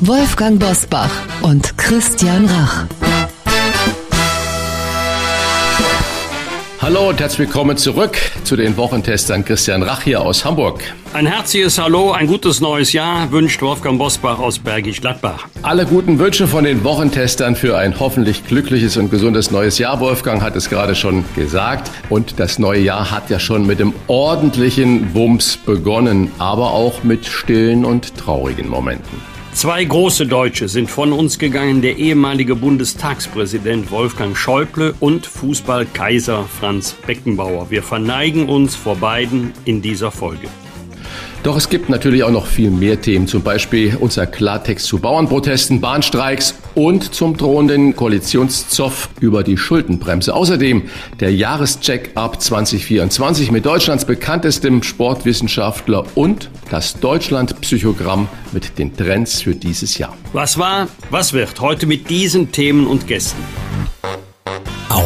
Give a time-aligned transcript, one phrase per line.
[0.00, 1.10] Wolfgang Bosbach
[1.42, 2.86] und Christian Rach.
[6.80, 10.82] Hallo und herzlich willkommen zurück zu den Wochentestern Christian Rach hier aus Hamburg.
[11.12, 15.46] Ein herzliches Hallo, ein gutes neues Jahr wünscht Wolfgang Bosbach aus Bergisch Gladbach.
[15.62, 20.00] Alle guten Wünsche von den Wochentestern für ein hoffentlich glückliches und gesundes neues Jahr.
[20.00, 21.90] Wolfgang hat es gerade schon gesagt.
[22.10, 27.26] Und das neue Jahr hat ja schon mit dem ordentlichen Wumms begonnen, aber auch mit
[27.26, 29.33] stillen und traurigen Momenten.
[29.54, 36.92] Zwei große Deutsche sind von uns gegangen, der ehemalige Bundestagspräsident Wolfgang Schäuble und Fußballkaiser Franz
[37.06, 37.70] Beckenbauer.
[37.70, 40.48] Wir verneigen uns vor beiden in dieser Folge.
[41.44, 45.78] Doch es gibt natürlich auch noch viel mehr Themen, zum Beispiel unser Klartext zu Bauernprotesten,
[45.78, 50.34] Bahnstreiks und zum drohenden Koalitionszoff über die Schuldenbremse.
[50.34, 50.84] Außerdem
[51.20, 59.54] der Jahrescheck ab 2024 mit Deutschlands bekanntestem Sportwissenschaftler und das Deutschland-Psychogramm mit den Trends für
[59.54, 60.16] dieses Jahr.
[60.32, 63.44] Was war, was wird heute mit diesen Themen und Gästen?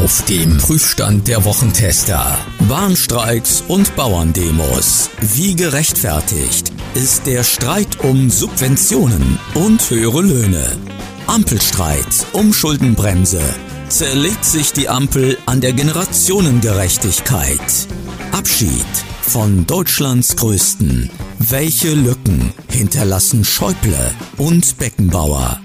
[0.05, 2.39] Auf dem Prüfstand der Wochentester.
[2.69, 5.11] Bahnstreiks und Bauerndemos.
[5.21, 10.79] Wie gerechtfertigt ist der Streit um Subventionen und höhere Löhne?
[11.27, 13.43] Ampelstreit um Schuldenbremse.
[13.89, 17.89] Zerlegt sich die Ampel an der Generationengerechtigkeit?
[18.31, 18.87] Abschied
[19.23, 21.11] von Deutschlands Größten.
[21.41, 25.61] Welche Lücken hinterlassen Schäuble und Beckenbauer?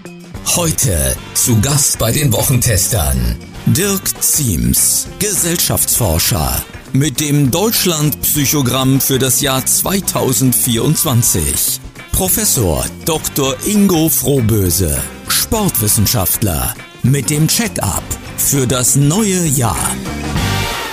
[0.56, 3.38] Heute zu Gast bei den Wochentestern.
[3.66, 6.62] Dirk Ziems, Gesellschaftsforscher,
[6.92, 11.80] mit dem Deutschland-Psychogramm für das Jahr 2024.
[12.12, 13.56] Professor Dr.
[13.66, 16.74] Ingo Frohböse, Sportwissenschaftler,
[17.04, 18.04] mit dem Check-up
[18.36, 19.92] für das neue Jahr.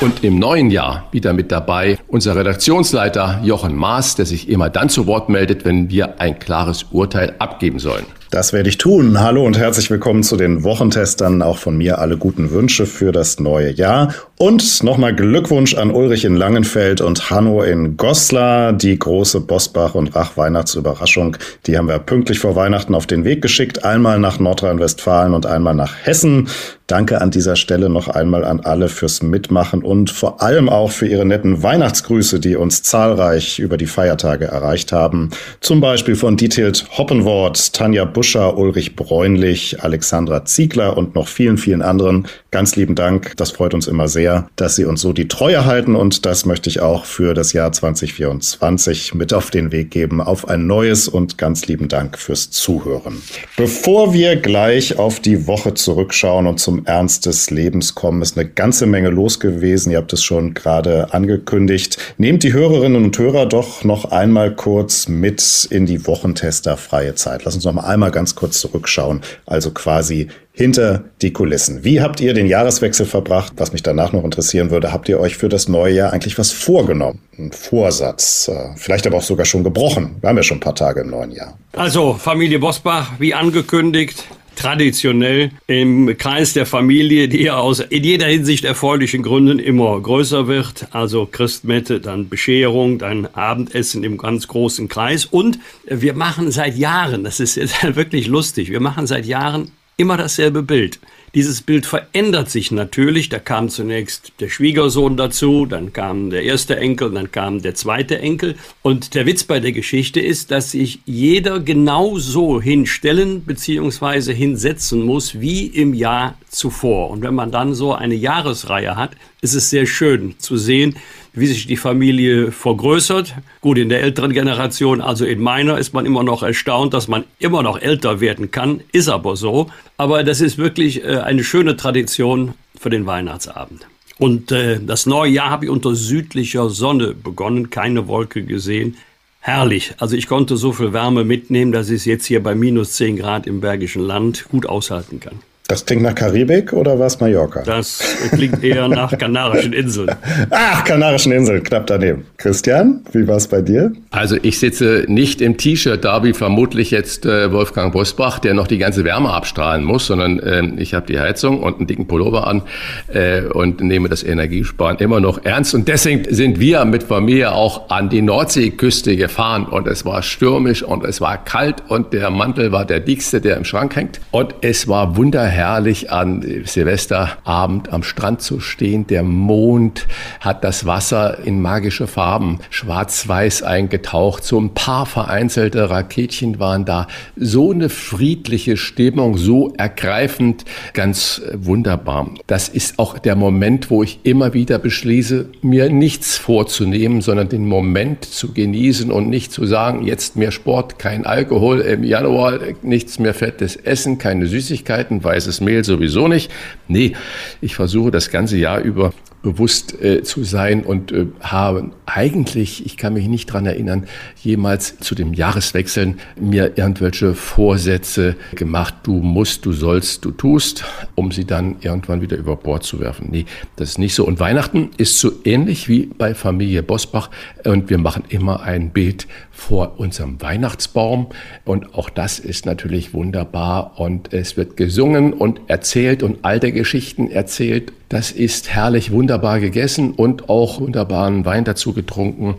[0.01, 4.89] Und im neuen Jahr wieder mit dabei unser Redaktionsleiter Jochen Maas, der sich immer dann
[4.89, 8.07] zu Wort meldet, wenn wir ein klares Urteil abgeben sollen.
[8.31, 9.19] Das werde ich tun.
[9.19, 11.43] Hallo und herzlich willkommen zu den Wochentestern.
[11.43, 14.15] Auch von mir alle guten Wünsche für das neue Jahr.
[14.39, 18.73] Und nochmal Glückwunsch an Ulrich in Langenfeld und Hanno in Goslar.
[18.73, 23.43] Die große Bosbach und Rach Weihnachtsüberraschung, die haben wir pünktlich vor Weihnachten auf den Weg
[23.43, 23.85] geschickt.
[23.85, 26.49] Einmal nach Nordrhein-Westfalen und einmal nach Hessen.
[26.91, 31.07] Danke an dieser Stelle noch einmal an alle fürs Mitmachen und vor allem auch für
[31.07, 35.31] ihre netten Weihnachtsgrüße, die uns zahlreich über die Feiertage erreicht haben.
[35.61, 41.81] Zum Beispiel von Diethild Hoppenwort, Tanja Buscher, Ulrich Bräunlich, Alexandra Ziegler und noch vielen, vielen
[41.81, 42.29] anderen.
[42.51, 43.35] Ganz lieben Dank.
[43.39, 46.69] Das freut uns immer sehr, dass Sie uns so die Treue halten und das möchte
[46.69, 50.21] ich auch für das Jahr 2024 mit auf den Weg geben.
[50.21, 53.23] Auf ein neues und ganz lieben Dank fürs Zuhören.
[53.57, 58.47] Bevor wir gleich auf die Woche zurückschauen und zum Ernst des Lebens kommen, ist eine
[58.47, 59.93] ganze Menge los gewesen.
[59.93, 61.97] Ihr habt es schon gerade angekündigt.
[62.19, 67.47] Nehmt die Hörerinnen und Hörer doch noch einmal kurz mit in die Wochentester freie Zeit.
[67.47, 69.21] Lass uns noch mal einmal ganz kurz zurückschauen.
[69.47, 71.85] Also quasi hinter die Kulissen.
[71.85, 73.55] Wie habt ihr den Jahreswechsel verbracht?
[73.57, 76.53] Was mich danach noch interessieren würde, habt ihr euch für das neue Jahr eigentlich was
[76.53, 77.21] vorgenommen?
[77.39, 80.17] Ein Vorsatz, äh, vielleicht aber auch sogar schon gebrochen.
[80.21, 81.57] Wir haben ja schon ein paar Tage im neuen Jahr.
[81.73, 84.25] Also Familie Bosbach, wie angekündigt,
[84.61, 90.49] traditionell im Kreis der Familie, die ja aus in jeder Hinsicht erfreulichen Gründen immer größer
[90.49, 90.87] wird.
[90.91, 95.25] Also Christmette, dann Bescherung, dann Abendessen im ganz großen Kreis.
[95.25, 100.19] Und wir machen seit Jahren, das ist jetzt wirklich lustig, wir machen seit Jahren immer
[100.19, 100.99] dasselbe Bild.
[101.35, 103.29] Dieses Bild verändert sich natürlich.
[103.29, 108.19] Da kam zunächst der Schwiegersohn dazu, dann kam der erste Enkel, dann kam der zweite
[108.19, 108.57] Enkel.
[108.83, 114.35] Und der Witz bei der Geschichte ist, dass sich jeder genau so hinstellen bzw.
[114.35, 117.11] hinsetzen muss wie im Jahr zuvor.
[117.11, 120.97] Und wenn man dann so eine Jahresreihe hat, ist es sehr schön zu sehen,
[121.33, 123.35] wie sich die Familie vergrößert.
[123.61, 127.25] Gut, in der älteren Generation, also in meiner, ist man immer noch erstaunt, dass man
[127.39, 128.81] immer noch älter werden kann.
[128.93, 129.71] Ist aber so.
[129.97, 133.87] Aber das ist wirklich äh, eine schöne Tradition für den Weihnachtsabend.
[134.19, 138.97] Und äh, das neue Jahr habe ich unter südlicher Sonne begonnen, keine Wolke gesehen.
[139.41, 139.95] Herrlich.
[139.99, 143.17] Also ich konnte so viel Wärme mitnehmen, dass ich es jetzt hier bei minus 10
[143.17, 145.41] Grad im Bergischen Land gut aushalten kann.
[145.71, 147.63] Das klingt nach Karibik oder was Mallorca?
[147.63, 148.03] Das
[148.33, 150.11] klingt eher nach Kanarischen Inseln.
[150.51, 152.27] Ach, Kanarischen Inseln, knapp daneben.
[152.39, 153.93] Christian, wie war es bei dir?
[154.11, 158.67] Also ich sitze nicht im T-Shirt da, wie vermutlich jetzt äh, Wolfgang Bosbach, der noch
[158.67, 162.49] die ganze Wärme abstrahlen muss, sondern äh, ich habe die Heizung und einen dicken Pullover
[162.49, 162.63] an
[163.07, 165.73] äh, und nehme das Energiesparen immer noch ernst.
[165.77, 170.83] Und deswegen sind wir mit Familie auch an die Nordseeküste gefahren und es war stürmisch
[170.83, 174.21] und es war kalt und der Mantel war der dickste, der im Schrank hängt.
[174.33, 179.07] Und es war wunderherrlich herrlich an Silvesterabend am Strand zu stehen.
[179.07, 180.07] Der Mond
[180.41, 184.43] hat das Wasser in magische Farben, schwarz-weiß eingetaucht.
[184.43, 187.09] So ein paar vereinzelte Raketchen waren da.
[187.37, 190.65] So eine friedliche Stimmung, so ergreifend,
[190.95, 192.31] ganz wunderbar.
[192.47, 197.69] Das ist auch der Moment, wo ich immer wieder beschließe, mir nichts vorzunehmen, sondern den
[197.69, 203.19] Moment zu genießen und nicht zu sagen, jetzt mehr Sport, kein Alkohol im Januar, nichts
[203.19, 206.51] mehr fettes Essen, keine Süßigkeiten, weißes weißes Mehl sowieso nicht.
[206.87, 207.15] Nee,
[207.61, 209.13] ich versuche das ganze Jahr über
[209.43, 214.07] bewusst äh, zu sein und äh, habe eigentlich, ich kann mich nicht dran erinnern,
[214.43, 220.85] jemals zu dem Jahreswechseln mir irgendwelche Vorsätze gemacht, du musst, du sollst, du tust,
[221.15, 223.29] um sie dann irgendwann wieder über Bord zu werfen.
[223.31, 223.47] Nee,
[223.77, 224.27] das ist nicht so.
[224.27, 227.31] Und Weihnachten ist so ähnlich wie bei Familie Bosbach.
[227.65, 231.29] Und wir machen immer ein Bild vor unserem Weihnachtsbaum.
[231.65, 233.99] Und auch das ist natürlich wunderbar.
[233.99, 240.11] Und es wird gesungen und erzählt und alte Geschichten erzählt das ist herrlich wunderbar gegessen
[240.11, 242.57] und auch wunderbaren Wein dazu getrunken.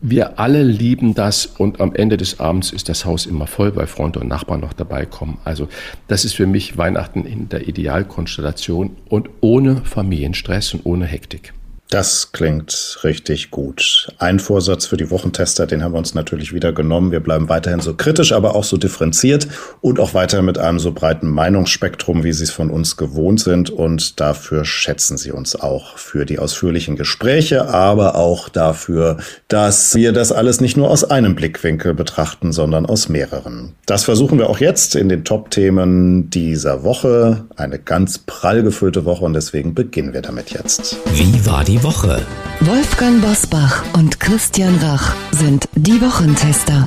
[0.00, 3.86] Wir alle lieben das und am Ende des Abends ist das Haus immer voll, weil
[3.86, 5.38] Freunde und Nachbarn noch dabei kommen.
[5.44, 5.68] Also
[6.08, 11.54] das ist für mich Weihnachten in der Idealkonstellation und ohne Familienstress und ohne Hektik.
[11.90, 14.12] Das klingt richtig gut.
[14.18, 17.12] Ein Vorsatz für die Wochentester, den haben wir uns natürlich wieder genommen.
[17.12, 19.48] Wir bleiben weiterhin so kritisch, aber auch so differenziert
[19.80, 23.70] und auch weiter mit einem so breiten Meinungsspektrum, wie Sie es von uns gewohnt sind.
[23.70, 29.16] Und dafür schätzen Sie uns auch für die ausführlichen Gespräche, aber auch dafür,
[29.48, 33.72] dass wir das alles nicht nur aus einem Blickwinkel betrachten, sondern aus mehreren.
[33.86, 37.46] Das versuchen wir auch jetzt in den Top-Themen dieser Woche.
[37.56, 40.98] Eine ganz prall gefüllte Woche und deswegen beginnen wir damit jetzt.
[41.14, 42.26] Wie war die Woche.
[42.60, 46.86] Wolfgang Bosbach und Christian Rach sind die Wochentester.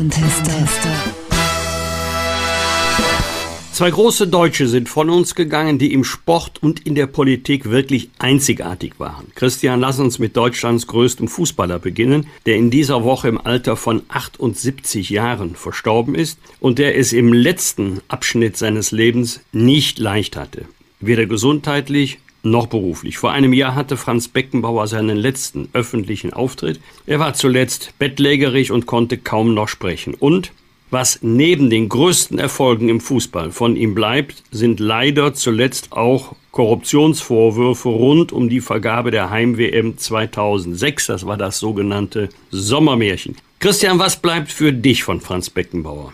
[3.71, 8.09] Zwei große Deutsche sind von uns gegangen, die im Sport und in der Politik wirklich
[8.19, 9.31] einzigartig waren.
[9.33, 14.03] Christian, lass uns mit Deutschlands größtem Fußballer beginnen, der in dieser Woche im Alter von
[14.09, 20.65] 78 Jahren verstorben ist und der es im letzten Abschnitt seines Lebens nicht leicht hatte.
[20.99, 23.17] Weder gesundheitlich noch beruflich.
[23.17, 26.79] Vor einem Jahr hatte Franz Beckenbauer seinen letzten öffentlichen Auftritt.
[27.05, 30.13] Er war zuletzt bettlägerig und konnte kaum noch sprechen.
[30.13, 30.51] Und
[30.91, 37.87] was neben den größten Erfolgen im Fußball von ihm bleibt, sind leider zuletzt auch Korruptionsvorwürfe
[37.87, 41.07] rund um die Vergabe der Heim-WM 2006.
[41.07, 43.37] Das war das sogenannte Sommermärchen.
[43.59, 46.11] Christian, was bleibt für dich von Franz Beckenbauer?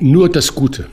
[0.00, 0.88] Nur das Gute.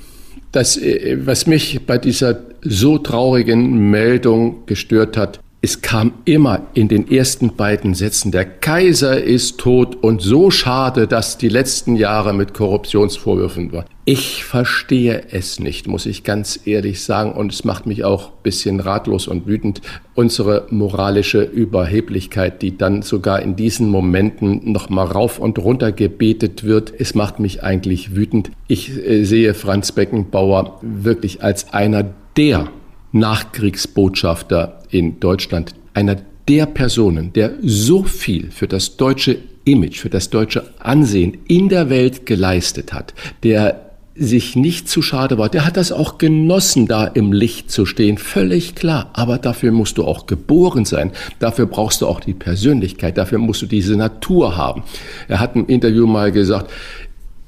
[0.53, 6.87] Das, äh, was mich bei dieser so traurigen Meldung gestört hat, es kam immer in
[6.87, 12.31] den ersten beiden Sätzen, der Kaiser ist tot und so schade, dass die letzten Jahre
[12.31, 13.85] mit Korruptionsvorwürfen waren.
[14.05, 18.43] Ich verstehe es nicht, muss ich ganz ehrlich sagen, und es macht mich auch ein
[18.43, 19.81] bisschen ratlos und wütend,
[20.13, 26.63] unsere moralische Überheblichkeit, die dann sogar in diesen Momenten noch mal rauf und runter gebetet
[26.63, 26.93] wird.
[26.97, 28.51] Es macht mich eigentlich wütend.
[28.67, 32.05] Ich äh, sehe Franz Beckenbauer wirklich als einer
[32.37, 32.69] der
[33.11, 36.17] Nachkriegsbotschafter in Deutschland, einer
[36.47, 41.89] der Personen, der so viel für das deutsche Image, für das deutsche Ansehen in der
[41.89, 43.13] Welt geleistet hat,
[43.43, 43.87] der
[44.19, 48.17] sich nicht zu schade war, der hat das auch genossen, da im Licht zu stehen,
[48.17, 49.11] völlig klar.
[49.13, 51.11] Aber dafür musst du auch geboren sein.
[51.39, 53.17] Dafür brauchst du auch die Persönlichkeit.
[53.17, 54.83] Dafür musst du diese Natur haben.
[55.27, 56.71] Er hat im Interview mal gesagt,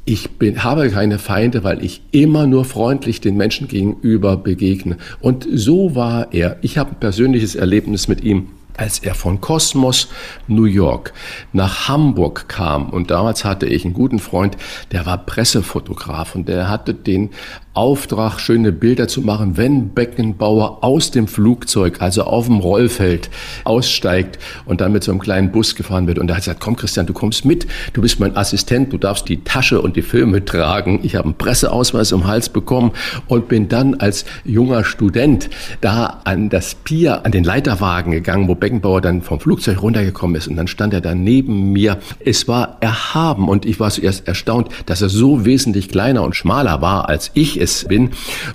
[0.10, 4.98] ich bin, habe keine Feinde, weil ich immer nur freundlich den Menschen gegenüber begegne.
[5.22, 6.58] Und so war er.
[6.64, 10.08] Ich habe ein persönliches Erlebnis mit ihm als er von Kosmos
[10.48, 11.12] New York
[11.52, 14.56] nach Hamburg kam und damals hatte ich einen guten Freund,
[14.94, 17.32] der war Pressefotograf und der hatte den
[17.76, 23.30] Auftrag, schöne Bilder zu machen, wenn Beckenbauer aus dem Flugzeug, also auf dem Rollfeld,
[23.64, 26.18] aussteigt und dann mit so einem kleinen Bus gefahren wird.
[26.18, 29.30] Und er hat gesagt, komm Christian, du kommst mit, du bist mein Assistent, du darfst
[29.30, 31.00] die Tasche und die Filme tragen.
[31.04, 32.92] Ich habe einen Presseausweis um Hals bekommen
[33.28, 35.50] und bin dann als junger Student
[35.80, 40.48] da an das Pier, an den Leiterwagen gegangen, wo Beckenbauer dann vom Flugzeug runtergekommen ist.
[40.48, 42.00] Und dann stand er da neben mir.
[42.26, 46.82] Es war erhaben und ich war zuerst erstaunt, dass er so wesentlich kleiner und schmaler
[46.82, 48.12] war, als ich es es bin.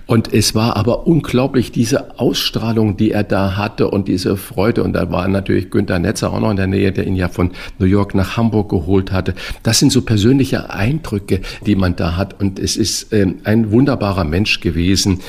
[0.06, 4.82] Und es war aber unglaublich, diese Ausstrahlung, die er da hatte und diese Freude.
[4.82, 7.50] Und da war natürlich Günter Netzer auch noch in der Nähe, der ihn ja von
[7.78, 9.34] New York nach Hamburg geholt hatte.
[9.62, 12.40] Das sind so persönliche Eindrücke, die man da hat.
[12.40, 15.20] Und es ist äh, ein wunderbarer Mensch gewesen,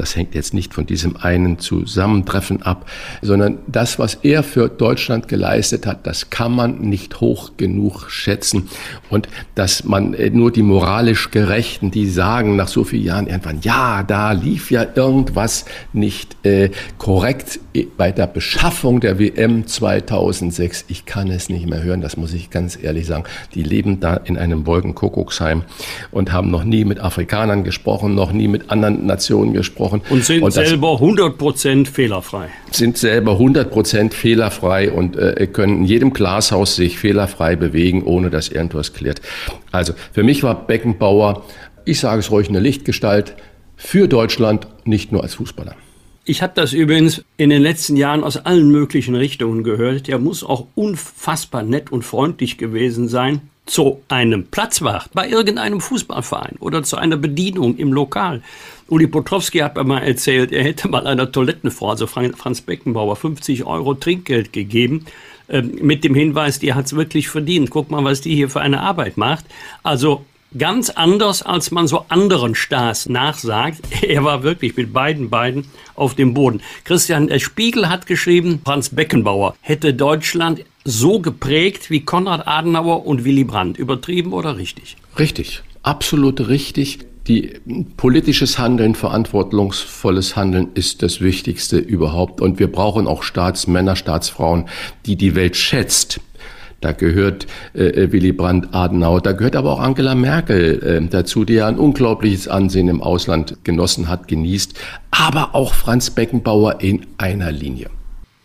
[0.00, 2.88] das hängt jetzt nicht von diesem einen Zusammentreffen ab,
[3.20, 8.70] sondern das, was er für Deutschland geleistet hat, das kann man nicht hoch genug schätzen.
[9.10, 13.60] Und dass man äh, nur die moralisch Gerechten, die sagen nach so vielen Jahren irgendwann,
[13.60, 17.60] ja, da lief ja irgendwas nicht äh, korrekt
[17.98, 20.86] bei der Beschaffung der WM 2006.
[20.88, 23.24] Ich kann es nicht mehr hören, das muss ich ganz ehrlich sagen.
[23.54, 25.64] Die leben da in einem Wolkenkuckucksheim
[26.10, 30.02] und haben noch nie mit Afrikanern gesprochen, noch nie mit anderen Nationen gesprochen gesprochen.
[30.10, 32.48] Und sind und selber 100% fehlerfrei.
[32.70, 38.48] Sind selber 100% fehlerfrei und äh, können in jedem Glashaus sich fehlerfrei bewegen, ohne dass
[38.48, 39.20] irgendwas klärt.
[39.72, 41.44] Also für mich war Beckenbauer,
[41.84, 43.34] ich sage es ruhig, eine Lichtgestalt
[43.76, 45.74] für Deutschland, nicht nur als Fußballer.
[46.24, 50.06] Ich habe das übrigens in den letzten Jahren aus allen möglichen Richtungen gehört.
[50.06, 56.56] Der muss auch unfassbar nett und freundlich gewesen sein zu einem Platzwart bei irgendeinem Fußballverein
[56.58, 58.42] oder zu einer Bedienung im Lokal.
[58.90, 63.64] Uli Potrowski hat mir mal erzählt, er hätte mal einer Toilettenfrau, also Franz Beckenbauer, 50
[63.64, 65.06] Euro Trinkgeld gegeben,
[65.46, 67.70] äh, mit dem Hinweis, die hat es wirklich verdient.
[67.70, 69.44] Guck mal, was die hier für eine Arbeit macht.
[69.84, 70.24] Also
[70.58, 73.80] ganz anders, als man so anderen Stars nachsagt.
[74.02, 76.60] Er war wirklich mit beiden Beinen auf dem Boden.
[76.84, 83.24] Christian, der Spiegel hat geschrieben, Franz Beckenbauer hätte Deutschland so geprägt wie Konrad Adenauer und
[83.24, 83.78] Willy Brandt.
[83.78, 84.96] Übertrieben oder richtig?
[85.16, 86.98] Richtig, absolut richtig.
[87.30, 87.52] Die
[87.96, 92.40] politisches Handeln, verantwortungsvolles Handeln ist das Wichtigste überhaupt.
[92.40, 94.64] Und wir brauchen auch Staatsmänner, Staatsfrauen,
[95.06, 96.18] die die Welt schätzt.
[96.80, 101.44] Da gehört äh, äh Willy Brandt, Adenauer, da gehört aber auch Angela Merkel äh, dazu,
[101.44, 104.74] die ja ein unglaubliches Ansehen im Ausland genossen hat, genießt,
[105.12, 107.90] aber auch Franz Beckenbauer in einer Linie.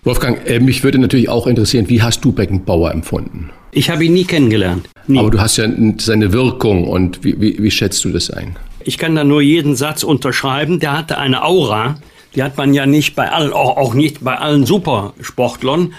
[0.04, 3.50] Wolfgang, äh, mich würde natürlich auch interessieren, wie hast du Beckenbauer empfunden?
[3.72, 4.88] Ich habe ihn nie kennengelernt.
[5.08, 5.18] Nie.
[5.18, 8.58] Aber du hast ja seine Wirkung und wie, wie, wie schätzt du das ein?
[8.86, 10.80] Ich kann da nur jeden Satz unterschreiben.
[10.80, 11.98] Der hatte eine Aura,
[12.36, 15.94] die hat man ja nicht bei allen, auch, nicht bei allen Supersportlern.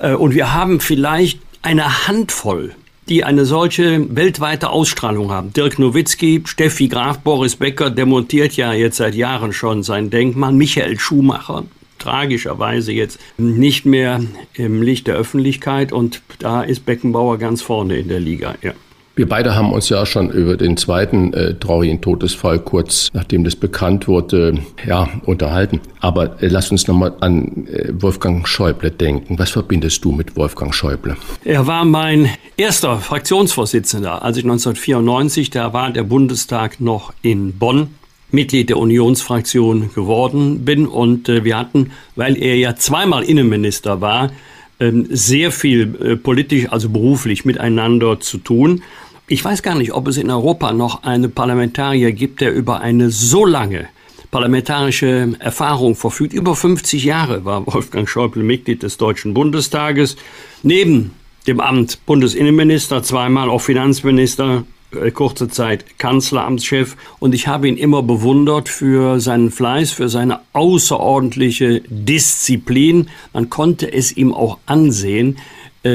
[0.00, 2.74] Äh, und wir haben vielleicht eine Handvoll,
[3.08, 5.54] die eine solche weltweite Ausstrahlung haben.
[5.54, 10.52] Dirk Nowitzki, Steffi Graf, Boris Becker demontiert ja jetzt seit Jahren schon sein Denkmal.
[10.52, 11.64] Michael Schumacher,
[11.98, 14.20] tragischerweise jetzt nicht mehr
[14.54, 18.56] im Licht der Öffentlichkeit und da ist Beckenbauer ganz vorne in der Liga.
[18.60, 18.72] Ja.
[19.16, 23.56] Wir beide haben uns ja schon über den zweiten äh, traurigen Todesfall kurz, nachdem das
[23.56, 25.80] bekannt wurde, ja, unterhalten.
[26.00, 29.38] Aber äh, lass uns nochmal an äh, Wolfgang Schäuble denken.
[29.38, 31.16] Was verbindest du mit Wolfgang Schäuble?
[31.46, 37.94] Er war mein erster Fraktionsvorsitzender, als ich 1994, da war der Bundestag noch in Bonn.
[38.32, 40.86] Mitglied der Unionsfraktion geworden bin.
[40.86, 44.30] Und äh, wir hatten, weil er ja zweimal Innenminister war,
[44.78, 48.82] ähm, sehr viel äh, politisch, also beruflich miteinander zu tun.
[49.28, 53.10] Ich weiß gar nicht, ob es in Europa noch einen Parlamentarier gibt, der über eine
[53.10, 53.88] so lange
[54.30, 56.32] parlamentarische Erfahrung verfügt.
[56.32, 60.16] Über 50 Jahre war Wolfgang Schäuble Mitglied des Deutschen Bundestages.
[60.62, 61.10] Neben
[61.48, 68.04] dem Amt Bundesinnenminister, zweimal auch Finanzminister, äh, kurze Zeit Kanzleramtschef und ich habe ihn immer
[68.04, 73.08] bewundert für seinen Fleiß, für seine außerordentliche Disziplin.
[73.32, 75.38] Man konnte es ihm auch ansehen,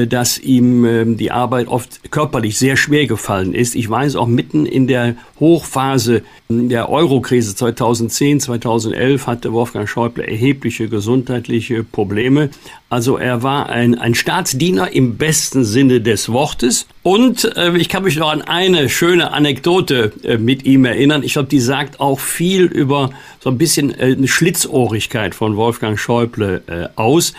[0.07, 3.75] dass ihm ähm, die Arbeit oft körperlich sehr schwer gefallen ist.
[3.75, 10.89] Ich weiß auch mitten in der Hochphase der Eurokrise 2010, 2011 hatte Wolfgang Schäuble erhebliche
[10.89, 12.49] gesundheitliche Probleme.
[12.89, 16.87] Also er war ein, ein Staatsdiener im besten Sinne des Wortes.
[17.03, 21.23] Und äh, ich kann mich noch an eine schöne Anekdote äh, mit ihm erinnern.
[21.23, 25.97] Ich glaube, die sagt auch viel über so ein bisschen äh, eine Schlitzohrigkeit von Wolfgang
[25.97, 27.33] Schäuble äh, aus.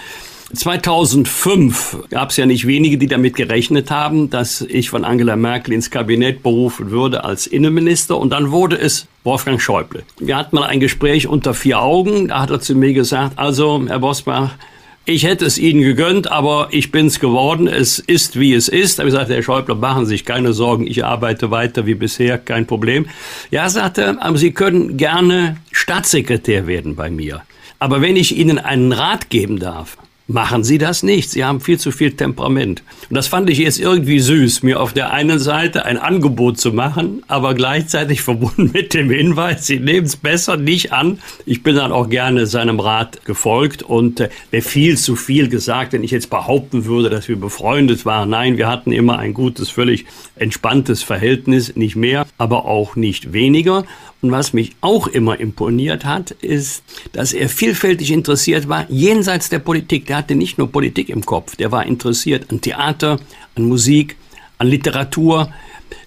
[0.54, 5.72] 2005 gab es ja nicht wenige, die damit gerechnet haben, dass ich von Angela Merkel
[5.72, 8.18] ins Kabinett berufen würde als Innenminister.
[8.18, 10.02] Und dann wurde es Wolfgang Schäuble.
[10.18, 12.28] Wir hatten mal ein Gespräch unter vier Augen.
[12.28, 14.56] Da hat er zu mir gesagt, also Herr Bosbach,
[15.04, 17.66] ich hätte es Ihnen gegönnt, aber ich bin es geworden.
[17.66, 18.98] Es ist, wie es ist.
[18.98, 20.86] Da habe ich gesagt, Herr Schäuble, machen Sie sich keine Sorgen.
[20.86, 23.06] Ich arbeite weiter wie bisher, kein Problem.
[23.50, 27.42] Ja, sagte er, aber Sie können gerne Staatssekretär werden bei mir.
[27.80, 29.96] Aber wenn ich Ihnen einen Rat geben darf,
[30.28, 31.30] Machen Sie das nicht.
[31.30, 32.82] Sie haben viel zu viel Temperament.
[33.10, 36.72] Und das fand ich jetzt irgendwie süß, mir auf der einen Seite ein Angebot zu
[36.72, 41.18] machen, aber gleichzeitig verbunden mit dem Hinweis, Sie nehmen es besser nicht an.
[41.44, 45.92] Ich bin dann auch gerne seinem Rat gefolgt und äh, wäre viel zu viel gesagt,
[45.92, 48.30] wenn ich jetzt behaupten würde, dass wir befreundet waren.
[48.30, 53.84] Nein, wir hatten immer ein gutes, völlig entspanntes Verhältnis, nicht mehr, aber auch nicht weniger.
[54.22, 59.58] Und was mich auch immer imponiert hat, ist, dass er vielfältig interessiert war, jenseits der
[59.58, 60.06] Politik.
[60.06, 63.18] Der hatte nicht nur Politik im Kopf, der war interessiert an Theater,
[63.56, 64.16] an Musik,
[64.58, 65.52] an Literatur,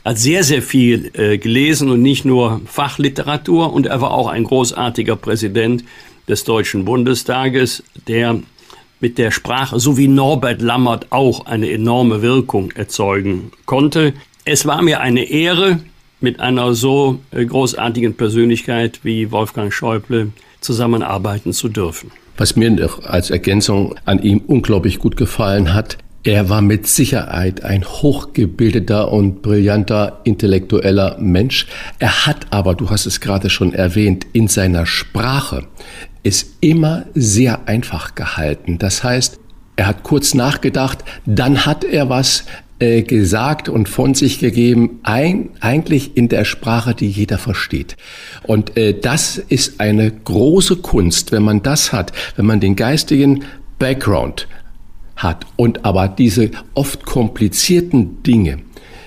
[0.06, 3.74] hat sehr, sehr viel äh, gelesen und nicht nur Fachliteratur.
[3.74, 5.84] Und er war auch ein großartiger Präsident
[6.30, 8.40] des Deutschen Bundestages, der
[9.02, 14.14] mit der Sprache, so wie Norbert Lammert, auch eine enorme Wirkung erzeugen konnte.
[14.46, 15.82] Es war mir eine Ehre,
[16.26, 22.10] mit einer so äh, großartigen Persönlichkeit wie Wolfgang Schäuble zusammenarbeiten zu dürfen.
[22.36, 27.86] Was mir als Ergänzung an ihm unglaublich gut gefallen hat, er war mit Sicherheit ein
[27.86, 31.68] hochgebildeter und brillanter intellektueller Mensch.
[32.00, 35.68] Er hat aber, du hast es gerade schon erwähnt, in seiner Sprache
[36.24, 38.80] es immer sehr einfach gehalten.
[38.80, 39.40] Das heißt,
[39.76, 42.46] er hat kurz nachgedacht, dann hat er was
[42.80, 47.96] äh, gesagt und von sich gegeben, ein, eigentlich in der Sprache, die jeder versteht.
[48.44, 53.46] Und äh, das ist eine große Kunst, wenn man das hat, wenn man den geistigen
[53.80, 54.48] Background
[55.16, 58.58] hat und aber diese oft komplizierten Dinge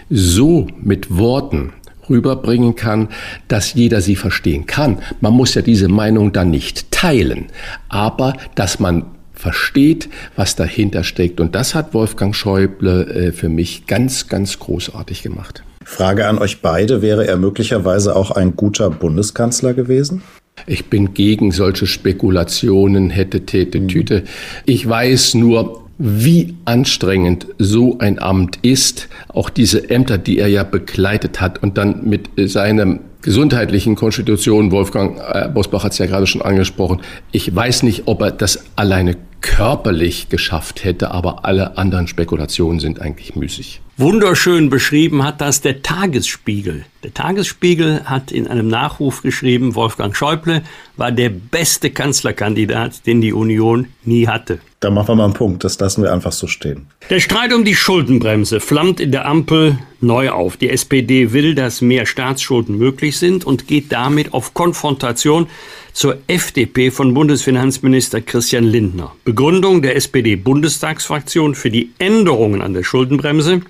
[0.09, 1.75] so mit Worten
[2.09, 3.09] rüberbringen kann,
[3.49, 4.99] dass jeder sie verstehen kann.
[5.21, 7.47] Man muss ja diese Meinung dann nicht teilen,
[7.89, 9.05] aber dass man
[9.39, 11.41] versteht, was dahinter steckt.
[11.41, 15.63] Und das hat Wolfgang Schäuble äh, für mich ganz, ganz großartig gemacht.
[15.85, 20.23] Frage an euch beide, wäre er möglicherweise auch ein guter Bundeskanzler gewesen?
[20.67, 24.25] Ich bin gegen solche Spekulationen, hätte, täte, Tüte.
[24.67, 30.65] Ich weiß nur, wie anstrengend so ein Amt ist, auch diese Ämter, die er ja
[30.65, 36.27] begleitet hat und dann mit seinem gesundheitlichen Konstitution, Wolfgang äh, Bosbach hat es ja gerade
[36.27, 37.01] schon angesprochen,
[37.33, 43.01] ich weiß nicht, ob er das alleine körperlich geschafft hätte, aber alle anderen Spekulationen sind
[43.01, 43.81] eigentlich müßig.
[44.01, 46.85] Wunderschön beschrieben hat das der Tagesspiegel.
[47.03, 50.63] Der Tagesspiegel hat in einem Nachruf geschrieben, Wolfgang Schäuble
[50.97, 54.61] war der beste Kanzlerkandidat, den die Union nie hatte.
[54.79, 56.87] Da machen wir mal einen Punkt, das lassen wir einfach so stehen.
[57.11, 60.57] Der Streit um die Schuldenbremse flammt in der Ampel neu auf.
[60.57, 65.49] Die SPD will, dass mehr Staatsschulden möglich sind und geht damit auf Konfrontation
[65.99, 69.17] zur FDP von Bundesfinanzminister Christian Lindner.
[69.25, 73.63] Begründung der SPD-Bundestagsfraktion für die Änderungen an der Schuldenbremse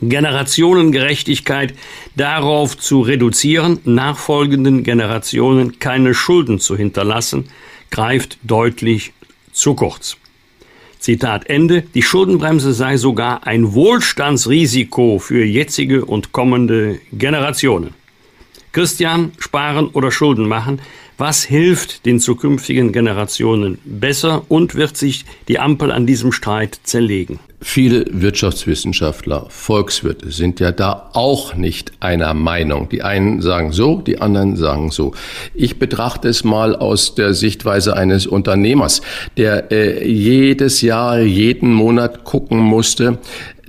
[0.00, 1.74] Generationengerechtigkeit
[2.16, 7.50] darauf zu reduzieren, nachfolgenden Generationen keine Schulden zu hinterlassen,
[7.90, 9.12] greift deutlich
[9.52, 10.16] zu kurz.
[10.98, 11.82] Zitat Ende.
[11.94, 17.92] Die Schuldenbremse sei sogar ein Wohlstandsrisiko für jetzige und kommende Generationen.
[18.72, 20.80] Christian, sparen oder Schulden machen,
[21.18, 27.38] was hilft den zukünftigen Generationen besser und wird sich die Ampel an diesem Streit zerlegen?
[27.66, 32.90] Viele Wirtschaftswissenschaftler, Volkswirte sind ja da auch nicht einer Meinung.
[32.90, 35.14] Die einen sagen so, die anderen sagen so.
[35.54, 39.00] Ich betrachte es mal aus der Sichtweise eines Unternehmers,
[39.38, 43.18] der äh, jedes Jahr, jeden Monat gucken musste,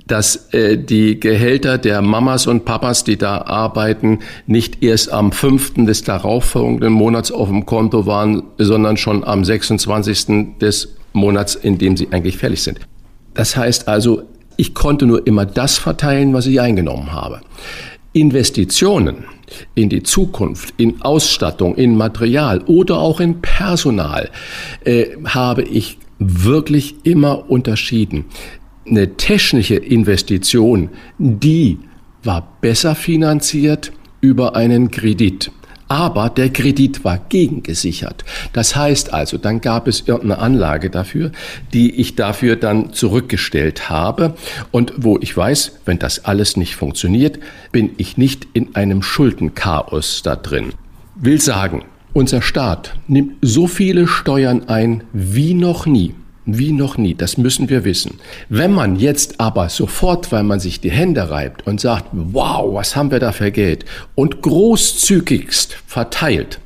[0.06, 5.86] dass äh, die Gehälter der Mamas und Papas, die da arbeiten, nicht erst am fünften
[5.86, 10.58] des darauffolgenden Monats auf dem Konto waren, sondern schon am 26.
[10.60, 12.80] des Monats, in dem sie eigentlich fällig sind.
[13.34, 14.22] Das heißt also,
[14.56, 17.40] ich konnte nur immer das verteilen, was ich eingenommen habe.
[18.12, 19.24] Investitionen
[19.74, 24.30] in die Zukunft, in Ausstattung, in Material oder auch in Personal
[24.84, 28.24] äh, habe ich wirklich immer unterschieden
[28.88, 31.78] eine technische Investition, die
[32.22, 35.50] war besser finanziert über einen Kredit.
[35.88, 38.24] Aber der Kredit war gegengesichert.
[38.52, 41.30] Das heißt also, dann gab es irgendeine Anlage dafür,
[41.72, 44.34] die ich dafür dann zurückgestellt habe
[44.72, 47.38] und wo ich weiß, wenn das alles nicht funktioniert,
[47.70, 50.72] bin ich nicht in einem Schuldenchaos da drin.
[51.14, 56.14] Will sagen, unser Staat nimmt so viele Steuern ein wie noch nie
[56.46, 57.14] wie noch nie.
[57.14, 58.18] Das müssen wir wissen.
[58.48, 62.96] Wenn man jetzt aber sofort, weil man sich die Hände reibt und sagt, wow, was
[62.96, 66.60] haben wir da für Geld und großzügigst verteilt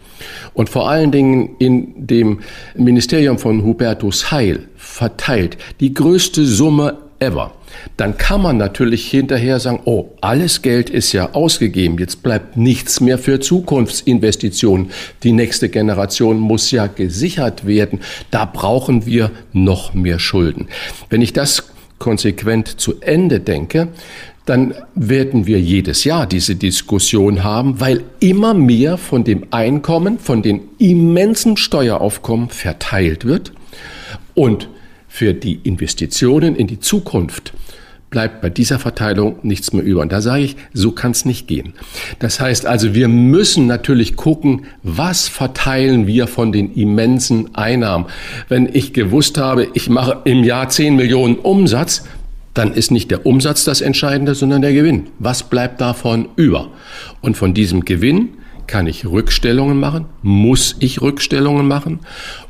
[0.54, 2.40] und vor allen Dingen in dem
[2.74, 7.52] Ministerium von Hubertus Heil verteilt, die größte Summe ever,
[7.96, 13.00] dann kann man natürlich hinterher sagen, oh, alles Geld ist ja ausgegeben, jetzt bleibt nichts
[13.00, 14.90] mehr für Zukunftsinvestitionen.
[15.22, 18.00] Die nächste Generation muss ja gesichert werden.
[18.30, 20.68] Da brauchen wir noch mehr Schulden.
[21.08, 21.64] Wenn ich das
[21.98, 23.88] konsequent zu Ende denke,
[24.46, 30.42] dann werden wir jedes Jahr diese Diskussion haben, weil immer mehr von dem Einkommen, von
[30.42, 33.52] den immensen Steueraufkommen verteilt wird
[34.34, 34.68] und
[35.06, 37.52] für die Investitionen in die Zukunft
[38.10, 40.02] bleibt bei dieser Verteilung nichts mehr über.
[40.02, 41.72] Und da sage ich, so kann es nicht gehen.
[42.18, 48.06] Das heißt also, wir müssen natürlich gucken, was verteilen wir von den immensen Einnahmen.
[48.48, 52.04] Wenn ich gewusst habe, ich mache im Jahr 10 Millionen Umsatz,
[52.52, 55.06] dann ist nicht der Umsatz das Entscheidende, sondern der Gewinn.
[55.20, 56.70] Was bleibt davon über?
[57.20, 58.30] Und von diesem Gewinn
[58.66, 62.00] kann ich Rückstellungen machen, muss ich Rückstellungen machen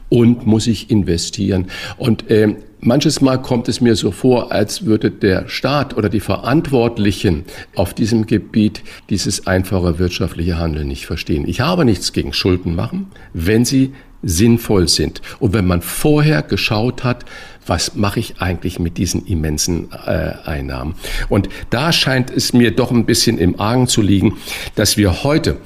[0.08, 1.66] und muss ich investieren.
[1.98, 6.20] Und äh, manches Mal kommt es mir so vor, als würde der Staat oder die
[6.20, 11.46] Verantwortlichen auf diesem Gebiet dieses einfache wirtschaftliche Handeln nicht verstehen.
[11.46, 15.22] Ich habe nichts gegen Schulden machen, wenn sie sinnvoll sind.
[15.38, 17.24] Und wenn man vorher geschaut hat,
[17.66, 20.94] was mache ich eigentlich mit diesen immensen äh, Einnahmen?
[21.28, 24.36] Und da scheint es mir doch ein bisschen im Argen zu liegen,
[24.74, 25.58] dass wir heute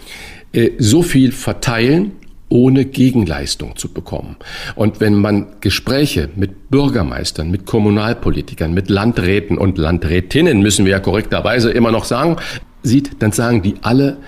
[0.53, 2.12] äh, so viel verteilen,
[2.55, 4.37] ohne Gegenleistung zu bekommen.
[4.77, 11.01] Und wenn man Gespräche mit Bürgermeistern, mit Kommunalpolitikern, mit Landräten und Landrätinnen, müssen wir ja
[11.01, 12.37] korrekterweise immer noch sagen,
[12.85, 14.19] sieht, dann sagen die alle,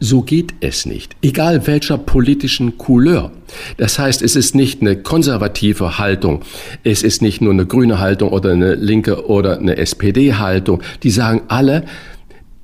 [0.00, 3.32] so geht es nicht, egal welcher politischen Couleur.
[3.76, 6.44] Das heißt, es ist nicht eine konservative Haltung,
[6.84, 10.82] es ist nicht nur eine grüne Haltung oder eine linke oder eine SPD-Haltung.
[11.02, 11.84] Die sagen alle,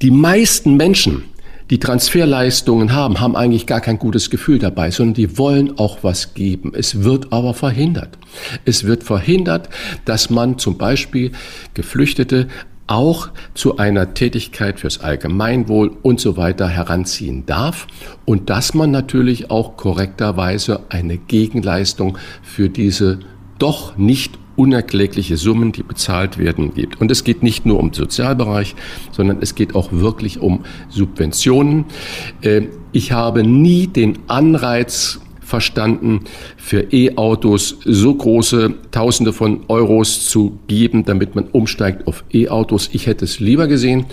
[0.01, 1.25] die meisten Menschen,
[1.74, 6.32] die Transferleistungen haben, haben eigentlich gar kein gutes Gefühl dabei, sondern die wollen auch was
[6.32, 6.70] geben.
[6.72, 8.16] Es wird aber verhindert.
[8.64, 9.68] Es wird verhindert,
[10.04, 11.32] dass man zum Beispiel
[11.74, 12.46] Geflüchtete
[12.87, 17.88] auch zu einer Tätigkeit fürs Allgemeinwohl und so weiter heranziehen darf
[18.24, 23.18] und dass man natürlich auch korrekterweise eine Gegenleistung für diese
[23.58, 27.01] doch nicht unerklägliche Summen, die bezahlt werden, gibt.
[27.01, 28.75] Und es geht nicht nur um den Sozialbereich,
[29.11, 31.87] sondern es geht auch wirklich um Subventionen.
[32.40, 32.62] Äh,
[32.93, 36.20] ich habe nie den Anreiz verstanden,
[36.57, 42.90] für E-Autos so große Tausende von Euros zu geben, damit man umsteigt auf E-Autos.
[42.92, 44.04] Ich hätte es lieber gesehen,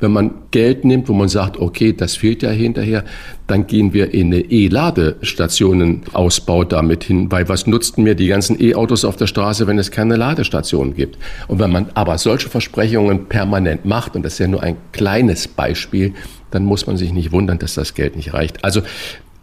[0.00, 3.04] wenn man Geld nimmt, wo man sagt, okay, das fehlt ja hinterher,
[3.46, 9.04] dann gehen wir in eine E-Ladestationenausbau damit hin, weil was nutzten mir die ganzen E-Autos
[9.04, 11.18] auf der Straße, wenn es keine Ladestationen gibt?
[11.48, 15.48] Und wenn man aber solche Versprechungen permanent macht, und das ist ja nur ein kleines
[15.48, 16.14] Beispiel,
[16.50, 18.64] dann muss man sich nicht wundern, dass das Geld nicht reicht.
[18.64, 18.82] Also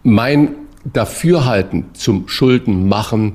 [0.04, 0.50] mein
[0.94, 3.34] Dafürhalten zum Schuldenmachen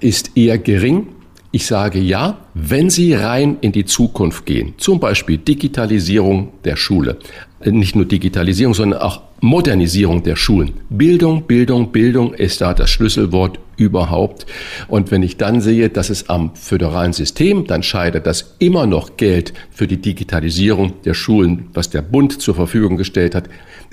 [0.00, 1.08] ist eher gering.
[1.50, 7.18] Ich sage ja, wenn Sie rein in die Zukunft gehen, zum Beispiel Digitalisierung der Schule,
[7.64, 10.72] nicht nur Digitalisierung, sondern auch Modernisierung der Schulen.
[10.88, 14.46] Bildung, Bildung, Bildung ist da das Schlüsselwort überhaupt.
[14.88, 19.16] Und wenn ich dann sehe, dass es am föderalen System dann scheitert, dass immer noch
[19.16, 23.48] Geld für die Digitalisierung der Schulen, was der Bund zur Verfügung gestellt hat,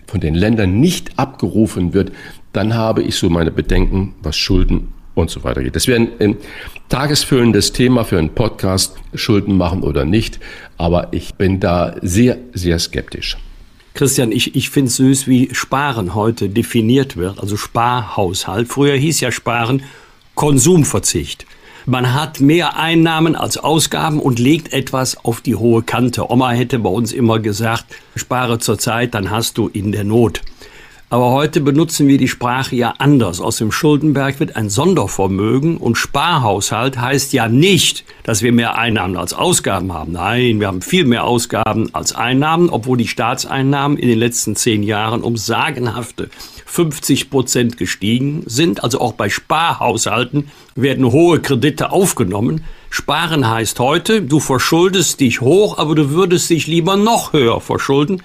[0.05, 2.11] von den Ländern nicht abgerufen wird,
[2.53, 5.75] dann habe ich so meine Bedenken, was Schulden und so weiter geht.
[5.75, 6.37] Das wäre ein, ein
[6.89, 10.39] tagesfüllendes Thema für einen Podcast, Schulden machen oder nicht,
[10.77, 13.37] aber ich bin da sehr, sehr skeptisch.
[13.93, 18.69] Christian, ich, ich finde es süß, wie Sparen heute definiert wird, also Sparhaushalt.
[18.69, 19.83] Früher hieß ja Sparen
[20.35, 21.45] Konsumverzicht.
[21.85, 26.29] Man hat mehr Einnahmen als Ausgaben und legt etwas auf die hohe Kante.
[26.29, 27.85] Oma hätte bei uns immer gesagt,
[28.15, 30.41] spare zur Zeit, dann hast du in der Not.
[31.11, 33.41] Aber heute benutzen wir die Sprache ja anders.
[33.41, 39.17] Aus dem Schuldenberg wird ein Sondervermögen und Sparhaushalt heißt ja nicht, dass wir mehr Einnahmen
[39.17, 40.11] als Ausgaben haben.
[40.11, 44.83] Nein, wir haben viel mehr Ausgaben als Einnahmen, obwohl die Staatseinnahmen in den letzten zehn
[44.83, 46.29] Jahren um sagenhafte
[46.67, 48.83] 50 Prozent gestiegen sind.
[48.83, 52.65] Also auch bei Sparhaushalten werden hohe Kredite aufgenommen.
[52.91, 58.21] Sparen heißt heute, du verschuldest dich hoch, aber du würdest dich lieber noch höher verschulden.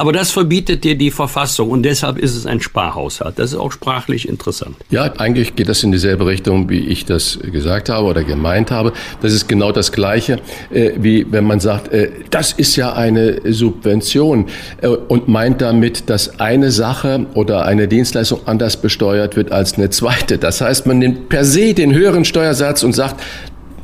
[0.00, 3.36] Aber das verbietet dir die Verfassung und deshalb ist es ein Sparhaushalt.
[3.36, 4.76] Das ist auch sprachlich interessant.
[4.90, 8.92] Ja, eigentlich geht das in dieselbe Richtung, wie ich das gesagt habe oder gemeint habe.
[9.22, 10.38] Das ist genau das Gleiche,
[10.70, 14.46] äh, wie wenn man sagt, äh, das ist ja eine Subvention
[14.82, 19.90] äh, und meint damit, dass eine Sache oder eine Dienstleistung anders besteuert wird als eine
[19.90, 20.38] zweite.
[20.38, 23.20] Das heißt, man nimmt per se den höheren Steuersatz und sagt,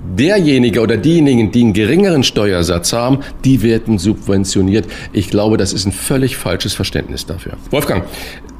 [0.05, 4.87] derjenige oder diejenigen, die einen geringeren Steuersatz haben, die werden subventioniert.
[5.13, 7.55] Ich glaube, das ist ein völlig falsches Verständnis dafür.
[7.71, 8.05] Wolfgang,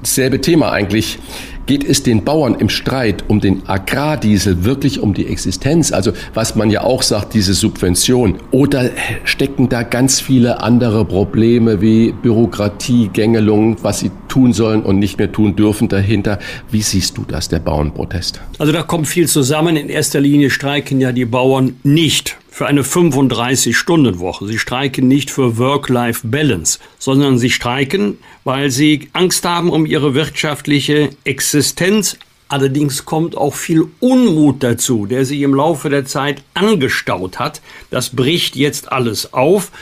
[0.07, 1.19] selbe Thema eigentlich.
[1.67, 5.93] Geht es den Bauern im Streit um den Agrardiesel wirklich um die Existenz?
[5.93, 8.39] Also was man ja auch sagt, diese Subvention.
[8.51, 8.91] Oder
[9.25, 15.19] stecken da ganz viele andere Probleme wie Bürokratie, Gängelung, was sie tun sollen und nicht
[15.19, 16.39] mehr tun dürfen dahinter?
[16.71, 18.43] Wie siehst du das, der Bauernprotest?
[18.59, 19.77] Also da kommt viel zusammen.
[19.77, 24.47] In erster Linie streiken ja die Bauern nicht für eine 35-Stunden-Woche.
[24.47, 31.11] Sie streiken nicht für Work-Life-Balance, sondern sie streiken, weil sie Angst haben um ihre wirtschaftliche
[31.25, 37.61] Existenz Allerdings kommt auch viel Unmut dazu, der sich im Laufe der Zeit angestaut hat.
[37.91, 39.73] Das bricht jetzt alles auf.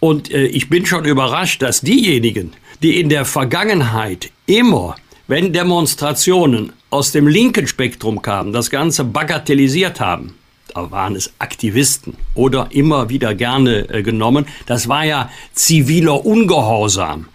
[0.00, 6.72] Und äh, ich bin schon überrascht, dass diejenigen, die in der Vergangenheit immer, wenn Demonstrationen
[6.88, 10.34] aus dem linken Spektrum kamen, das Ganze bagatellisiert haben,
[10.74, 17.28] waren es Aktivisten oder immer wieder gerne äh, genommen, das war ja ziviler Ungehorsam.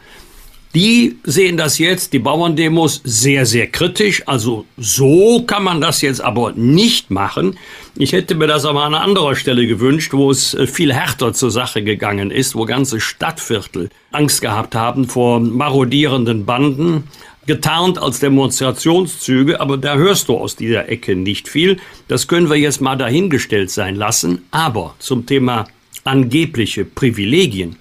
[0.76, 4.22] Die sehen das jetzt, die Bauerndemos, sehr, sehr kritisch.
[4.28, 7.58] Also so kann man das jetzt aber nicht machen.
[7.96, 11.34] Ich hätte mir das aber an einer anderen Stelle gewünscht, wo es äh, viel härter
[11.34, 17.06] zur Sache gegangen ist, wo ganze Stadtviertel Angst gehabt haben vor marodierenden Banden,
[17.50, 21.78] getarnt als Demonstrationszüge, aber da hörst du aus dieser Ecke nicht viel.
[22.08, 24.44] Das können wir jetzt mal dahingestellt sein lassen.
[24.52, 25.66] Aber zum Thema
[26.04, 27.78] angebliche Privilegien.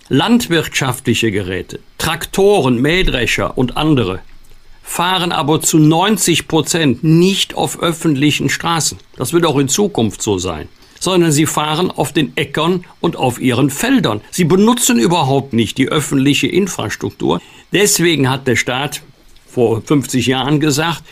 [0.09, 4.19] landwirtschaftliche Geräte, Traktoren, Mähdrescher und andere
[4.83, 8.97] fahren aber zu 90 Prozent nicht auf öffentlichen Straßen.
[9.15, 10.67] Das wird auch in Zukunft so sein
[11.03, 14.21] sondern sie fahren auf den Äckern und auf ihren Feldern.
[14.31, 17.41] Sie benutzen überhaupt nicht die öffentliche Infrastruktur.
[17.73, 19.01] Deswegen hat der Staat
[19.45, 21.03] vor 50 Jahren gesagt,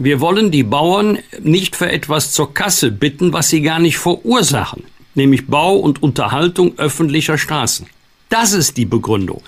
[0.00, 4.82] wir wollen die Bauern nicht für etwas zur Kasse bitten, was sie gar nicht verursachen,
[5.14, 7.86] nämlich Bau und Unterhaltung öffentlicher Straßen.
[8.30, 9.42] Das ist die Begründung.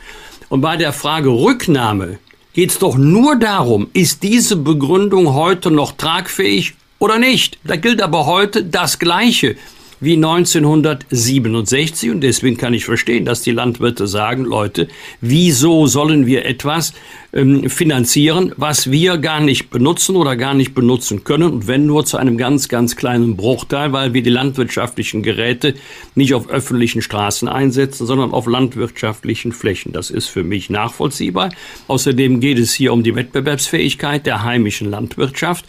[0.48, 2.20] Und bei der Frage Rücknahme
[2.52, 7.58] geht es doch nur darum, ist diese Begründung heute noch tragfähig oder nicht.
[7.64, 9.56] Da gilt aber heute das Gleiche
[9.98, 14.88] wie 1967 und deswegen kann ich verstehen, dass die Landwirte sagen, Leute,
[15.20, 16.92] wieso sollen wir etwas
[17.32, 22.04] ähm, finanzieren, was wir gar nicht benutzen oder gar nicht benutzen können und wenn nur
[22.04, 25.74] zu einem ganz, ganz kleinen Bruchteil, weil wir die landwirtschaftlichen Geräte
[26.16, 29.92] nicht auf öffentlichen Straßen einsetzen, sondern auf landwirtschaftlichen Flächen.
[29.92, 31.50] Das ist für mich nachvollziehbar.
[31.86, 35.64] Außerdem geht es hier um die Wettbewerbsfähigkeit der heimischen Landwirtschaft.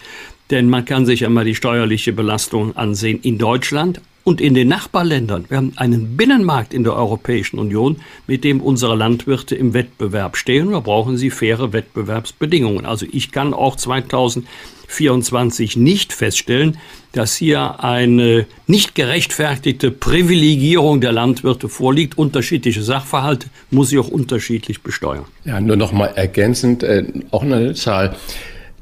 [0.53, 5.45] Denn man kann sich einmal die steuerliche Belastung ansehen in Deutschland und in den Nachbarländern.
[5.49, 7.95] Wir haben einen Binnenmarkt in der Europäischen Union,
[8.27, 10.69] mit dem unsere Landwirte im Wettbewerb stehen.
[10.69, 12.85] Da brauchen sie faire Wettbewerbsbedingungen.
[12.85, 16.77] Also ich kann auch 2024 nicht feststellen,
[17.13, 22.15] dass hier eine nicht gerechtfertigte Privilegierung der Landwirte vorliegt.
[22.15, 25.25] Unterschiedliche Sachverhalte muss ich auch unterschiedlich besteuern.
[25.45, 28.15] Ja, nur noch mal ergänzend, äh, auch eine Zahl.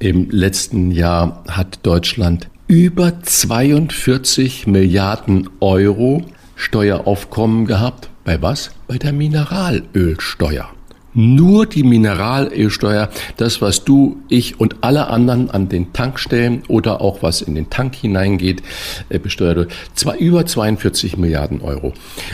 [0.01, 6.23] Im letzten Jahr hat Deutschland über 42 Milliarden Euro
[6.55, 8.09] Steueraufkommen gehabt.
[8.23, 8.71] Bei was?
[8.87, 10.71] Bei der Mineralölsteuer
[11.13, 17.21] nur die Mineralölsteuer, das, was du, ich und alle anderen an den Tankstellen oder auch
[17.21, 18.63] was in den Tank hineingeht,
[19.09, 19.71] äh, besteuert wird.
[19.93, 21.93] Zwar über 42 Milliarden Euro.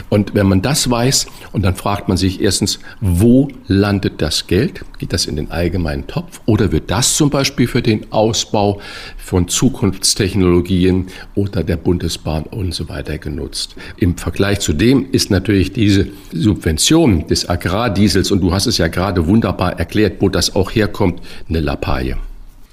[0.09, 4.85] Und wenn man das weiß, und dann fragt man sich erstens, wo landet das Geld?
[4.99, 6.41] Geht das in den allgemeinen Topf?
[6.45, 8.79] Oder wird das zum Beispiel für den Ausbau
[9.17, 13.75] von Zukunftstechnologien oder der Bundesbahn und so weiter genutzt?
[13.97, 18.87] Im Vergleich zu dem ist natürlich diese Subvention des Agrardiesels, und du hast es ja
[18.87, 22.17] gerade wunderbar erklärt, wo das auch herkommt, eine Lappalie.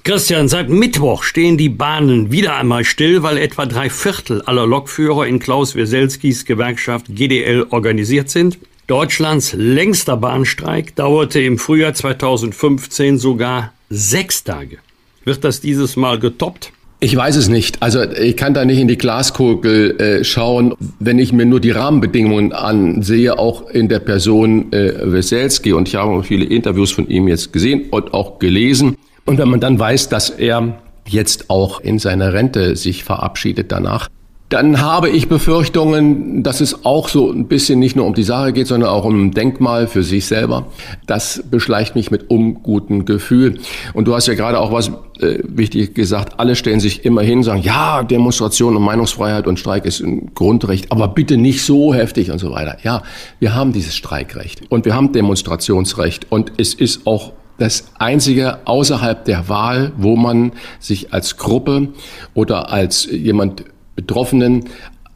[0.03, 5.25] Christian, seit Mittwoch stehen die Bahnen wieder einmal still, weil etwa drei Viertel aller Lokführer
[5.25, 8.59] in Klaus Wieselskis Gewerkschaft GDL organisiert sind.
[8.85, 14.77] Deutschlands längster Bahnstreik dauerte im Frühjahr 2015 sogar sechs Tage.
[15.23, 16.71] Wird das dieses Mal getoppt?
[17.05, 17.83] Ich weiß es nicht.
[17.83, 20.73] Also ich kann da nicht in die Glaskugel äh, schauen.
[20.97, 25.97] Wenn ich mir nur die Rahmenbedingungen ansehe, auch in der Person äh, Weselski, und ich
[25.97, 28.97] habe viele Interviews von ihm jetzt gesehen und auch gelesen.
[29.23, 34.09] Und wenn man dann weiß, dass er jetzt auch in seiner Rente sich verabschiedet danach,
[34.49, 38.53] dann habe ich Befürchtungen, dass es auch so ein bisschen nicht nur um die Sache
[38.53, 40.67] geht, sondern auch um ein Denkmal für sich selber.
[41.07, 43.59] Das beschleicht mich mit unguten Gefühl.
[43.93, 46.39] Und du hast ja gerade auch was äh, wichtig gesagt.
[46.39, 50.91] Alle stellen sich immer hin, sagen, ja, Demonstration und Meinungsfreiheit und Streik ist ein Grundrecht,
[50.91, 52.77] aber bitte nicht so heftig und so weiter.
[52.83, 53.01] Ja,
[53.39, 59.25] wir haben dieses Streikrecht und wir haben Demonstrationsrecht und es ist auch das einzige außerhalb
[59.25, 61.89] der Wahl, wo man sich als Gruppe
[62.33, 63.63] oder als jemand
[63.95, 64.65] Betroffenen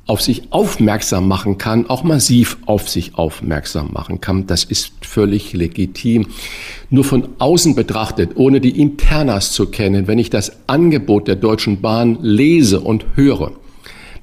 [0.09, 4.47] auf sich aufmerksam machen kann, auch massiv auf sich aufmerksam machen kann.
[4.47, 6.25] Das ist völlig legitim.
[6.89, 11.81] Nur von außen betrachtet, ohne die Internas zu kennen, wenn ich das Angebot der Deutschen
[11.81, 13.51] Bahn lese und höre,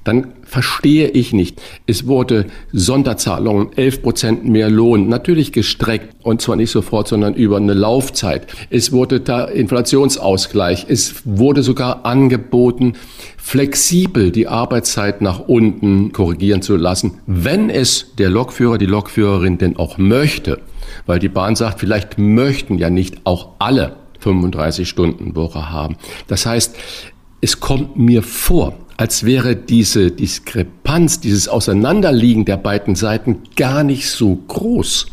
[0.07, 1.61] dann verstehe ich nicht.
[1.85, 7.57] Es wurde Sonderzahlungen, 11 Prozent mehr Lohn, natürlich gestreckt und zwar nicht sofort, sondern über
[7.57, 8.47] eine Laufzeit.
[8.69, 10.85] Es wurde da Inflationsausgleich.
[10.87, 12.93] Es wurde sogar angeboten,
[13.37, 19.75] flexibel die Arbeitszeit nach unten korrigieren zu lassen, wenn es der Lokführer, die Lokführerin denn
[19.75, 20.61] auch möchte.
[21.05, 25.97] Weil die Bahn sagt, vielleicht möchten ja nicht auch alle 35 Stunden Woche haben.
[26.27, 26.75] Das heißt,
[27.41, 34.09] es kommt mir vor, als wäre diese Diskrepanz, dieses Auseinanderliegen der beiden Seiten gar nicht
[34.09, 35.05] so groß,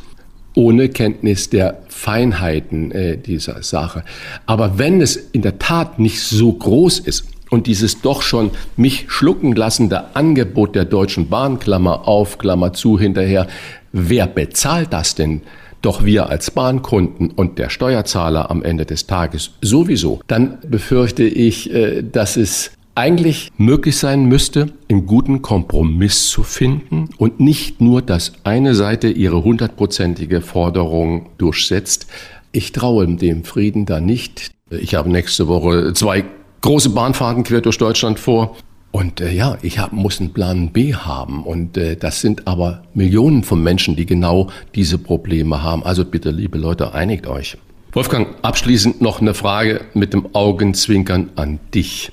[0.54, 4.04] ohne Kenntnis der Feinheiten äh, dieser Sache.
[4.46, 9.06] Aber wenn es in der Tat nicht so groß ist und dieses doch schon mich
[9.08, 13.46] schlucken lassende Angebot der Deutschen Bahn, Klammer auf, Klammer zu hinterher,
[13.92, 15.42] wer bezahlt das denn?
[15.84, 21.70] doch wir als Bahnkunden und der Steuerzahler am Ende des Tages sowieso, dann befürchte ich,
[21.74, 28.02] äh, dass es eigentlich möglich sein müsste, einen guten Kompromiss zu finden und nicht nur,
[28.02, 32.06] dass eine Seite ihre hundertprozentige Forderung durchsetzt.
[32.52, 34.50] Ich traue dem Frieden da nicht.
[34.70, 36.24] Ich habe nächste Woche zwei
[36.60, 38.56] große Bahnfahrten quer durch Deutschland vor.
[38.92, 41.42] Und äh, ja, ich hab, muss einen Plan B haben.
[41.42, 45.82] Und äh, das sind aber Millionen von Menschen, die genau diese Probleme haben.
[45.82, 47.58] Also bitte, liebe Leute, einigt euch.
[47.92, 52.12] Wolfgang, abschließend noch eine Frage mit dem Augenzwinkern an dich.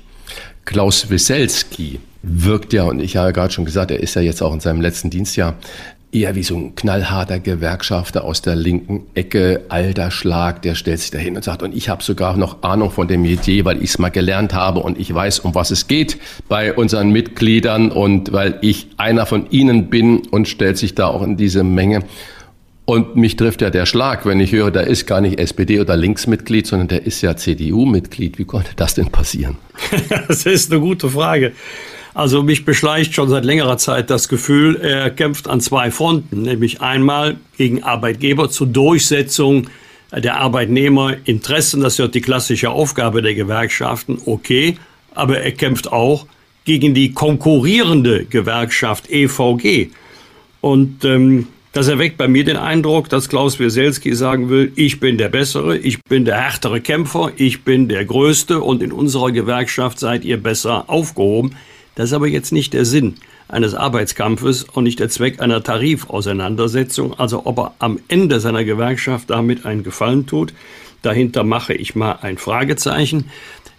[0.66, 4.54] Klaus Wieselski wirkt ja, und ich habe gerade schon gesagt, er ist ja jetzt auch
[4.54, 5.56] in seinem letzten Dienstjahr,
[6.12, 11.12] eher wie so ein knallharter Gewerkschafter aus der linken Ecke, alter Schlag, der stellt sich
[11.12, 14.00] dahin und sagt, und ich habe sogar noch Ahnung von dem Metier, weil ich es
[14.00, 16.18] mal gelernt habe und ich weiß, um was es geht
[16.50, 21.24] bei unseren Mitgliedern und weil ich einer von ihnen bin und stellt sich da auch
[21.24, 22.04] in diese Menge.
[22.86, 25.96] Und mich trifft ja der Schlag, wenn ich höre, da ist gar nicht SPD oder
[25.96, 28.38] Linksmitglied, sondern der ist ja CDU-Mitglied.
[28.38, 29.58] Wie konnte das denn passieren?
[30.28, 31.54] das ist eine gute Frage.
[32.14, 36.82] Also mich beschleicht schon seit längerer Zeit das Gefühl, er kämpft an zwei Fronten, nämlich
[36.82, 39.68] einmal gegen Arbeitgeber zur Durchsetzung
[40.12, 41.82] der Arbeitnehmerinteressen.
[41.82, 44.18] Das ist ja die klassische Aufgabe der Gewerkschaften.
[44.26, 44.78] Okay,
[45.14, 46.26] aber er kämpft auch
[46.66, 49.90] gegen die konkurrierende Gewerkschaft EVG.
[50.60, 55.18] Und ähm, das erweckt bei mir den Eindruck, dass Klaus Wieselski sagen will, ich bin
[55.18, 59.98] der Bessere, ich bin der härtere Kämpfer, ich bin der Größte und in unserer Gewerkschaft
[59.98, 61.56] seid ihr besser aufgehoben.
[61.96, 63.16] Das ist aber jetzt nicht der Sinn
[63.48, 67.18] eines Arbeitskampfes und nicht der Zweck einer Tarifauseinandersetzung.
[67.18, 70.54] Also ob er am Ende seiner Gewerkschaft damit einen Gefallen tut,
[71.02, 73.26] dahinter mache ich mal ein Fragezeichen.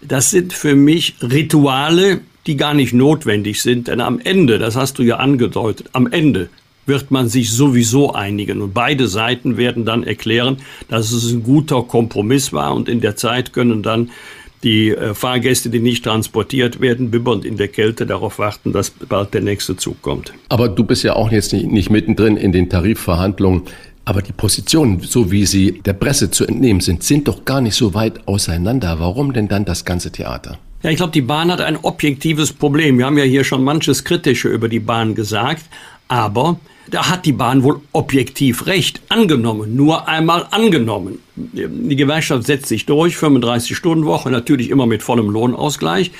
[0.00, 4.98] Das sind für mich Rituale, die gar nicht notwendig sind, denn am Ende, das hast
[4.98, 6.48] du ja angedeutet, am Ende
[6.86, 8.60] wird man sich sowieso einigen.
[8.60, 13.16] Und beide Seiten werden dann erklären, dass es ein guter Kompromiss war und in der
[13.16, 14.10] Zeit können dann
[14.62, 19.34] die äh, Fahrgäste, die nicht transportiert werden, bibbernd in der Kälte darauf warten, dass bald
[19.34, 20.32] der nächste Zug kommt.
[20.48, 23.62] Aber du bist ja auch jetzt nicht, nicht mittendrin in den Tarifverhandlungen.
[24.04, 27.76] Aber die Positionen, so wie sie der Presse zu entnehmen sind, sind doch gar nicht
[27.76, 28.96] so weit auseinander.
[28.98, 30.58] Warum denn dann das ganze Theater?
[30.82, 32.98] Ja, ich glaube, die Bahn hat ein objektives Problem.
[32.98, 35.64] Wir haben ja hier schon manches Kritische über die Bahn gesagt.
[36.08, 41.18] Aber da hat die Bahn wohl objektiv recht angenommen, nur einmal angenommen.
[41.36, 46.10] Die Gewerkschaft setzt sich durch, 35 Stunden Woche, natürlich immer mit vollem Lohnausgleich.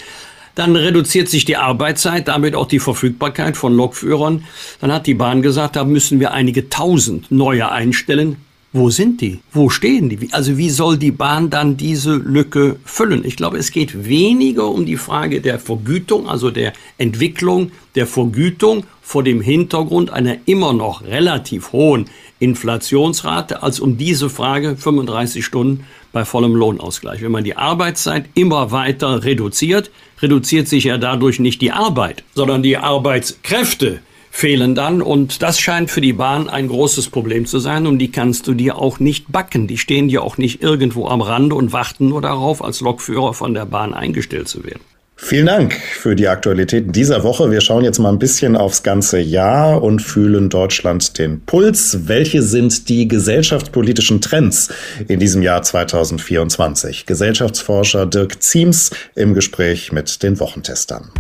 [0.55, 4.45] Dann reduziert sich die Arbeitszeit, damit auch die Verfügbarkeit von Lokführern.
[4.81, 8.37] Dann hat die Bahn gesagt, da müssen wir einige tausend neue einstellen.
[8.75, 9.41] Wo sind die?
[9.53, 10.33] Wo stehen die?
[10.33, 13.23] Also wie soll die Bahn dann diese Lücke füllen?
[13.23, 18.85] Ich glaube, es geht weniger um die Frage der Vergütung, also der Entwicklung der Vergütung
[19.03, 22.07] vor dem Hintergrund einer immer noch relativ hohen
[22.39, 27.21] Inflationsrate, als um diese Frage 35 Stunden bei vollem Lohnausgleich.
[27.21, 29.91] Wenn man die Arbeitszeit immer weiter reduziert,
[30.23, 34.01] reduziert sich ja dadurch nicht die Arbeit, sondern die Arbeitskräfte
[34.33, 35.03] fehlen dann.
[35.03, 37.87] Und das scheint für die Bahn ein großes Problem zu sein.
[37.87, 39.69] Und die kannst du dir auch nicht backen.
[39.69, 43.55] Die stehen dir auch nicht irgendwo am Rande und warten nur darauf, als Lokführer von
[43.55, 44.81] der Bahn eingestellt zu werden.
[45.15, 47.53] Vielen Dank für die Aktualität dieser Woche.
[47.53, 52.09] Wir schauen jetzt mal ein bisschen aufs ganze Jahr und fühlen Deutschland den Puls.
[52.09, 54.71] Welche sind die gesellschaftspolitischen Trends
[55.07, 57.07] in diesem Jahr 2024?
[57.07, 61.13] Gesellschaftsforscher Dirk Ziems im Gespräch mit den Wochentestern.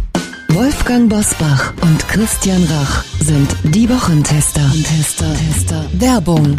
[0.54, 4.60] Wolfgang Bosbach und Christian Rach sind die Wochentester.
[4.84, 5.86] Tester, Tester.
[5.94, 6.58] Werbung.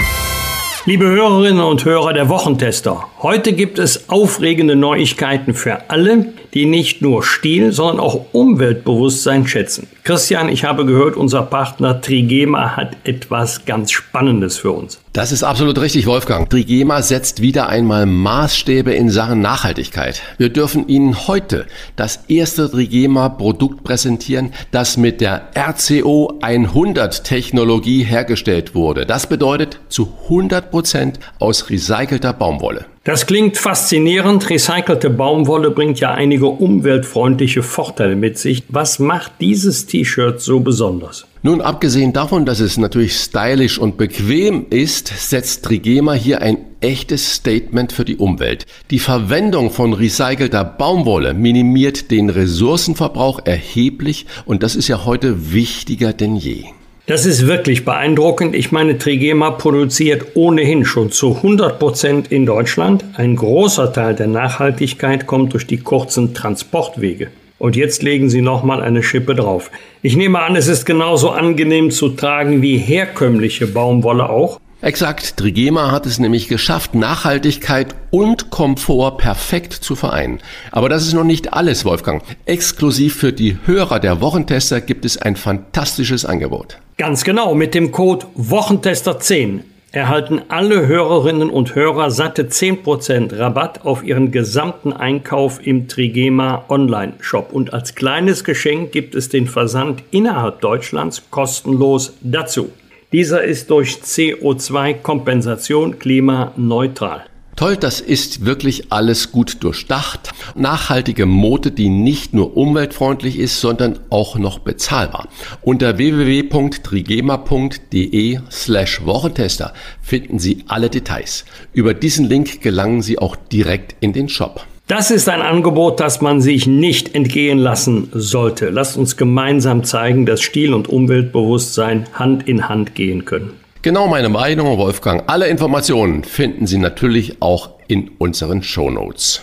[0.88, 7.02] Liebe Hörerinnen und Hörer der Wochentester, heute gibt es aufregende Neuigkeiten für alle, die nicht
[7.02, 9.88] nur Stil, sondern auch Umweltbewusstsein schätzen.
[10.04, 15.00] Christian, ich habe gehört, unser Partner Trigema hat etwas ganz Spannendes für uns.
[15.14, 16.50] Das ist absolut richtig, Wolfgang.
[16.50, 20.22] Trigema setzt wieder einmal Maßstäbe in Sachen Nachhaltigkeit.
[20.38, 28.76] Wir dürfen Ihnen heute das erste Trigema-Produkt präsentieren, das mit der RCO 100 Technologie hergestellt
[28.76, 29.06] wurde.
[29.06, 32.86] Das bedeutet zu 100 Prozent aus recycelter Baumwolle.
[33.06, 34.50] Das klingt faszinierend.
[34.50, 38.64] Recycelte Baumwolle bringt ja einige umweltfreundliche Vorteile mit sich.
[38.70, 41.26] Was macht dieses T-Shirt so besonders?
[41.42, 47.36] Nun, abgesehen davon, dass es natürlich stylisch und bequem ist, setzt Trigema hier ein echtes
[47.36, 48.66] Statement für die Umwelt.
[48.90, 56.14] Die Verwendung von recycelter Baumwolle minimiert den Ressourcenverbrauch erheblich und das ist ja heute wichtiger
[56.14, 56.68] denn je.
[57.06, 58.56] Das ist wirklich beeindruckend.
[58.56, 63.04] Ich meine, Trigema produziert ohnehin schon zu 100 Prozent in Deutschland.
[63.16, 67.28] Ein großer Teil der Nachhaltigkeit kommt durch die kurzen Transportwege.
[67.60, 69.70] Und jetzt legen Sie nochmal eine Schippe drauf.
[70.02, 74.62] Ich nehme an, es ist genauso angenehm zu tragen wie herkömmliche Baumwolle auch.
[74.80, 80.40] Exakt, Trigema hat es nämlich geschafft, Nachhaltigkeit und Komfort perfekt zu vereinen.
[80.72, 82.24] Aber das ist noch nicht alles, Wolfgang.
[82.46, 86.78] Exklusiv für die Hörer der Wochentester gibt es ein fantastisches Angebot.
[86.98, 94.04] Ganz genau, mit dem Code Wochentester10 erhalten alle Hörerinnen und Hörer satte 10% Rabatt auf
[94.04, 97.52] ihren gesamten Einkauf im Trigema Online-Shop.
[97.52, 102.70] Und als kleines Geschenk gibt es den Versand innerhalb Deutschlands kostenlos dazu.
[103.12, 107.26] Dieser ist durch CO2-Kompensation klimaneutral.
[107.64, 110.34] Toll, das ist wirklich alles gut durchdacht.
[110.54, 115.30] Nachhaltige Mode, die nicht nur umweltfreundlich ist, sondern auch noch bezahlbar.
[115.62, 121.46] Unter www.trigema.de slash Wochentester finden Sie alle Details.
[121.72, 124.68] Über diesen Link gelangen Sie auch direkt in den Shop.
[124.88, 128.72] Das ist ein Angebot, das man sich nicht entgehen lassen sollte.
[128.72, 133.63] Lasst uns gemeinsam zeigen, dass Stil und Umweltbewusstsein Hand in Hand gehen können.
[133.84, 135.24] Genau meine Meinung, Wolfgang.
[135.28, 139.42] Alle Informationen finden Sie natürlich auch in unseren Show Notes.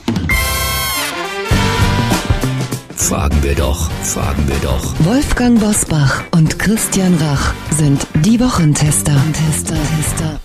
[2.97, 4.95] Fragen wir doch, fragen wir doch.
[5.01, 9.15] Wolfgang Bosbach und Christian Rach sind die Wochentester.
[9.35, 10.41] Tester, Tester.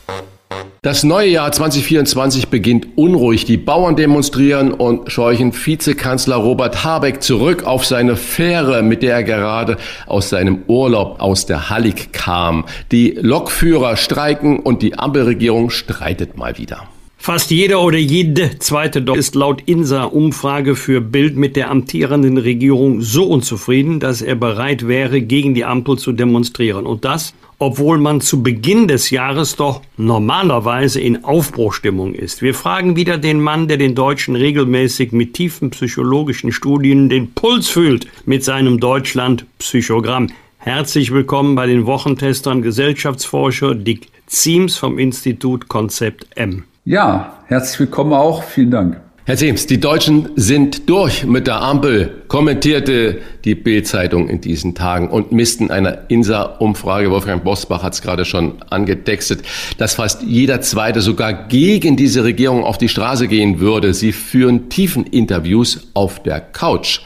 [0.85, 3.45] Das neue Jahr 2024 beginnt unruhig.
[3.45, 9.23] Die Bauern demonstrieren und scheuchen Vizekanzler Robert Habeck zurück auf seine Fähre, mit der er
[9.23, 12.65] gerade aus seinem Urlaub aus der Hallig kam.
[12.91, 16.87] Die Lokführer streiken und die Ampelregierung streitet mal wieder.
[17.17, 23.01] Fast jeder oder jede zweite Deutsche ist laut INSA-Umfrage für Bild mit der amtierenden Regierung
[23.01, 26.85] so unzufrieden, dass er bereit wäre, gegen die Ampel zu demonstrieren.
[26.85, 32.41] Und das, obwohl man zu Beginn des Jahres doch normalerweise in Aufbruchstimmung ist.
[32.41, 37.69] Wir fragen wieder den Mann, der den Deutschen regelmäßig mit tiefen psychologischen Studien den Puls
[37.69, 40.27] fühlt mit seinem Deutschland-Psychogramm.
[40.57, 46.63] Herzlich willkommen bei den Wochentestern Gesellschaftsforscher Dick Ziems vom Institut Konzept M.
[46.83, 48.43] Ja, herzlich willkommen auch.
[48.43, 49.04] Vielen Dank.
[49.27, 55.09] Herr Seems, die Deutschen sind durch mit der Ampel, kommentierte die Bild-Zeitung in diesen Tagen
[55.09, 59.43] und missten einer INSA-Umfrage, Wolfgang Bosbach hat es gerade schon angetextet,
[59.79, 63.95] dass fast jeder Zweite sogar gegen diese Regierung auf die Straße gehen würde.
[63.95, 66.99] Sie führen tiefen Interviews auf der Couch.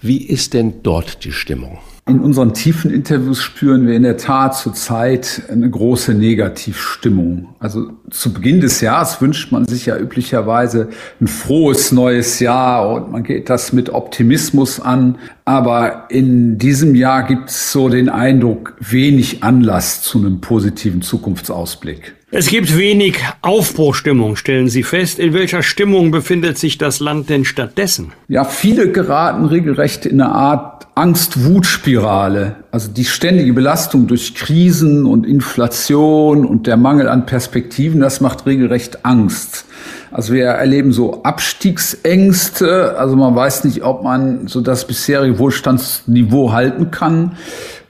[0.00, 1.78] Wie ist denn dort die Stimmung?
[2.08, 7.48] In unseren tiefen Interviews spüren wir in der Tat zurzeit eine große Negativstimmung.
[7.58, 10.88] Also zu Beginn des Jahres wünscht man sich ja üblicherweise
[11.20, 15.18] ein frohes neues Jahr und man geht das mit Optimismus an.
[15.44, 22.15] Aber in diesem Jahr gibt es so den Eindruck, wenig Anlass zu einem positiven Zukunftsausblick.
[22.32, 25.20] Es gibt wenig Aufbruchstimmung, stellen Sie fest.
[25.20, 28.12] In welcher Stimmung befindet sich das Land denn stattdessen?
[28.26, 32.56] Ja, viele geraten regelrecht in eine Art Angst-Wut-Spirale.
[32.72, 38.44] Also die ständige Belastung durch Krisen und Inflation und der Mangel an Perspektiven, das macht
[38.44, 39.66] regelrecht Angst.
[40.10, 46.50] Also wir erleben so Abstiegsängste, also man weiß nicht, ob man so das bisherige Wohlstandsniveau
[46.50, 47.36] halten kann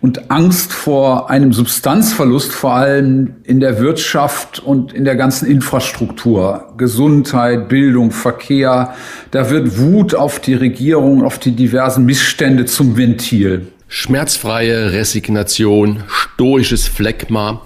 [0.01, 6.73] und Angst vor einem Substanzverlust, vor allem in der Wirtschaft und in der ganzen Infrastruktur,
[6.77, 8.95] Gesundheit, Bildung, Verkehr.
[9.31, 13.69] Da wird Wut auf die Regierung, auf die diversen Missstände zum Ventil.
[13.89, 17.63] Schmerzfreie Resignation, stoisches Phlegma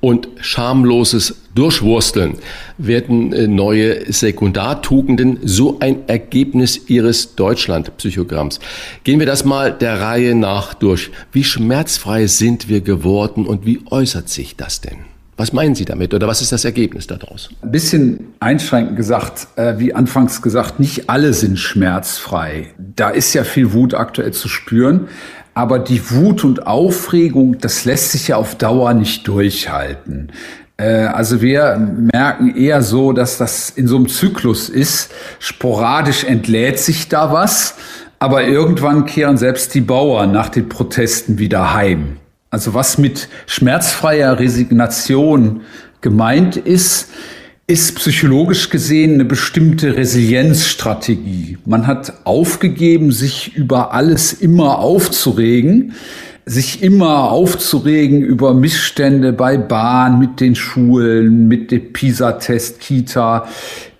[0.00, 2.34] und schamloses Durchwursteln
[2.78, 8.60] werden äh, neue Sekundartugenden so ein Ergebnis ihres Deutschland-Psychogramms.
[9.02, 11.10] Gehen wir das mal der Reihe nach durch.
[11.32, 14.98] Wie schmerzfrei sind wir geworden und wie äußert sich das denn?
[15.36, 17.48] Was meinen Sie damit oder was ist das Ergebnis daraus?
[17.62, 22.68] Ein bisschen einschränkend gesagt, äh, wie anfangs gesagt, nicht alle sind schmerzfrei.
[22.78, 25.08] Da ist ja viel Wut aktuell zu spüren.
[25.58, 30.30] Aber die Wut und Aufregung, das lässt sich ja auf Dauer nicht durchhalten.
[30.78, 35.10] Äh, also wir merken eher so, dass das in so einem Zyklus ist.
[35.38, 37.74] Sporadisch entlädt sich da was,
[38.18, 42.16] aber irgendwann kehren selbst die Bauern nach den Protesten wieder heim.
[42.50, 45.60] Also was mit schmerzfreier Resignation
[46.00, 47.10] gemeint ist,
[47.66, 51.58] ist psychologisch gesehen eine bestimmte Resilienzstrategie.
[51.66, 55.92] Man hat aufgegeben, sich über alles immer aufzuregen,
[56.48, 63.46] sich immer aufzuregen über Missstände bei Bahn, mit den Schulen, mit dem PISA-Test, Kita.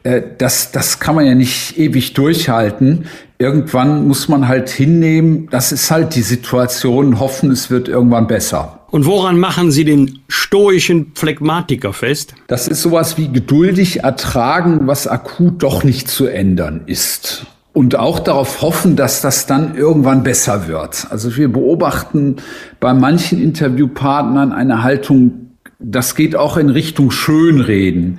[0.03, 3.05] Äh, das, das kann man ja nicht ewig durchhalten
[3.38, 8.80] irgendwann muss man halt hinnehmen, das ist halt die Situation, hoffen, es wird irgendwann besser.
[8.90, 12.34] Und woran machen Sie den stoischen Phlegmatiker fest?
[12.46, 17.46] Das ist sowas wie geduldig ertragen, was akut doch nicht zu ändern ist.
[17.73, 21.07] Und auch darauf hoffen, dass das dann irgendwann besser wird.
[21.11, 22.37] Also wir beobachten
[22.81, 25.49] bei manchen Interviewpartnern eine Haltung,
[25.79, 28.19] das geht auch in Richtung Schönreden.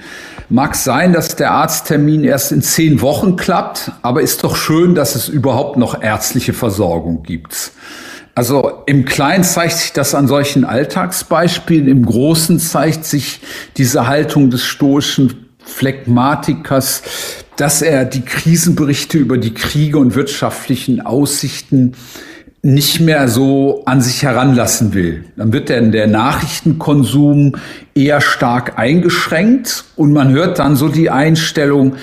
[0.50, 5.16] Mag sein, dass der Arzttermin erst in zehn Wochen klappt, aber ist doch schön, dass
[5.16, 7.72] es überhaupt noch ärztliche Versorgung gibt.
[8.34, 13.42] Also im Kleinen zeigt sich das an solchen Alltagsbeispielen, im Großen zeigt sich
[13.76, 17.04] diese Haltung des stoischen Phlegmatikers,
[17.60, 21.94] dass er die Krisenberichte über die Kriege und wirtschaftlichen Aussichten
[22.62, 25.24] nicht mehr so an sich heranlassen will.
[25.38, 27.56] Dann wird denn der Nachrichtenkonsum
[27.96, 31.96] eher stark eingeschränkt und man hört dann so die Einstellung,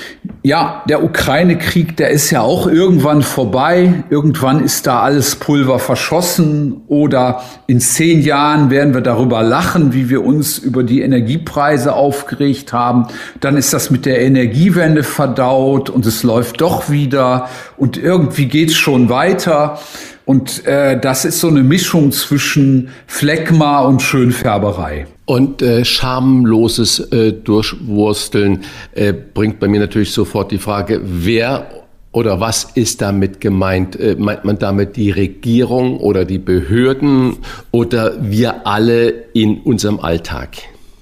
[0.43, 6.83] ja, der Ukraine-Krieg, der ist ja auch irgendwann vorbei, irgendwann ist da alles Pulver verschossen
[6.89, 12.73] oder in zehn Jahren werden wir darüber lachen, wie wir uns über die Energiepreise aufgeregt
[12.73, 13.09] haben,
[13.41, 18.75] dann ist das mit der Energiewende verdaut und es läuft doch wieder und irgendwie geht's
[18.75, 19.79] schon weiter.
[20.27, 25.07] Und äh, das ist so eine Mischung zwischen Phlegma und Schönfärberei.
[25.25, 31.71] Und äh, schamloses äh, Durchwursteln äh, bringt bei mir natürlich sofort die Frage, wer
[32.11, 33.95] oder was ist damit gemeint?
[34.01, 37.37] Äh, meint man damit die Regierung oder die Behörden
[37.71, 40.57] oder wir alle in unserem Alltag?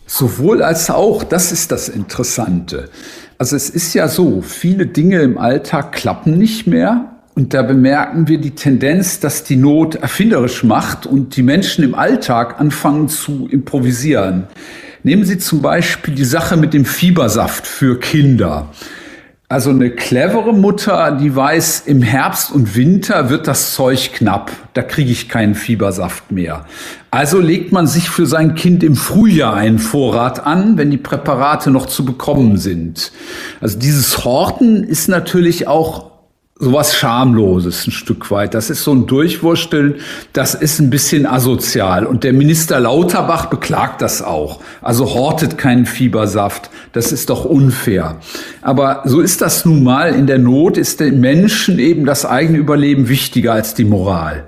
[0.07, 2.91] Sowohl als auch, das ist das Interessante.
[3.39, 8.29] Also es ist ja so, viele Dinge im Alltag klappen nicht mehr und da bemerken
[8.29, 13.49] wir die Tendenz, dass die Not erfinderisch macht und die Menschen im Alltag anfangen zu
[13.51, 14.45] improvisieren.
[15.03, 18.71] Nehmen Sie zum Beispiel die Sache mit dem Fiebersaft für Kinder.
[19.49, 24.51] Also eine clevere Mutter, die weiß, im Herbst und Winter wird das Zeug knapp.
[24.73, 26.65] Da kriege ich keinen Fiebersaft mehr.
[27.11, 31.71] Also legt man sich für sein Kind im Frühjahr einen Vorrat an, wenn die Präparate
[31.71, 33.13] noch zu bekommen sind.
[33.61, 36.14] Also dieses Horten ist natürlich auch
[36.57, 38.55] sowas Schamloses ein Stück weit.
[38.55, 39.97] Das ist so ein Durchwursteln,
[40.33, 42.07] das ist ein bisschen asozial.
[42.07, 44.61] Und der Minister Lauterbach beklagt das auch.
[44.81, 46.71] Also hortet keinen Fiebersaft.
[46.93, 48.21] Das ist doch unfair.
[48.63, 50.15] Aber so ist das nun mal.
[50.15, 54.45] In der Not ist den Menschen eben das eigene Überleben wichtiger als die Moral.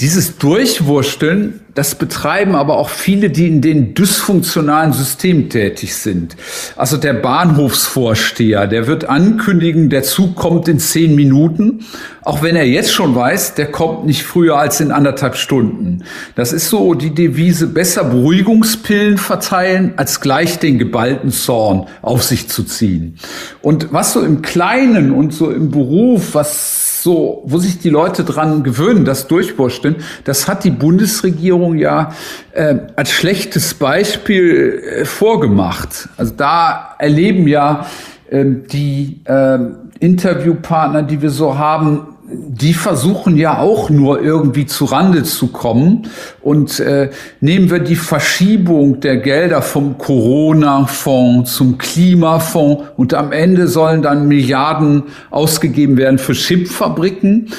[0.00, 6.36] Dieses Durchwursteln, das betreiben aber auch viele, die in den dysfunktionalen Systemen tätig sind.
[6.76, 11.84] Also der Bahnhofsvorsteher, der wird ankündigen, der Zug kommt in zehn Minuten,
[12.22, 16.04] auch wenn er jetzt schon weiß, der kommt nicht früher als in anderthalb Stunden.
[16.36, 22.48] Das ist so die Devise, besser Beruhigungspillen verteilen, als gleich den geballten Zorn auf sich
[22.48, 23.16] zu ziehen.
[23.62, 28.24] Und was so im Kleinen und so im Beruf, was so, wo sich die Leute
[28.24, 32.12] dran gewöhnen, das durchwursteln, das hat die Bundesregierung ja
[32.52, 36.08] äh, als schlechtes Beispiel äh, vorgemacht.
[36.16, 37.86] Also da erleben ja
[38.30, 39.58] äh, die äh,
[40.00, 46.08] Interviewpartner, die wir so haben, die versuchen ja auch nur irgendwie zu Rande zu kommen.
[46.42, 47.10] Und äh,
[47.40, 54.28] nehmen wir die Verschiebung der Gelder vom Corona-Fonds zum Klimafonds und am Ende sollen dann
[54.28, 57.50] Milliarden ausgegeben werden für Chipfabriken.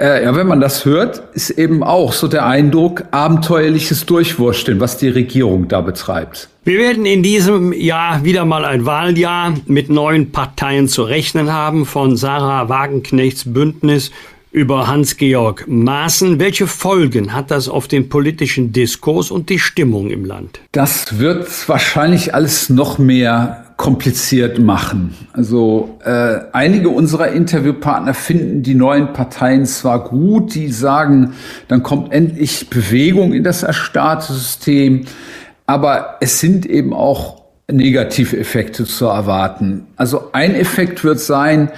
[0.00, 4.96] Äh, ja, wenn man das hört, ist eben auch so der Eindruck, abenteuerliches Durchwursteln, was
[4.96, 6.48] die Regierung da betreibt.
[6.66, 11.84] Wir werden in diesem Jahr wieder mal ein Wahljahr mit neuen Parteien zu rechnen haben,
[11.84, 14.10] von Sarah Wagenknechts Bündnis
[14.50, 16.40] über Hans-Georg Maaßen.
[16.40, 20.58] Welche Folgen hat das auf den politischen Diskurs und die Stimmung im Land?
[20.72, 25.14] Das wird wahrscheinlich alles noch mehr kompliziert machen.
[25.34, 31.34] Also äh, einige unserer Interviewpartner finden die neuen Parteien zwar gut, die sagen,
[31.68, 35.04] dann kommt endlich Bewegung in das erstarrte System,
[35.66, 39.86] aber es sind eben auch Negativeffekte zu erwarten.
[39.96, 41.70] Also ein Effekt wird sein,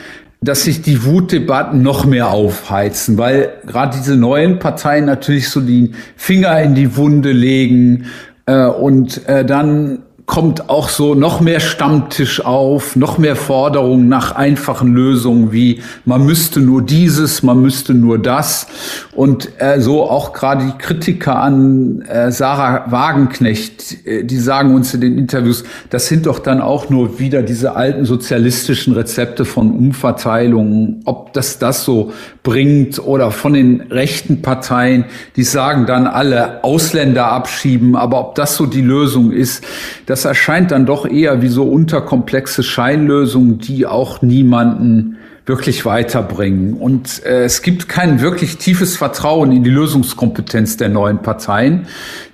[0.43, 5.93] dass sich die Wutdebatten noch mehr aufheizen, weil gerade diese neuen Parteien natürlich so die
[6.17, 8.07] Finger in die Wunde legen
[8.47, 14.33] äh, und äh, dann kommt auch so noch mehr Stammtisch auf, noch mehr Forderungen nach
[14.33, 18.67] einfachen Lösungen wie man müsste nur dieses, man müsste nur das.
[19.13, 24.93] Und äh, so auch gerade die Kritiker an äh, Sarah Wagenknecht, äh, die sagen uns
[24.95, 29.71] in den Interviews, das sind doch dann auch nur wieder diese alten sozialistischen Rezepte von
[29.71, 32.13] Umverteilungen, ob das das so
[32.43, 35.05] bringt oder von den rechten Parteien,
[35.37, 39.65] die sagen dann alle Ausländer abschieben, aber ob das so die Lösung ist,
[40.07, 46.75] das erscheint dann doch eher wie so unterkomplexe Scheinlösungen, die auch niemanden wirklich weiterbringen.
[46.75, 51.87] Und äh, es gibt kein wirklich tiefes Vertrauen in die Lösungskompetenz der neuen Parteien.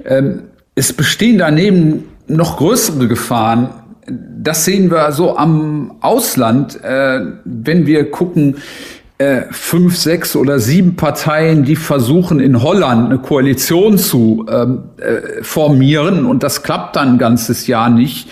[0.05, 3.71] Ähm, es bestehen daneben noch größere Gefahren.
[4.07, 8.57] Das sehen wir so am Ausland, äh, wenn wir gucken,
[9.19, 15.43] äh, fünf, sechs oder sieben Parteien, die versuchen in Holland eine Koalition zu ähm, äh,
[15.43, 18.29] formieren und das klappt dann ein ganzes Jahr nicht.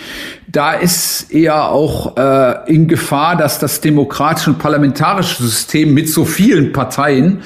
[0.47, 6.25] Da ist eher auch äh, in Gefahr, dass das demokratische und parlamentarische System mit so
[6.25, 7.39] vielen Parteien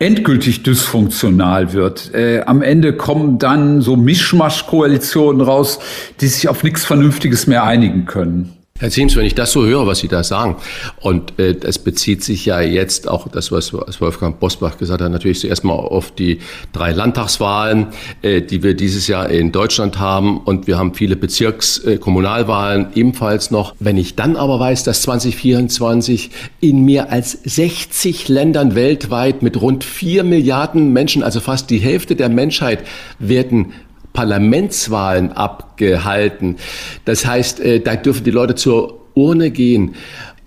[0.00, 2.12] endgültig dysfunktional wird.
[2.14, 5.78] Äh, am Ende kommen dann so Mischmasch-Koalitionen raus,
[6.20, 8.57] die sich auf nichts Vernünftiges mehr einigen können.
[8.80, 10.56] Herr Ziems, wenn ich das so höre, was Sie da sagen,
[11.00, 15.40] und äh, das bezieht sich ja jetzt auch das, was, Wolfgang Bosbach gesagt hat, natürlich
[15.40, 16.38] zuerst mal auf die
[16.72, 17.88] drei Landtagswahlen,
[18.22, 23.50] äh, die wir dieses Jahr in Deutschland haben, und wir haben viele Bezirkskommunalwahlen äh, ebenfalls
[23.50, 23.74] noch.
[23.80, 29.82] Wenn ich dann aber weiß, dass 2024 in mehr als 60 Ländern weltweit mit rund
[29.82, 32.84] vier Milliarden Menschen, also fast die Hälfte der Menschheit,
[33.18, 33.72] werden
[34.12, 36.56] Parlamentswahlen abgehalten.
[37.04, 39.94] Das heißt, äh, da dürfen die Leute zur Urne gehen.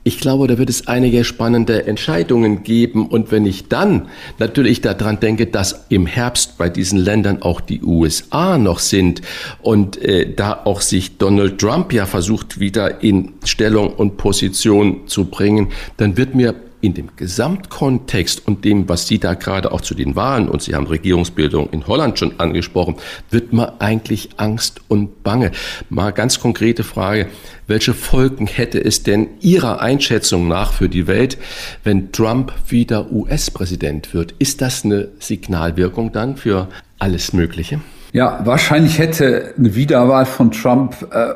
[0.03, 3.05] Ich glaube, da wird es einige spannende Entscheidungen geben.
[3.05, 4.09] Und wenn ich dann
[4.39, 9.21] natürlich daran denke, dass im Herbst bei diesen Ländern auch die USA noch sind
[9.61, 15.25] und äh, da auch sich Donald Trump ja versucht, wieder in Stellung und Position zu
[15.25, 19.95] bringen, dann wird mir in dem Gesamtkontext und dem, was Sie da gerade auch zu
[19.95, 22.95] den Wahlen und Sie haben Regierungsbildung in Holland schon angesprochen,
[23.29, 25.51] wird man eigentlich Angst und Bange.
[25.89, 27.27] Mal ganz konkrete Frage.
[27.67, 31.37] Welche Folgen hätte es denn Ihrer Einschätzung nach für die Welt,
[31.83, 34.33] wenn Trump wieder US-Präsident wird?
[34.39, 36.67] Ist das eine Signalwirkung dann für
[36.99, 37.79] alles Mögliche?
[38.13, 41.33] Ja, wahrscheinlich hätte eine Wiederwahl von Trump äh,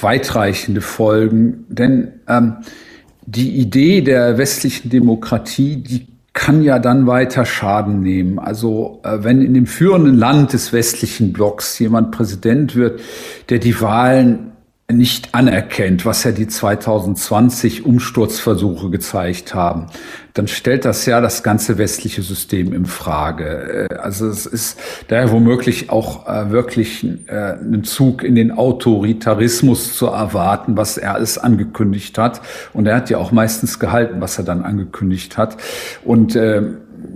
[0.00, 2.56] weitreichende Folgen, denn ähm,
[3.26, 8.38] die Idee der westlichen Demokratie, die kann ja dann weiter Schaden nehmen.
[8.38, 13.00] Also äh, wenn in dem führenden Land des westlichen Blocks jemand Präsident wird,
[13.48, 14.52] der die Wahlen
[14.92, 19.86] nicht anerkennt, was ja die 2020 Umsturzversuche gezeigt haben,
[20.32, 23.88] dann stellt das ja das ganze westliche System in Frage.
[23.90, 24.78] Äh, also es ist
[25.08, 31.14] daher womöglich auch äh, wirklich äh, einen Zug in den Autoritarismus zu erwarten, was er
[31.14, 32.40] alles angekündigt hat.
[32.72, 35.56] Und er hat ja auch meistens gehalten, was er dann angekündigt hat.
[36.04, 36.62] Und äh,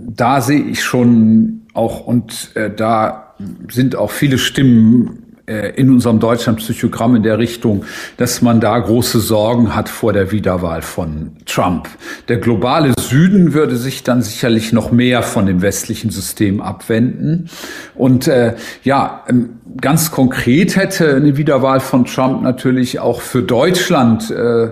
[0.07, 3.33] da sehe ich schon auch, und äh, da
[3.69, 7.85] sind auch viele Stimmen in unserem Deutschland-Psychogramm in der Richtung,
[8.17, 11.89] dass man da große Sorgen hat vor der Wiederwahl von Trump.
[12.27, 17.49] Der globale Süden würde sich dann sicherlich noch mehr von dem westlichen System abwenden.
[17.95, 19.49] Und äh, ja, ähm,
[19.79, 24.69] ganz konkret hätte eine Wiederwahl von Trump natürlich auch für Deutschland äh,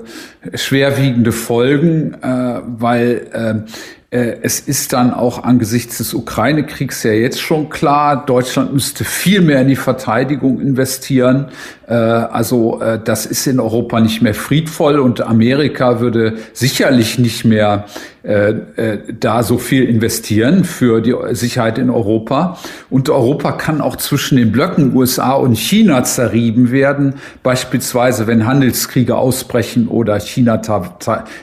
[0.55, 3.63] schwerwiegende Folgen, äh, weil äh, äh,
[4.12, 9.62] es ist dann auch angesichts des Ukraine-Kriegs ja jetzt schon klar, Deutschland müsste viel mehr
[9.62, 11.49] in die Verteidigung investieren.
[11.88, 17.45] Äh, also äh, das ist in Europa nicht mehr friedvoll und Amerika würde sicherlich nicht
[17.45, 17.86] mehr
[18.22, 22.57] da so viel investieren für die Sicherheit in Europa.
[22.89, 29.15] Und Europa kann auch zwischen den Blöcken USA und China zerrieben werden, beispielsweise wenn Handelskriege
[29.15, 30.61] ausbrechen oder China,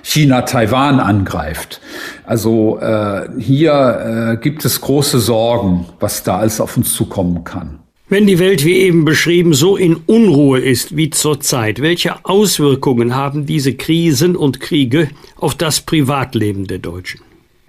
[0.03, 1.81] China Taiwan angreift.
[2.24, 7.86] Also äh, hier äh, gibt es große Sorgen, was da alles auf uns zukommen kann.
[8.09, 13.47] Wenn die Welt wie eben beschrieben so in Unruhe ist wie zurzeit, welche Auswirkungen haben
[13.47, 17.21] diese Krisen und Kriege auf das Privatleben der Deutschen?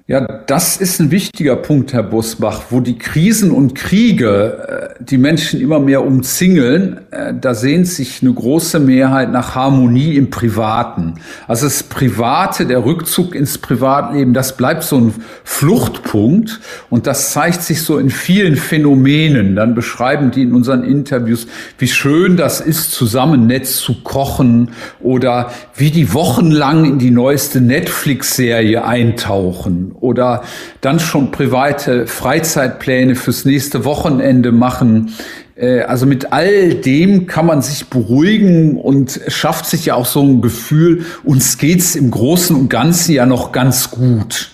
[0.09, 5.17] Ja, das ist ein wichtiger Punkt, Herr Busbach, wo die Krisen und Kriege äh, die
[5.17, 7.01] Menschen immer mehr umzingeln.
[7.11, 11.15] Äh, da sehnt sich eine große Mehrheit nach Harmonie im Privaten.
[11.45, 17.61] Also das Private, der Rückzug ins Privatleben, das bleibt so ein Fluchtpunkt und das zeigt
[17.61, 19.57] sich so in vielen Phänomenen.
[19.57, 21.47] Dann beschreiben die in unseren Interviews,
[21.79, 24.69] wie schön das ist, zusammen Netz zu kochen
[25.01, 30.43] oder wie die wochenlang in die neueste Netflix-Serie eintauchen oder
[30.81, 35.13] dann schon private Freizeitpläne fürs nächste Wochenende machen.
[35.55, 40.21] Äh, also mit all dem kann man sich beruhigen und schafft sich ja auch so
[40.21, 44.51] ein Gefühl, uns geht's im Großen und Ganzen ja noch ganz gut.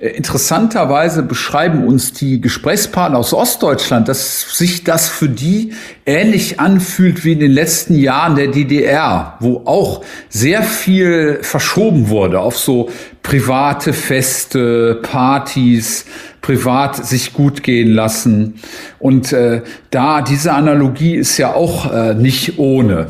[0.00, 5.72] Äh, interessanterweise beschreiben uns die Gesprächspartner aus Ostdeutschland, dass sich das für die
[6.06, 12.40] ähnlich anfühlt wie in den letzten Jahren der DDR, wo auch sehr viel verschoben wurde
[12.40, 12.90] auf so
[13.22, 16.06] private Feste, Partys,
[16.40, 18.54] privat sich gut gehen lassen.
[18.98, 23.08] Und äh, da diese Analogie ist ja auch äh, nicht ohne.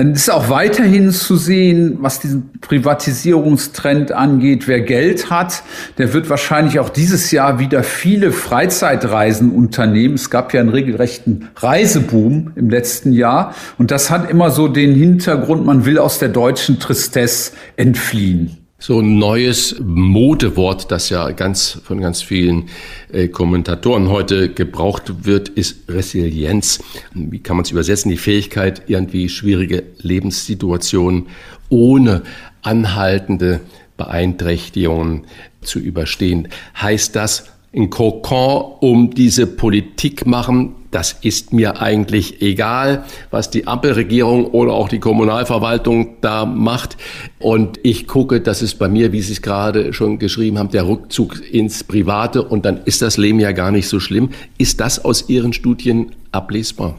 [0.00, 4.66] Dann ist auch weiterhin zu sehen, was diesen Privatisierungstrend angeht.
[4.66, 5.62] Wer Geld hat,
[5.98, 10.14] der wird wahrscheinlich auch dieses Jahr wieder viele Freizeitreisen unternehmen.
[10.14, 13.54] Es gab ja einen regelrechten Reiseboom im letzten Jahr.
[13.76, 18.59] Und das hat immer so den Hintergrund, man will aus der deutschen Tristesse entfliehen.
[18.82, 22.70] So ein neues Modewort, das ja ganz von ganz vielen
[23.12, 26.82] äh, Kommentatoren heute gebraucht wird, ist Resilienz.
[27.12, 28.10] Wie kann man es übersetzen?
[28.10, 31.26] Die Fähigkeit, irgendwie schwierige Lebenssituationen
[31.68, 32.22] ohne
[32.62, 33.60] anhaltende
[33.98, 35.26] Beeinträchtigungen
[35.60, 36.48] zu überstehen.
[36.80, 43.68] Heißt das, ein Kokon um diese Politik machen, das ist mir eigentlich egal, was die
[43.68, 46.96] Ampelregierung oder auch die Kommunalverwaltung da macht.
[47.38, 50.88] Und ich gucke, das ist bei mir, wie Sie es gerade schon geschrieben haben, der
[50.88, 54.30] Rückzug ins Private und dann ist das Leben ja gar nicht so schlimm.
[54.58, 56.96] Ist das aus Ihren Studien ablesbar?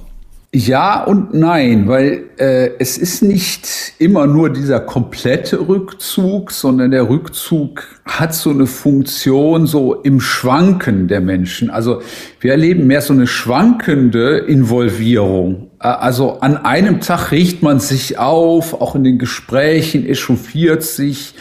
[0.53, 7.07] Ja und nein, weil äh, es ist nicht immer nur dieser komplette Rückzug, sondern der
[7.07, 11.69] Rückzug hat so eine Funktion so im Schwanken der Menschen.
[11.69, 12.01] Also
[12.41, 15.69] wir erleben mehr so eine schwankende Involvierung.
[15.79, 21.33] Äh, also an einem Tag riecht man sich auf, auch in den Gesprächen echauffiert sich.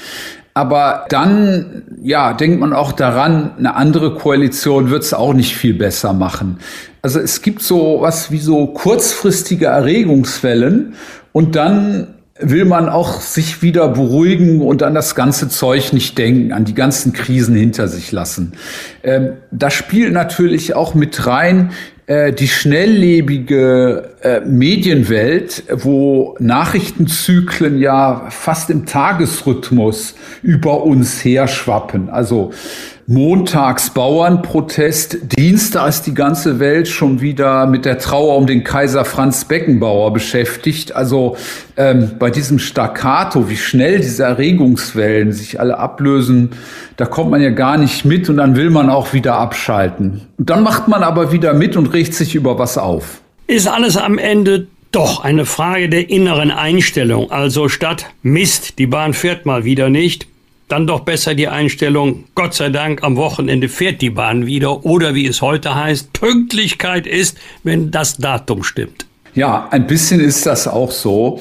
[0.55, 5.75] Aber dann, ja, denkt man auch daran, eine andere Koalition wird es auch nicht viel
[5.75, 6.59] besser machen.
[7.03, 10.95] Also es gibt so was wie so kurzfristige Erregungswellen
[11.33, 12.09] und dann
[12.43, 16.75] will man auch sich wieder beruhigen und an das ganze Zeug nicht denken, an die
[16.75, 18.53] ganzen Krisen hinter sich lassen.
[19.03, 21.71] Ähm, da spielt natürlich auch mit rein
[22.07, 32.09] äh, die schnelllebige äh, Medienwelt, wo Nachrichtenzyklen ja fast im Tagesrhythmus über uns herschwappen.
[32.09, 32.53] Also
[33.13, 39.05] Montags Bauernprotest, Dienstag ist die ganze Welt schon wieder mit der Trauer um den Kaiser
[39.05, 40.95] Franz Beckenbauer beschäftigt.
[40.95, 41.37] Also
[41.77, 46.51] ähm, bei diesem Staccato, wie schnell diese Erregungswellen sich alle ablösen,
[46.97, 50.29] da kommt man ja gar nicht mit und dann will man auch wieder abschalten.
[50.39, 53.23] Und dann macht man aber wieder mit und regt sich über was auf.
[53.49, 57.33] Ist alles am Ende doch eine Frage der inneren Einstellung.
[57.33, 60.29] Also statt Mist, die Bahn fährt mal wieder nicht,
[60.71, 65.15] dann doch besser die Einstellung, Gott sei Dank, am Wochenende fährt die Bahn wieder oder
[65.15, 69.07] wie es heute heißt, Pünktlichkeit ist, wenn das Datum stimmt.
[69.35, 71.41] Ja, ein bisschen ist das auch so.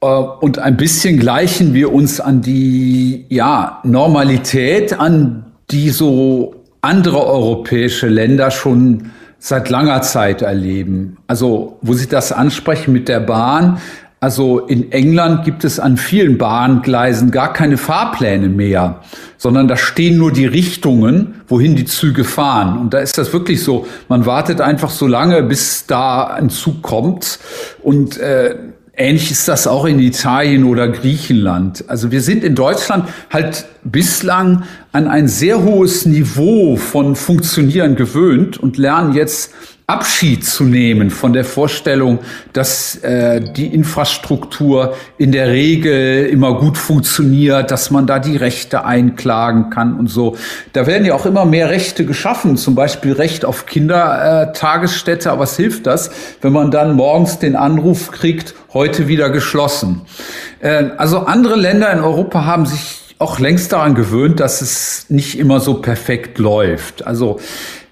[0.00, 7.26] Äh, und ein bisschen gleichen wir uns an die ja, Normalität an, die so andere
[7.26, 11.16] europäische Länder schon seit langer Zeit erleben.
[11.26, 13.80] Also, wo Sie das ansprechen mit der Bahn,
[14.22, 19.00] also in England gibt es an vielen Bahngleisen gar keine Fahrpläne mehr,
[19.38, 22.76] sondern da stehen nur die Richtungen, wohin die Züge fahren.
[22.78, 26.82] Und da ist das wirklich so, man wartet einfach so lange, bis da ein Zug
[26.82, 27.38] kommt.
[27.82, 28.56] Und äh,
[28.94, 31.84] ähnlich ist das auch in Italien oder Griechenland.
[31.88, 38.58] Also wir sind in Deutschland halt bislang an ein sehr hohes Niveau von Funktionieren gewöhnt
[38.58, 39.54] und lernen jetzt
[39.90, 42.20] Abschied zu nehmen von der Vorstellung,
[42.52, 48.84] dass äh, die Infrastruktur in der Regel immer gut funktioniert, dass man da die Rechte
[48.84, 50.36] einklagen kann und so.
[50.72, 55.32] Da werden ja auch immer mehr Rechte geschaffen, zum Beispiel Recht auf Kindertagesstätte.
[55.32, 56.10] Aber was hilft das,
[56.40, 60.02] wenn man dann morgens den Anruf kriegt, heute wieder geschlossen?
[60.60, 65.38] Äh, also andere Länder in Europa haben sich auch längst daran gewöhnt, dass es nicht
[65.38, 67.06] immer so perfekt läuft.
[67.06, 67.38] Also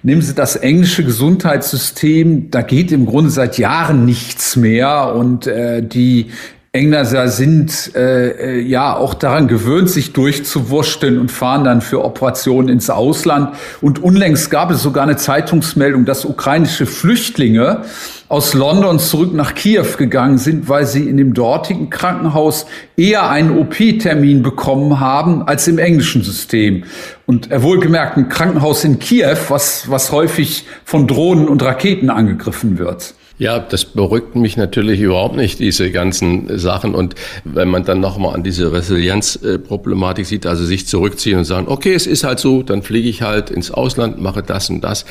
[0.08, 5.14] Nehmen Sie das englische Gesundheitssystem, da geht im Grunde seit Jahren nichts mehr.
[5.14, 6.30] Und äh, die
[6.72, 12.68] Engländer sind äh, äh, ja auch daran gewöhnt, sich durchzuwurschteln und fahren dann für Operationen
[12.68, 13.56] ins Ausland.
[13.80, 17.84] Und unlängst gab es sogar eine Zeitungsmeldung, dass ukrainische Flüchtlinge
[18.28, 22.66] aus London zurück nach Kiew gegangen sind, weil sie in dem dortigen Krankenhaus
[22.98, 26.84] eher einen OP-Termin bekommen haben als im englischen System.
[27.24, 32.78] Und er wohlgemerkt ein Krankenhaus in Kiew, was, was häufig von Drohnen und Raketen angegriffen
[32.78, 33.14] wird.
[33.38, 36.94] Ja, das beruhigt mich natürlich überhaupt nicht, diese ganzen Sachen.
[36.94, 37.14] Und
[37.44, 42.08] wenn man dann nochmal an diese Resilienzproblematik sieht, also sich zurückziehen und sagen, okay, es
[42.08, 45.04] ist halt so, dann fliege ich halt ins Ausland, mache das und das,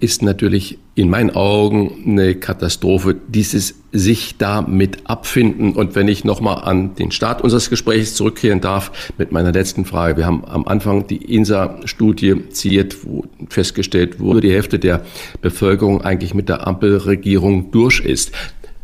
[0.00, 5.74] ist natürlich in meinen Augen eine Katastrophe, dieses sich damit abfinden.
[5.74, 10.16] Und wenn ich nochmal an den Start unseres Gesprächs zurückkehren darf mit meiner letzten Frage.
[10.16, 15.04] Wir haben am Anfang die INSA-Studie ziert, wo festgestellt wurde, die Hälfte der
[15.42, 18.32] Bevölkerung eigentlich mit der Ampelregierung durch ist.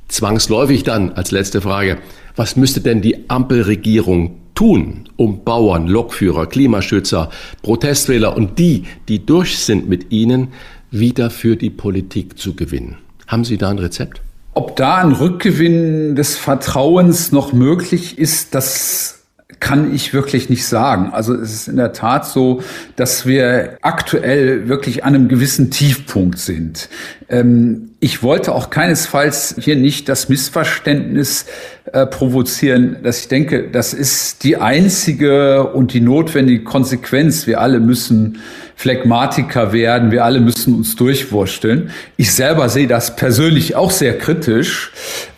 [0.09, 1.97] Zwangsläufig dann als letzte Frage,
[2.37, 7.31] was müsste denn die Ampelregierung tun, um Bauern, Lokführer, Klimaschützer,
[7.63, 10.49] Protestwähler und die, die durch sind mit ihnen,
[10.93, 12.99] wieder für die Politik zu gewinnen?
[13.27, 14.21] Haben Sie da ein Rezept?
[14.55, 19.23] Ob da ein Rückgewinn des Vertrauens noch möglich ist, das
[19.63, 21.11] kann ich wirklich nicht sagen.
[21.13, 22.63] Also es ist in der Tat so,
[22.97, 26.89] dass wir aktuell wirklich an einem gewissen Tiefpunkt sind.
[27.29, 31.47] Ähm, ich wollte auch keinesfalls hier nicht das Missverständnis
[31.93, 37.47] äh, provozieren, dass ich denke, das ist die einzige und die notwendige Konsequenz.
[37.47, 38.39] Wir alle müssen
[38.77, 41.91] Phlegmatiker werden, wir alle müssen uns durchwursteln.
[42.17, 44.93] Ich selber sehe das persönlich auch sehr kritisch,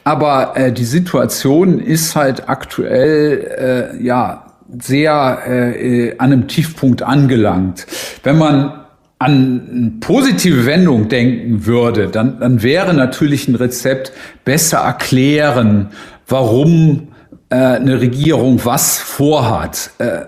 [0.05, 4.47] aber äh, die Situation ist halt aktuell äh, ja
[4.81, 7.87] sehr äh, an einem Tiefpunkt angelangt.
[8.23, 8.73] Wenn man
[9.19, 14.13] an positive Wendung denken würde, dann, dann wäre natürlich ein Rezept
[14.45, 15.89] besser erklären,
[16.27, 17.09] warum
[17.49, 19.91] äh, eine Regierung was vorhat.
[19.99, 20.23] Äh,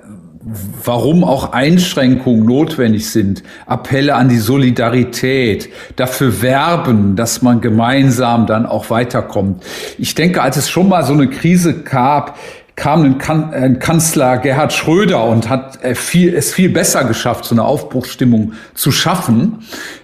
[0.84, 8.64] warum auch Einschränkungen notwendig sind, Appelle an die Solidarität, dafür werben, dass man gemeinsam dann
[8.64, 9.64] auch weiterkommt.
[9.98, 12.38] Ich denke, als es schon mal so eine Krise gab,
[12.76, 17.46] kam ein, kan ein Kanzler Gerhard Schröder und hat äh, viel, es viel besser geschafft,
[17.46, 19.60] so eine Aufbruchsstimmung zu schaffen.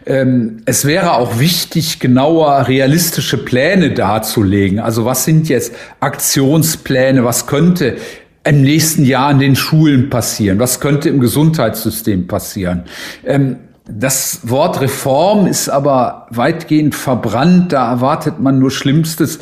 [0.07, 4.81] Ähm, es wäre auch wichtig, genauer realistische Pläne darzulegen.
[4.81, 7.25] Also was sind jetzt Aktionspläne?
[7.25, 7.99] Was könnte
[8.45, 10.59] im nächsten Jahr in den Schulen passieren?
[10.59, 12.85] Was könnte im Gesundheitssystem passieren?
[13.25, 19.41] Ähm, das Wort Reform ist aber weitgehend verbrannt, da erwartet man nur Schlimmstes.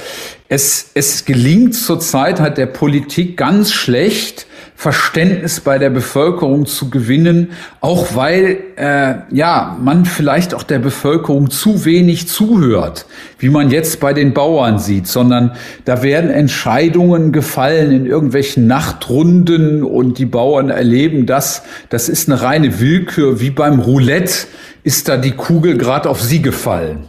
[0.49, 4.47] Es, es gelingt zurzeit hat der Politik ganz schlecht,
[4.81, 7.51] Verständnis bei der Bevölkerung zu gewinnen,
[7.83, 13.05] auch weil äh, ja man vielleicht auch der Bevölkerung zu wenig zuhört,
[13.39, 15.53] wie man jetzt bei den Bauern sieht, sondern
[15.85, 21.63] da werden Entscheidungen gefallen in irgendwelchen Nachtrunden und die Bauern erleben das.
[21.91, 24.47] Das ist eine reine Willkür, wie beim Roulette
[24.83, 27.01] ist da die Kugel gerade auf sie gefallen.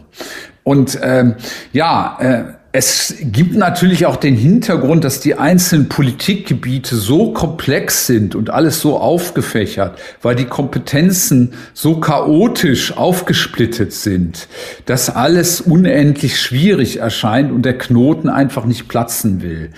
[0.62, 1.36] Und ähm,
[1.72, 2.44] ja, äh,
[2.74, 8.80] es gibt natürlich auch den Hintergrund, dass die einzelnen Politikgebiete so komplex sind und alles
[8.80, 14.48] so aufgefächert, weil die Kompetenzen so chaotisch aufgesplittet sind,
[14.86, 19.68] dass alles unendlich schwierig erscheint und der Knoten einfach nicht platzen will.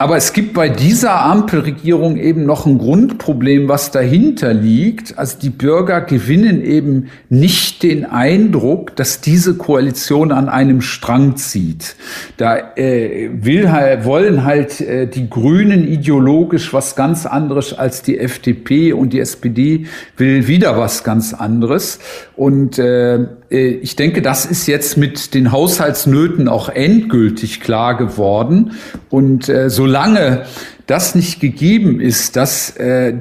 [0.00, 5.18] Aber es gibt bei dieser Ampelregierung eben noch ein Grundproblem, was dahinter liegt.
[5.18, 11.96] Also die Bürger gewinnen eben nicht den Eindruck, dass diese Koalition an einem Strang zieht.
[12.38, 13.64] Da äh, will
[14.04, 19.84] wollen halt äh, die Grünen ideologisch was ganz anderes als die FDP und die SPD
[20.16, 21.98] will wieder was ganz anderes.
[22.36, 28.72] Und äh, ich denke, das ist jetzt mit den Haushaltsnöten auch endgültig klar geworden.
[29.08, 30.44] Und äh, solange
[30.86, 33.12] das nicht gegeben ist, dass äh,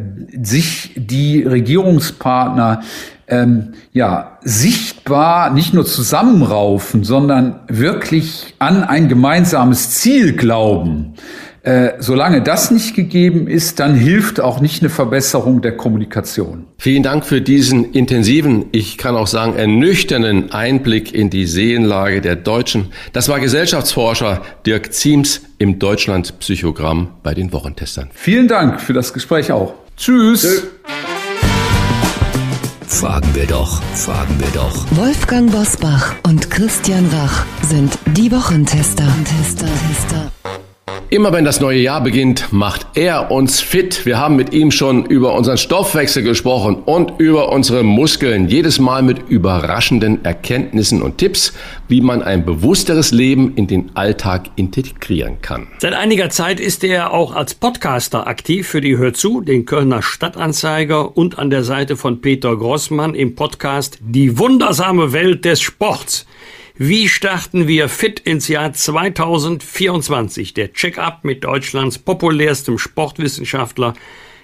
[0.42, 2.82] sich die Regierungspartner
[3.28, 11.16] ähm, ja sichtbar nicht nur zusammenraufen, sondern wirklich an ein gemeinsames Ziel glauben,
[11.64, 16.66] äh, solange das nicht gegeben ist, dann hilft auch nicht eine Verbesserung der Kommunikation.
[16.78, 22.36] Vielen Dank für diesen intensiven, ich kann auch sagen ernüchternden Einblick in die Seelenlage der
[22.36, 22.94] Deutschen.
[23.14, 28.10] Das war Gesellschaftsforscher Dirk Ziems im Deutschland-Psychogramm bei den Wochentestern.
[28.14, 29.74] Vielen Dank für das Gespräch auch.
[29.98, 30.42] Tschüss.
[30.42, 30.64] Tschüss.
[32.88, 34.86] Fragen wir doch, fragen wir doch.
[34.92, 39.06] Wolfgang Bosbach und Christian Rach sind die Wochentester.
[39.26, 40.59] Tester, Tester.
[41.10, 44.06] Immer wenn das neue Jahr beginnt, macht er uns fit.
[44.06, 48.48] Wir haben mit ihm schon über unseren Stoffwechsel gesprochen und über unsere Muskeln.
[48.48, 51.54] Jedes Mal mit überraschenden Erkenntnissen und Tipps,
[51.88, 55.68] wie man ein bewussteres Leben in den Alltag integrieren kann.
[55.80, 60.02] Seit einiger Zeit ist er auch als Podcaster aktiv für die Hör zu, den Kölner
[60.02, 66.28] Stadtanzeiger und an der Seite von Peter Grossmann im Podcast Die wundersame Welt des Sports.
[66.82, 70.54] Wie starten wir fit ins Jahr 2024?
[70.54, 73.96] Der Check-up mit Deutschlands populärstem Sportwissenschaftler.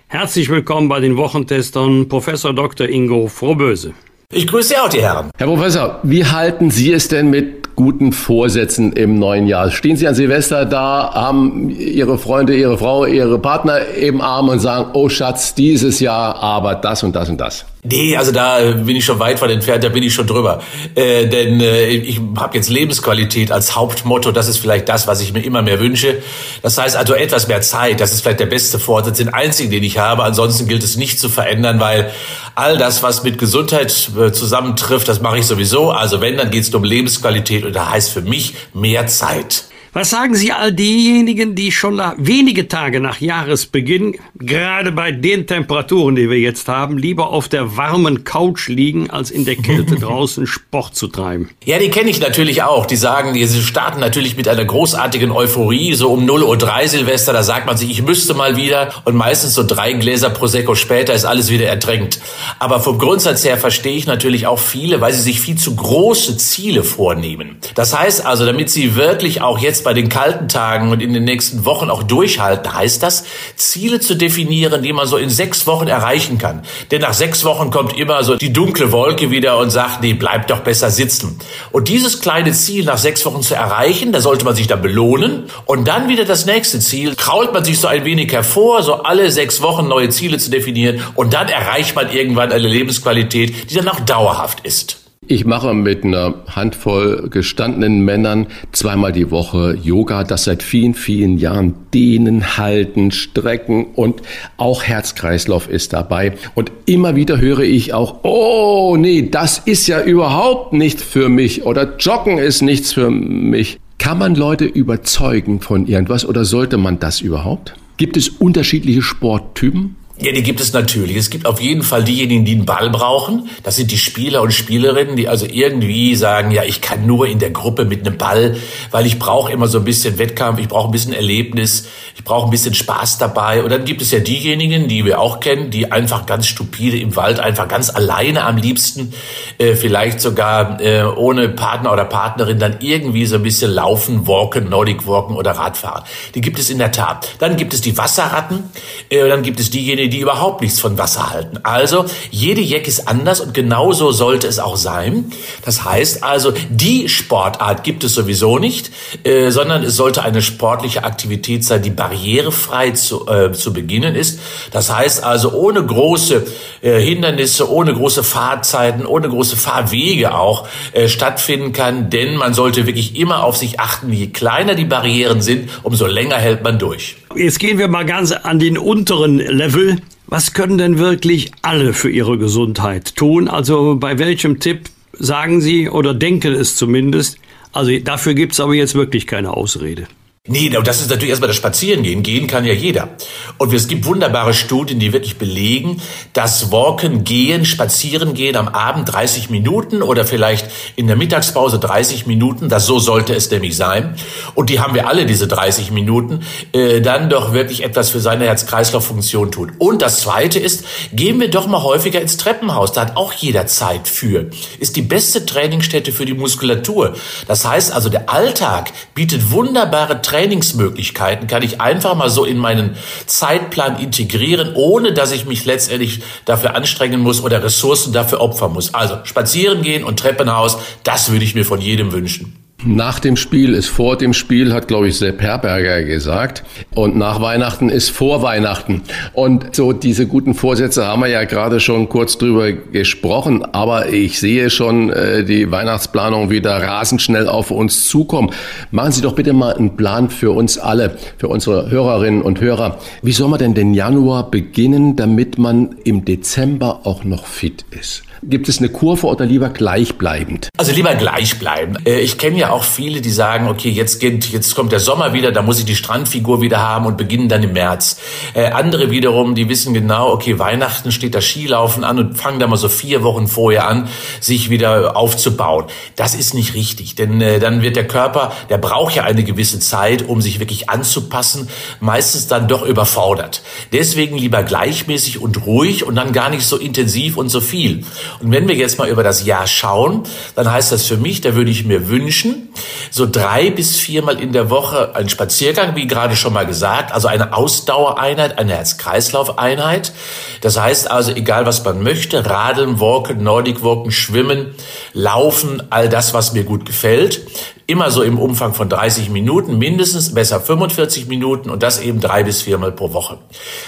[0.08, 2.90] Herzlich willkommen bei den Wochentestern, Professor Dr.
[2.90, 3.94] Ingo Frohböse.
[4.34, 5.32] Ich grüße Sie auch, die Herren.
[5.38, 9.72] Herr Professor, wie halten Sie es denn mit guten Vorsätzen im neuen Jahr?
[9.72, 14.60] Stehen Sie an Silvester da, haben Ihre Freunde, Ihre Frau, Ihre Partner im Arm und
[14.60, 17.66] sagen, oh Schatz, dieses Jahr aber das und das und das?
[17.88, 20.62] Nee, also da bin ich schon weit von entfernt, da bin ich schon drüber.
[20.96, 25.34] Äh, denn äh, ich habe jetzt Lebensqualität als Hauptmotto, das ist vielleicht das, was ich
[25.34, 26.24] mir immer mehr wünsche.
[26.64, 29.84] Das heißt also etwas mehr Zeit, das ist vielleicht der beste Vorsatz, den einzigen, den
[29.84, 30.24] ich habe.
[30.24, 32.10] Ansonsten gilt es nicht zu verändern, weil
[32.56, 35.92] all das, was mit Gesundheit äh, zusammentrifft, das mache ich sowieso.
[35.92, 39.66] Also wenn, dann geht es um Lebensqualität und da heißt für mich mehr Zeit.
[39.96, 46.18] Was sagen Sie all diejenigen, die schon wenige Tage nach Jahresbeginn, gerade bei den Temperaturen,
[46.18, 50.48] die wir jetzt haben, lieber auf der warmen Couch liegen, als in der Kälte draußen
[50.48, 51.50] Sport zu treiben?
[51.64, 52.88] Ja, die kenne ich natürlich auch.
[52.88, 57.32] Die sagen, die starten natürlich mit einer großartigen Euphorie, so um 0 Uhr 3 Silvester,
[57.32, 61.14] da sagt man sich, ich müsste mal wieder und meistens so drei Gläser Prosecco später
[61.14, 62.20] ist alles wieder ertränkt.
[62.60, 66.36] Aber vom Grundsatz her verstehe ich natürlich auch viele, weil sie sich viel zu große
[66.36, 67.60] Ziele vornehmen.
[67.76, 71.24] Das heißt also, damit sie wirklich auch jetzt bei den kalten Tagen und in den
[71.24, 73.24] nächsten Wochen auch durchhalten, heißt das,
[73.56, 76.64] Ziele zu definieren, die man so in sechs Wochen erreichen kann.
[76.92, 80.48] Denn nach sechs Wochen kommt immer so die dunkle Wolke wieder und sagt, nee, bleib
[80.48, 81.40] doch besser sitzen.
[81.72, 85.44] Und dieses kleine Ziel nach sechs Wochen zu erreichen, da sollte man sich dann belohnen.
[85.66, 89.32] Und dann wieder das nächste Ziel, krault man sich so ein wenig hervor, so alle
[89.32, 91.00] sechs Wochen neue Ziele zu definieren.
[91.16, 95.05] Und dann erreicht man irgendwann eine Lebensqualität, die dann auch dauerhaft ist.
[95.28, 101.40] Ich mache mit einer Handvoll gestandenen Männern zweimal die Woche Yoga, das seit vielen, vielen
[101.40, 104.22] Jahren dehnen, halten, strecken und
[104.58, 106.34] auch Herzkreislauf ist dabei.
[106.54, 111.66] Und immer wieder höre ich auch, oh nee, das ist ja überhaupt nicht für mich
[111.66, 113.80] oder Joggen ist nichts für mich.
[113.98, 117.74] Kann man Leute überzeugen von irgendwas oder sollte man das überhaupt?
[117.98, 119.96] Gibt es unterschiedliche Sporttypen?
[120.18, 121.18] Ja, die gibt es natürlich.
[121.18, 123.50] Es gibt auf jeden Fall diejenigen, die einen Ball brauchen.
[123.64, 127.40] Das sind die Spieler und Spielerinnen, die also irgendwie sagen, ja, ich kann nur in
[127.40, 128.56] der Gruppe mit einem Ball,
[128.92, 132.48] weil ich brauche immer so ein bisschen Wettkampf, ich brauche ein bisschen Erlebnis, ich brauche
[132.48, 133.62] ein bisschen Spaß dabei.
[133.62, 137.18] Und dann gibt es ja diejenigen, die wir auch kennen, die einfach ganz stupide im
[137.18, 139.14] Wald, einfach ganz alleine am liebsten,
[139.58, 144.70] äh, vielleicht sogar äh, ohne Partner oder Partnerin, dann irgendwie so ein bisschen laufen, walken,
[144.70, 146.06] Nordic walken oder Radfahren.
[146.36, 147.36] Die gibt es in der Tat.
[147.40, 148.64] Dann gibt es die Wasserratten,
[149.10, 151.60] äh, dann gibt es diejenigen, die überhaupt nichts von Wasser halten.
[151.64, 155.32] Also jede Jack ist anders und genauso sollte es auch sein.
[155.64, 158.92] Das heißt also, die Sportart gibt es sowieso nicht,
[159.24, 164.40] äh, sondern es sollte eine sportliche Aktivität sein, die barrierefrei zu, äh, zu beginnen ist.
[164.72, 166.46] Das heißt also ohne große
[166.82, 172.86] äh, Hindernisse, ohne große Fahrzeiten, ohne große Fahrwege auch äh, stattfinden kann, denn man sollte
[172.86, 177.18] wirklich immer auf sich achten, je kleiner die Barrieren sind, umso länger hält man durch.
[177.34, 179.98] Jetzt gehen wir mal ganz an den unteren Level.
[180.28, 183.48] Was können denn wirklich alle für ihre Gesundheit tun?
[183.48, 187.38] Also bei welchem Tipp sagen Sie oder denken es zumindest?
[187.72, 190.08] Also dafür gibt es aber jetzt wirklich keine Ausrede.
[190.48, 192.22] Nee, das ist natürlich erstmal das Spazierengehen.
[192.22, 193.10] Gehen kann ja jeder.
[193.58, 196.00] Und es gibt wunderbare Studien, die wirklich belegen,
[196.34, 202.70] dass Walken, Gehen, Spazierengehen am Abend 30 Minuten oder vielleicht in der Mittagspause 30 Minuten,
[202.70, 204.14] das so sollte es nämlich sein.
[204.54, 206.42] Und die haben wir alle, diese 30 Minuten,
[206.74, 209.72] äh, dann doch wirklich etwas für seine Herz-Kreislauf-Funktion tut.
[209.80, 212.92] Und das Zweite ist, gehen wir doch mal häufiger ins Treppenhaus.
[212.92, 214.52] Da hat auch jeder Zeit für.
[214.78, 217.16] Ist die beste Trainingsstätte für die Muskulatur.
[217.48, 222.58] Das heißt also, der Alltag bietet wunderbare Trainings Trainingsmöglichkeiten kann ich einfach mal so in
[222.58, 228.74] meinen Zeitplan integrieren, ohne dass ich mich letztendlich dafür anstrengen muss oder Ressourcen dafür opfern
[228.74, 228.94] muss.
[228.94, 232.65] Also spazieren gehen und Treppenhaus, das würde ich mir von jedem wünschen.
[232.88, 236.64] Nach dem Spiel ist vor dem Spiel, hat, glaube ich, Sepp Herberger gesagt.
[236.94, 239.02] Und nach Weihnachten ist vor Weihnachten.
[239.34, 243.66] Und so diese guten Vorsätze haben wir ja gerade schon kurz drüber gesprochen.
[243.74, 248.52] Aber ich sehe schon äh, die Weihnachtsplanung wieder rasend schnell auf uns zukommen.
[248.92, 253.00] Machen Sie doch bitte mal einen Plan für uns alle, für unsere Hörerinnen und Hörer.
[253.24, 258.22] Wie soll man denn den Januar beginnen, damit man im Dezember auch noch fit ist?
[258.44, 260.70] Gibt es eine Kurve oder lieber gleichbleibend?
[260.78, 262.08] Also lieber gleichbleibend.
[262.08, 265.34] Äh, ich kenne ja auch viele, die sagen, okay, jetzt, geht, jetzt kommt der Sommer
[265.34, 268.20] wieder, da muss ich die Strandfigur wieder haben und beginnen dann im März.
[268.54, 272.68] Äh, andere wiederum, die wissen genau, okay, Weihnachten steht das Skilaufen an und fangen da
[272.68, 274.10] mal so vier Wochen vorher an,
[274.40, 275.86] sich wieder aufzubauen.
[276.16, 279.80] Das ist nicht richtig, denn äh, dann wird der Körper, der braucht ja eine gewisse
[279.80, 281.70] Zeit, um sich wirklich anzupassen,
[282.00, 283.62] meistens dann doch überfordert.
[283.94, 288.04] Deswegen lieber gleichmäßig und ruhig und dann gar nicht so intensiv und so viel.
[288.40, 290.24] Und wenn wir jetzt mal über das Jahr schauen,
[290.56, 292.70] dann heißt das für mich, da würde ich mir wünschen,
[293.10, 297.28] so drei bis viermal in der Woche ein Spaziergang, wie gerade schon mal gesagt, also
[297.28, 300.14] eine Ausdauereinheit, eine Herz-Kreislauf-Einheit.
[300.62, 304.76] Das heißt also, egal was man möchte, Radeln, Walken, Nordic Walken, Schwimmen,
[305.14, 307.42] Laufen, all das, was mir gut gefällt.
[307.88, 312.44] Immer so im Umfang von 30 Minuten, mindestens besser 45 Minuten und das eben drei
[312.44, 313.38] bis viermal pro Woche.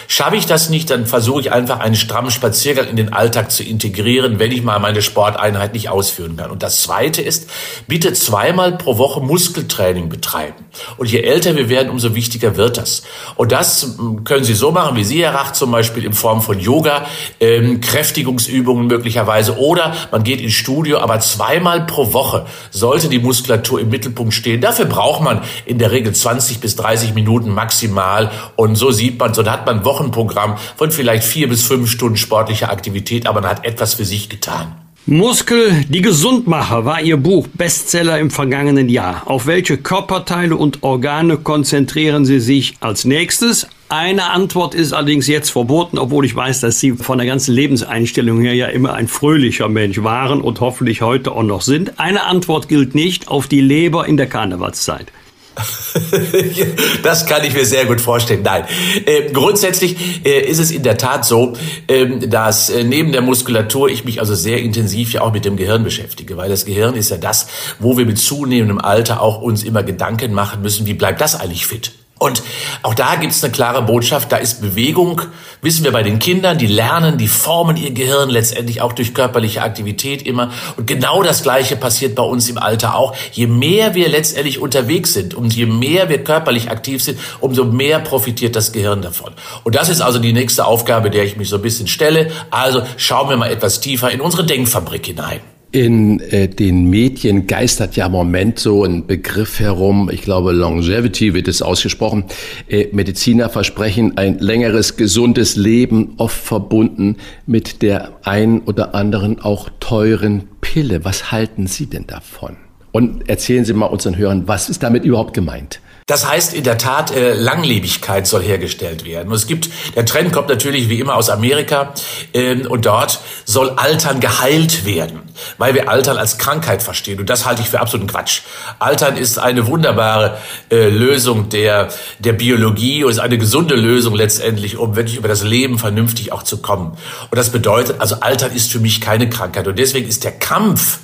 [0.08, 3.64] Schaffe ich das nicht, dann versuche ich einfach einen strammen Spaziergang in den Alltag zu
[3.64, 6.52] integrieren, wenn ich mal meine Sporteinheit nicht ausführen kann.
[6.52, 7.50] Und das Zweite ist,
[7.88, 10.66] bitte zweimal pro Woche Muskeltraining betreiben.
[10.98, 13.02] Und je älter wir werden, umso wichtiger wird das.
[13.36, 16.44] Und das hm, können Sie so machen, wie Sie, Herr Rach, zum Beispiel in Form
[16.44, 17.08] von Yoga,
[17.40, 19.58] ähm, Kräftigungsübungen möglicherweise.
[19.58, 24.62] Oder man geht ins Studio, aber zweimal pro Woche sollte die Muskulatur im Mittelpunkt stehen.
[24.62, 28.32] Dafür braucht man in der Regel 20 bis 30 Minuten maximal.
[28.56, 32.18] Und so sieht man, so hat man ein Wochenprogramm von vielleicht vier bis fünf Stunden
[32.18, 34.76] sportlicher Aktivität, aber man hat etwas für sich getan.
[35.10, 39.24] Muskel, die Gesundmacher war Ihr Buch Bestseller im vergangenen Jahr.
[39.26, 43.68] Auf welche Körperteile und Organe konzentrieren Sie sich als nächstes?
[43.90, 48.42] Eine Antwort ist allerdings jetzt verboten, obwohl ich weiß, dass Sie von der ganzen Lebenseinstellung
[48.42, 51.98] her ja immer ein fröhlicher Mensch waren und hoffentlich heute auch noch sind.
[51.98, 55.14] Eine Antwort gilt nicht auf die Leber in der Karnevalszeit.
[57.04, 58.42] das kann ich mir sehr gut vorstellen.
[58.44, 58.66] Nein,
[59.06, 61.54] äh, grundsätzlich äh, ist es in der Tat so,
[61.88, 65.86] äh, dass neben der Muskulatur ich mich also sehr intensiv ja auch mit dem Gehirn
[65.86, 67.48] beschäftige, weil das Gehirn ist ja das,
[67.80, 71.66] wo wir mit zunehmendem Alter auch uns immer Gedanken machen müssen, wie bleibt das eigentlich
[71.66, 71.94] fit?
[72.20, 72.42] Und
[72.82, 75.22] auch da gibt es eine klare Botschaft, da ist Bewegung,
[75.62, 79.62] wissen wir bei den Kindern, die lernen, die formen ihr Gehirn letztendlich auch durch körperliche
[79.62, 80.52] Aktivität immer.
[80.78, 83.16] Und genau das Gleiche passiert bei uns im Alter auch.
[83.32, 88.00] Je mehr wir letztendlich unterwegs sind und je mehr wir körperlich aktiv sind, umso mehr
[88.00, 89.34] profitiert das Gehirn davon.
[89.64, 92.32] Und das ist also die nächste Aufgabe, der ich mich so ein bisschen stelle.
[92.50, 95.57] Also schauen wir mal etwas tiefer in unsere Denkfabrik hinein.
[95.72, 101.34] In äh, den Medien geistert ja im Moment so ein Begriff herum, ich glaube Longevity
[101.34, 102.24] wird es ausgesprochen.
[102.70, 109.70] Äh, Mediziner versprechen ein längeres, gesundes Leben, oft verbunden mit der ein oder anderen auch
[109.82, 111.04] teuren Pille.
[111.04, 112.56] Was halten Sie denn davon?
[112.94, 115.82] Und erzählen Sie mal unseren Hörern, was ist damit überhaupt gemeint?
[116.08, 119.28] Das heißt in der Tat, äh, Langlebigkeit soll hergestellt werden.
[119.28, 121.94] Und es gibt, der Trend kommt natürlich wie immer aus Amerika
[122.34, 125.24] ähm, und dort soll Altern geheilt werden,
[125.58, 127.20] weil wir Altern als Krankheit verstehen.
[127.20, 128.44] Und das halte ich für absoluten Quatsch.
[128.80, 130.38] Altern ist eine wunderbare
[130.72, 131.90] äh, Lösung der,
[132.20, 136.44] der Biologie und ist eine gesunde Lösung letztendlich, um wirklich über das Leben vernünftig auch
[136.44, 136.98] zu kommen.
[137.30, 139.68] Und das bedeutet, also Altern ist für mich keine Krankheit.
[139.68, 141.00] Und deswegen ist der Kampf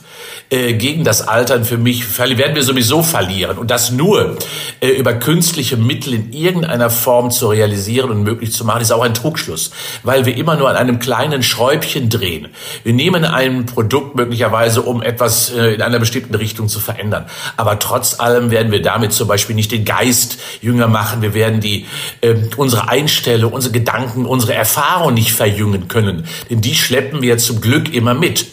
[0.49, 3.57] äh, gegen das Altern für mich werden wir sowieso verlieren.
[3.57, 4.37] Und das nur
[4.81, 9.03] äh, über künstliche Mittel in irgendeiner Form zu realisieren und möglich zu machen, ist auch
[9.03, 9.71] ein Trugschluss,
[10.03, 12.49] weil wir immer nur an einem kleinen Schräubchen drehen.
[12.83, 17.25] Wir nehmen ein Produkt möglicherweise, um etwas äh, in einer bestimmten Richtung zu verändern.
[17.57, 21.21] Aber trotz allem werden wir damit zum Beispiel nicht den Geist jünger machen.
[21.21, 21.85] Wir werden die,
[22.21, 26.25] äh, unsere Einstellung, unsere Gedanken, unsere Erfahrung nicht verjüngen können.
[26.49, 28.45] Denn die schleppen wir zum Glück immer mit.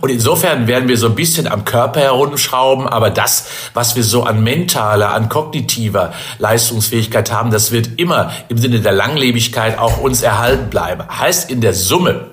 [0.00, 4.24] Und insofern werden wir so ein bisschen am Körper herumschrauben, aber das, was wir so
[4.24, 10.22] an mentaler, an kognitiver Leistungsfähigkeit haben, das wird immer im Sinne der Langlebigkeit auch uns
[10.22, 11.04] erhalten bleiben.
[11.08, 12.30] Heißt in der Summe,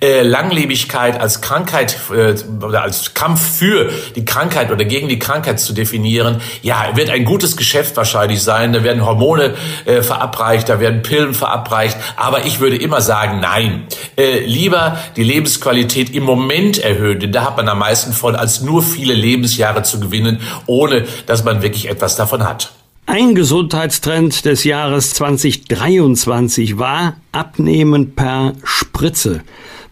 [0.00, 2.34] äh, Langlebigkeit als Krankheit äh,
[2.64, 7.24] oder als Kampf für die Krankheit oder gegen die Krankheit zu definieren, ja, wird ein
[7.24, 8.72] gutes Geschäft wahrscheinlich sein.
[8.72, 11.96] Da werden Hormone äh, verabreicht, da werden Pillen verabreicht.
[12.16, 13.86] Aber ich würde immer sagen, nein.
[14.16, 18.60] Äh, lieber die Lebensqualität im Moment erhöhen, denn da hat man am meisten von, als
[18.60, 22.72] nur viele Lebensjahre zu gewinnen, ohne dass man wirklich etwas davon hat.
[23.08, 29.42] Ein Gesundheitstrend des Jahres 2023 war Abnehmen per Spritze.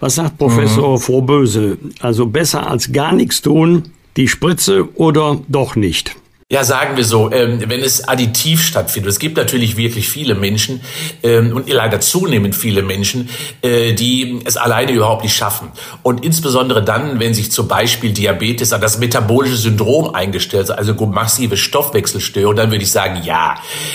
[0.00, 0.98] Was sagt Professor mhm.
[0.98, 1.78] Frohböse?
[2.00, 3.84] Also besser als gar nichts tun,
[4.16, 6.16] die Spritze oder doch nicht?
[6.50, 9.10] Ja, sagen wir so, ähm, wenn es additiv stattfindet.
[9.10, 10.82] Es gibt natürlich wirklich viele Menschen
[11.22, 13.30] ähm, und leider zunehmend viele Menschen,
[13.62, 15.72] äh, die es alleine überhaupt nicht schaffen.
[16.02, 22.56] Und insbesondere dann, wenn sich zum Beispiel Diabetes, das metabolische Syndrom eingestellt, also massive Stoffwechselstörung,
[22.56, 23.54] dann würde ich sagen, ja,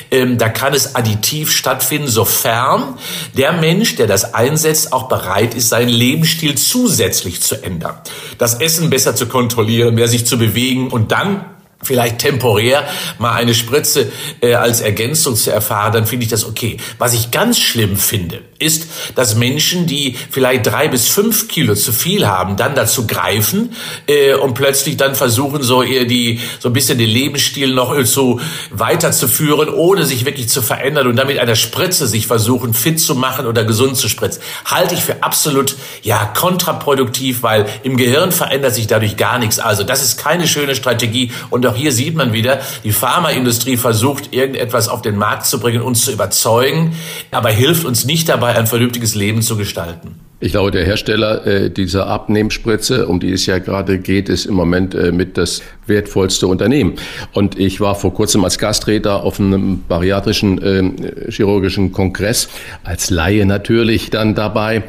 [0.09, 2.95] ähm, da kann es additiv stattfinden, sofern
[3.37, 7.97] der Mensch, der das einsetzt, auch bereit ist, seinen Lebensstil zusätzlich zu ändern.
[8.39, 11.45] Das Essen besser zu kontrollieren, mehr sich zu bewegen und dann
[11.81, 12.87] vielleicht temporär
[13.19, 14.11] mal eine Spritze
[14.41, 16.77] äh, als Ergänzung zu erfahren, dann finde ich das okay.
[16.97, 21.93] Was ich ganz schlimm finde, ist, dass Menschen, die vielleicht drei bis fünf Kilo zu
[21.93, 23.73] viel haben, dann dazu greifen
[24.07, 28.41] äh, und plötzlich dann versuchen, so eher die so ein bisschen den Lebensstil noch so
[28.71, 33.45] weiterzuführen, ohne sich wirklich zu verändern und damit einer Spritze sich versuchen, fit zu machen
[33.45, 34.41] oder gesund zu spritzen.
[34.65, 39.59] Halte ich für absolut ja kontraproduktiv, weil im Gehirn verändert sich dadurch gar nichts.
[39.59, 44.33] Also das ist keine schöne Strategie und auch hier sieht man wieder, die Pharmaindustrie versucht,
[44.33, 46.95] irgendetwas auf den Markt zu bringen, uns zu überzeugen,
[47.31, 50.19] aber hilft uns nicht dabei, ein vernünftiges Leben zu gestalten.
[50.41, 54.55] Ich glaube, der Hersteller äh, dieser Abnehmspritze, um die es ja gerade geht, ist im
[54.55, 56.93] Moment äh, mit das wertvollste Unternehmen.
[57.33, 62.49] Und ich war vor kurzem als Gastredner auf einem bariatrischen äh, chirurgischen Kongress,
[62.83, 64.83] als Laie natürlich dann dabei.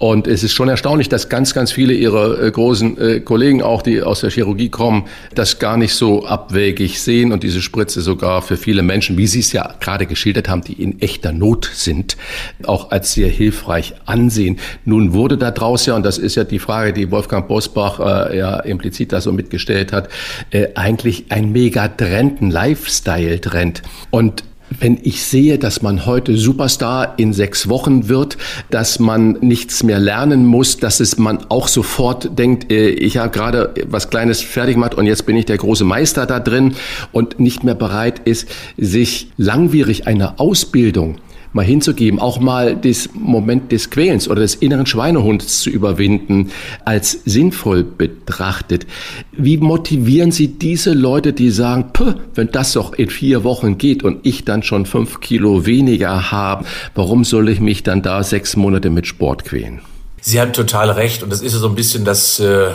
[0.00, 3.82] Und es ist schon erstaunlich, dass ganz, ganz viele ihrer äh, großen äh, Kollegen, auch
[3.82, 5.04] die aus der Chirurgie kommen,
[5.34, 9.40] das gar nicht so abwägig sehen und diese Spritze sogar für viele Menschen, wie Sie
[9.40, 12.16] es ja gerade geschildert haben, die in echter Not sind,
[12.64, 14.58] auch als sehr hilfreich ansehen.
[14.86, 18.38] Nun wurde da draus ja, und das ist ja die Frage, die Wolfgang Bosbach äh,
[18.38, 20.08] ja implizit da so mitgestellt hat,
[20.50, 23.82] äh, eigentlich ein Megatrend, ein Lifestyle-Trend.
[24.10, 24.44] Und
[24.78, 28.38] wenn ich sehe, dass man heute Superstar in sechs Wochen wird,
[28.70, 33.30] dass man nichts mehr lernen muss, dass es man auch sofort denkt, äh, ich habe
[33.30, 36.74] gerade was Kleines fertig gemacht und jetzt bin ich der große Meister da drin
[37.12, 41.18] und nicht mehr bereit ist, sich langwierig einer Ausbildung
[41.52, 46.50] mal hinzugeben, auch mal das Moment des Quälens oder des inneren Schweinehunds zu überwinden,
[46.84, 48.86] als sinnvoll betrachtet.
[49.32, 51.86] Wie motivieren Sie diese Leute, die sagen,
[52.34, 56.64] wenn das doch in vier Wochen geht und ich dann schon fünf Kilo weniger habe,
[56.94, 59.80] warum soll ich mich dann da sechs Monate mit Sport quälen?
[60.22, 62.68] Sie haben total recht und das ist so ein bisschen das, äh,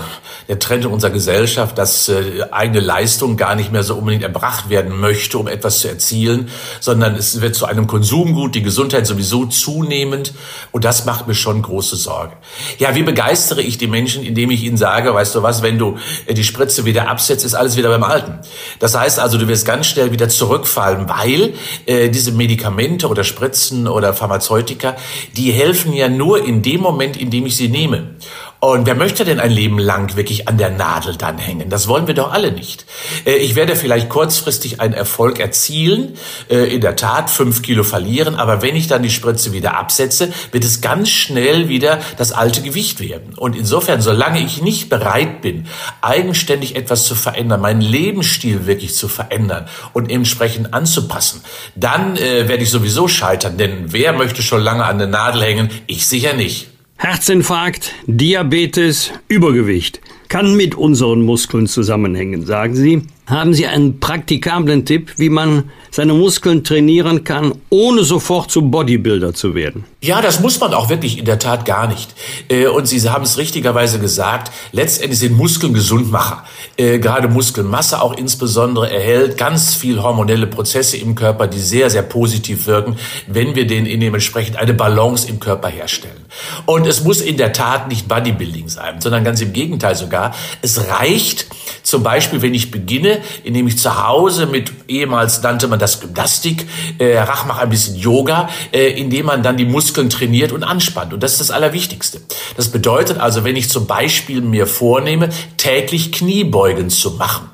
[0.47, 4.69] der Trend in unserer Gesellschaft, dass äh, eigene Leistung gar nicht mehr so unbedingt erbracht
[4.69, 6.49] werden möchte, um etwas zu erzielen,
[6.79, 10.33] sondern es wird zu einem Konsumgut, die Gesundheit sowieso zunehmend
[10.71, 12.33] und das macht mir schon große Sorge.
[12.79, 15.97] Ja, wie begeistere ich die Menschen, indem ich ihnen sage, weißt du was, wenn du
[16.25, 18.39] äh, die Spritze wieder absetzt, ist alles wieder beim Alten.
[18.79, 21.53] Das heißt also, du wirst ganz schnell wieder zurückfallen, weil
[21.85, 24.95] äh, diese Medikamente oder Spritzen oder Pharmazeutika,
[25.37, 28.15] die helfen ja nur in dem Moment, in indem ich sie nehme.
[28.61, 31.69] Und wer möchte denn ein Leben lang wirklich an der Nadel dann hängen?
[31.69, 32.85] Das wollen wir doch alle nicht.
[33.25, 36.17] Äh, ich werde vielleicht kurzfristig einen Erfolg erzielen,
[36.49, 40.31] äh, in der Tat fünf Kilo verlieren, aber wenn ich dann die Spritze wieder absetze,
[40.51, 43.33] wird es ganz schnell wieder das alte Gewicht werden.
[43.35, 45.67] Und insofern, solange ich nicht bereit bin,
[46.01, 51.43] eigenständig etwas zu verändern, meinen Lebensstil wirklich zu verändern und entsprechend anzupassen,
[51.75, 53.57] dann äh, werde ich sowieso scheitern.
[53.57, 55.69] Denn wer möchte schon lange an der Nadel hängen?
[55.85, 56.74] Ich sicher nicht.
[56.97, 63.03] Herzinfarkt, Diabetes, Übergewicht kann mit unseren Muskeln zusammenhängen, sagen Sie.
[63.27, 69.33] Haben Sie einen praktikablen Tipp, wie man seine Muskeln trainieren kann, ohne sofort zu Bodybuilder
[69.33, 69.83] zu werden?
[70.03, 72.13] Ja, das muss man auch wirklich in der Tat gar nicht.
[72.49, 76.43] Äh, und Sie haben es richtigerweise gesagt, letztendlich sind Muskeln Gesundmacher.
[76.77, 82.03] Äh, gerade Muskelmasse auch insbesondere erhält ganz viel hormonelle Prozesse im Körper, die sehr, sehr
[82.03, 86.25] positiv wirken, wenn wir denen dementsprechend eine Balance im Körper herstellen.
[86.67, 90.14] Und es muss in der Tat nicht Bodybuilding sein, sondern ganz im Gegenteil sogar.
[90.61, 91.47] Es reicht
[91.83, 96.65] zum Beispiel, wenn ich beginne, indem ich zu Hause mit, ehemals nannte man das Gymnastik,
[96.97, 101.13] äh, Rach mache ein bisschen Yoga, äh, indem man dann die Muskeln trainiert und anspannt.
[101.13, 102.21] Und das ist das Allerwichtigste.
[102.57, 107.49] Das bedeutet also, wenn ich zum Beispiel mir vornehme, täglich Kniebeugen zu machen,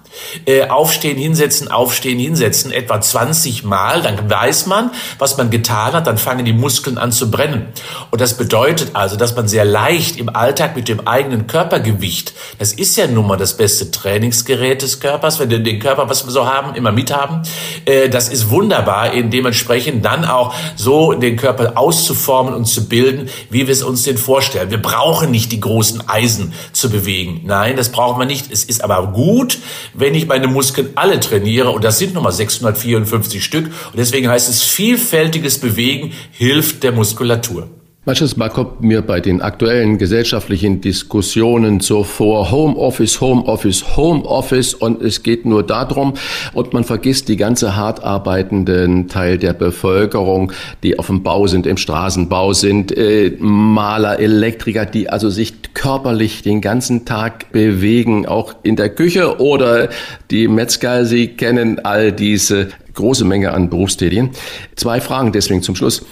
[0.45, 6.07] äh, aufstehen, hinsetzen, aufstehen, hinsetzen, etwa 20 Mal, dann weiß man, was man getan hat,
[6.07, 7.67] dann fangen die Muskeln an zu brennen.
[8.11, 12.73] Und das bedeutet also, dass man sehr leicht im Alltag mit dem eigenen Körpergewicht, das
[12.73, 16.31] ist ja nun mal das beste Trainingsgerät des Körpers, wenn wir den Körper, was wir
[16.31, 17.41] so haben, immer mithaben,
[17.85, 23.29] äh, das ist wunderbar, in dementsprechend dann auch so den Körper auszuformen und zu bilden,
[23.49, 24.69] wie wir es uns denn vorstellen.
[24.69, 27.41] Wir brauchen nicht die großen Eisen zu bewegen.
[27.45, 28.51] Nein, das braucht man nicht.
[28.51, 29.59] Es ist aber gut,
[30.01, 34.49] wenn ich meine Muskeln alle trainiere, und das sind nochmal 654 Stück, und deswegen heißt
[34.49, 37.69] es, vielfältiges Bewegen hilft der Muskulatur.
[38.03, 45.03] Manches Mal kommt mir bei den aktuellen gesellschaftlichen Diskussionen so vor, Homeoffice, Homeoffice, Homeoffice und
[45.03, 46.15] es geht nur darum
[46.53, 50.51] und man vergisst die ganze hart arbeitenden Teil der Bevölkerung,
[50.81, 56.41] die auf dem Bau sind, im Straßenbau sind, äh, Maler, Elektriker, die also sich körperlich
[56.41, 59.89] den ganzen Tag bewegen, auch in der Küche oder
[60.31, 64.31] die Metzger, Sie kennen all diese große Menge an Berufstätigen.
[64.75, 66.03] Zwei Fragen deswegen zum Schluss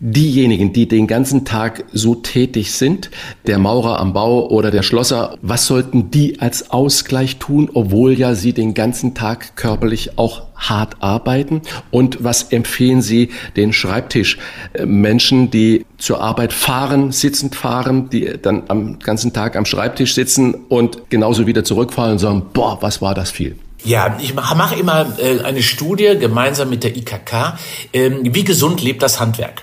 [0.00, 3.10] diejenigen, die den ganzen Tag so tätig sind,
[3.46, 8.34] der Maurer am Bau oder der Schlosser, was sollten die als Ausgleich tun, obwohl ja
[8.34, 11.62] sie den ganzen Tag körperlich auch hart arbeiten?
[11.90, 18.64] Und was empfehlen Sie den Schreibtischmenschen, äh, die zur Arbeit fahren, sitzend fahren, die dann
[18.68, 23.14] am ganzen Tag am Schreibtisch sitzen und genauso wieder zurückfahren und sagen, boah, was war
[23.14, 23.56] das viel?
[23.84, 27.58] Ja, ich mache immer äh, eine Studie gemeinsam mit der IKK.
[27.92, 29.62] Ähm, wie gesund lebt das Handwerk?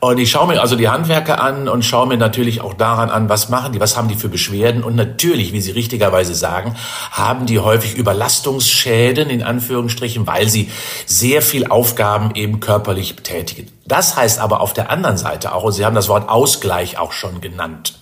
[0.00, 3.28] Und ich schaue mir also die Handwerker an und schaue mir natürlich auch daran an,
[3.28, 4.84] was machen die, was haben die für Beschwerden.
[4.84, 6.76] Und natürlich, wie Sie richtigerweise sagen,
[7.10, 10.70] haben die häufig Überlastungsschäden in Anführungsstrichen, weil sie
[11.06, 13.68] sehr viel Aufgaben eben körperlich betätigen.
[13.88, 17.12] Das heißt aber auf der anderen Seite auch, und Sie haben das Wort Ausgleich auch
[17.12, 17.98] schon genannt,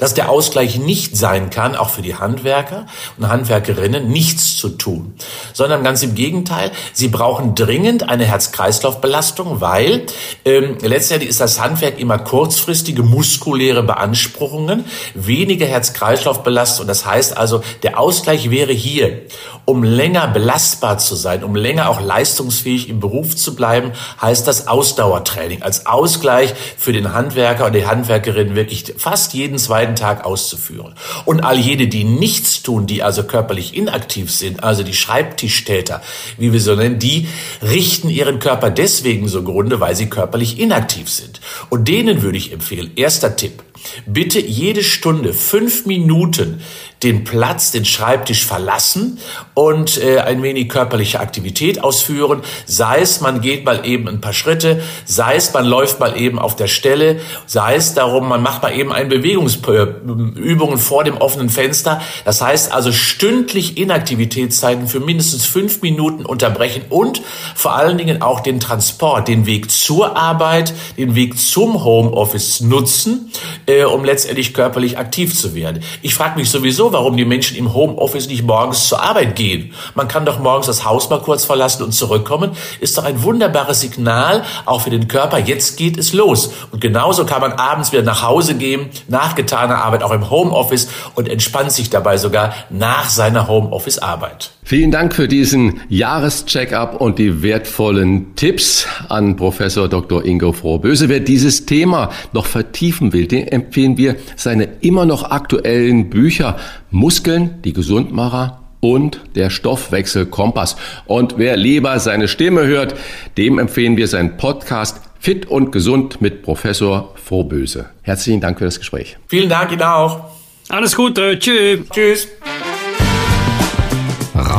[0.00, 5.14] dass der Ausgleich nicht sein kann, auch für die Handwerker und Handwerkerinnen, nichts zu tun,
[5.52, 10.06] sondern ganz im Gegenteil, sie brauchen dringend eine Herz-Kreislauf-Belastung, weil
[10.44, 14.84] ähm, letztendlich ist das Handwerk immer kurzfristige muskuläre Beanspruchungen,
[15.14, 16.86] weniger Herz-Kreislauf-Belastung.
[16.86, 19.22] Das heißt also, der Ausgleich wäre hier,
[19.64, 23.92] um länger belastbar zu sein, um länger auch leistungsfähig im Beruf zu bleiben,
[24.22, 29.58] heißt das Ausdauertraining als Ausgleich für den Handwerker und die Handwerkerin wirklich fast jeden jeden
[29.58, 30.94] zweiten Tag auszuführen.
[31.24, 36.02] Und all jene, die nichts tun, die also körperlich inaktiv sind, also die Schreibtischtäter,
[36.36, 37.28] wie wir so nennen, die
[37.62, 41.27] richten ihren Körper deswegen so grunde, weil sie körperlich inaktiv sind.
[41.70, 43.62] Und denen würde ich empfehlen, erster Tipp,
[44.06, 46.60] bitte jede Stunde fünf Minuten
[47.02, 49.18] den Platz, den Schreibtisch verlassen
[49.54, 52.42] und äh, ein wenig körperliche Aktivität ausführen.
[52.66, 56.38] Sei es, man geht mal eben ein paar Schritte, sei es, man läuft mal eben
[56.38, 61.50] auf der Stelle, sei es darum, man macht mal eben ein Bewegungsübungen vor dem offenen
[61.50, 62.00] Fenster.
[62.24, 67.22] Das heißt also stündlich Inaktivitätszeiten für mindestens fünf Minuten unterbrechen und
[67.54, 73.30] vor allen Dingen auch den Transport, den Weg zur Arbeit, den Weg zum Homeoffice nutzen,
[73.68, 75.82] äh, um letztendlich körperlich aktiv zu werden.
[76.02, 79.74] Ich frage mich sowieso, warum die Menschen im Homeoffice nicht morgens zur Arbeit gehen.
[79.94, 82.52] Man kann doch morgens das Haus mal kurz verlassen und zurückkommen.
[82.80, 85.38] Ist doch ein wunderbares Signal, auch für den Körper.
[85.38, 86.52] Jetzt geht es los.
[86.72, 90.88] Und genauso kann man abends wieder nach Hause gehen, nach getaner Arbeit, auch im Homeoffice
[91.14, 94.50] und entspannt sich dabei sogar nach seiner Homeoffice-Arbeit.
[94.68, 100.22] Vielen Dank für diesen Jahrescheckup und die wertvollen Tipps an Professor Dr.
[100.26, 101.08] Ingo Frohböse.
[101.08, 106.58] Wer dieses Thema noch vertiefen will, den empfehlen wir seine immer noch aktuellen Bücher
[106.90, 110.76] Muskeln, die Gesundmacher und der Stoffwechselkompass.
[111.06, 112.94] Und wer lieber seine Stimme hört,
[113.38, 117.86] dem empfehlen wir seinen Podcast Fit und Gesund mit Professor Frohböse.
[118.02, 119.16] Herzlichen Dank für das Gespräch.
[119.28, 120.26] Vielen Dank Ihnen auch.
[120.68, 121.38] Alles Gute.
[121.38, 121.80] Tschüss.
[121.90, 122.28] Tschüss.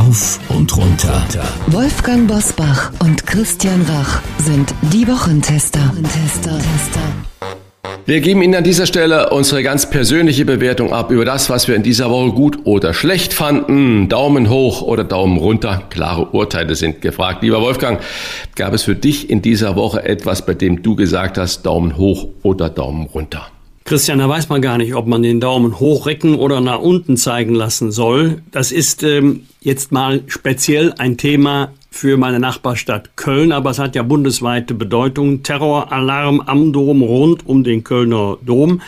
[0.00, 1.22] Rauf und runter.
[1.66, 5.92] Wolfgang Bosbach und Christian Rach sind die Wochentester.
[6.02, 7.92] Tester, Tester.
[8.06, 11.76] Wir geben Ihnen an dieser Stelle unsere ganz persönliche Bewertung ab über das, was wir
[11.76, 14.08] in dieser Woche gut oder schlecht fanden.
[14.08, 15.82] Daumen hoch oder Daumen runter.
[15.90, 17.42] Klare Urteile sind gefragt.
[17.42, 18.00] Lieber Wolfgang,
[18.56, 22.28] gab es für dich in dieser Woche etwas, bei dem du gesagt hast, Daumen hoch
[22.42, 23.48] oder Daumen runter?
[23.90, 27.56] Christian, da weiß man gar nicht, ob man den Daumen hochrecken oder nach unten zeigen
[27.56, 28.40] lassen soll.
[28.52, 33.96] Das ist ähm, jetzt mal speziell ein Thema für meine Nachbarstadt Köln, aber es hat
[33.96, 35.42] ja bundesweite Bedeutung.
[35.42, 38.80] Terroralarm am Dom rund um den Kölner Dom.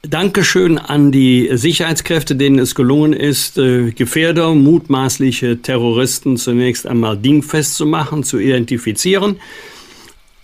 [0.00, 7.74] Dankeschön an die Sicherheitskräfte, denen es gelungen ist, äh, Gefährder, mutmaßliche Terroristen zunächst einmal dingfest
[7.74, 9.36] zu machen, zu identifizieren.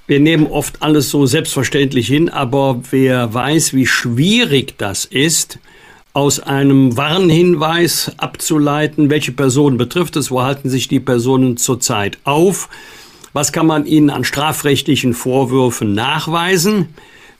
[0.07, 5.59] Wir nehmen oft alles so selbstverständlich hin, aber wer weiß, wie schwierig das ist,
[6.13, 12.69] aus einem Warnhinweis abzuleiten, welche Personen betrifft es, wo halten sich die Personen zurzeit auf,
[13.33, 16.89] was kann man ihnen an strafrechtlichen Vorwürfen nachweisen,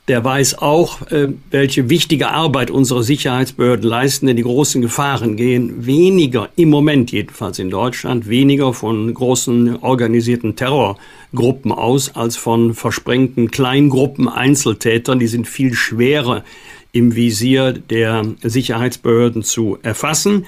[0.07, 5.85] der weiß auch, äh, welche wichtige Arbeit unsere Sicherheitsbehörden leisten, denn die großen Gefahren gehen
[5.87, 13.49] weniger, im Moment jedenfalls in Deutschland, weniger von großen organisierten Terrorgruppen aus als von versprengten
[13.49, 15.17] Kleingruppen Einzeltätern.
[15.17, 16.43] Die sind viel schwerer
[16.91, 20.45] im Visier der Sicherheitsbehörden zu erfassen.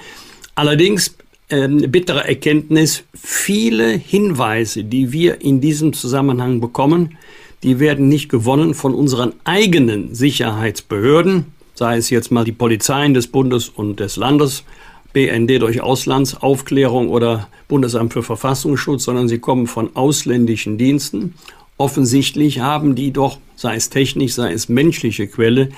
[0.54, 1.16] Allerdings
[1.50, 7.18] ähm, bittere Erkenntnis, viele Hinweise, die wir in diesem Zusammenhang bekommen,
[7.62, 13.26] die werden nicht gewonnen von unseren eigenen Sicherheitsbehörden, sei es jetzt mal die Polizeien des
[13.26, 14.64] Bundes und des Landes,
[15.12, 21.34] BND durch Auslandsaufklärung oder Bundesamt für Verfassungsschutz, sondern sie kommen von ausländischen Diensten.
[21.76, 25.70] Offensichtlich haben die doch, sei es technisch, sei es menschliche Quelle,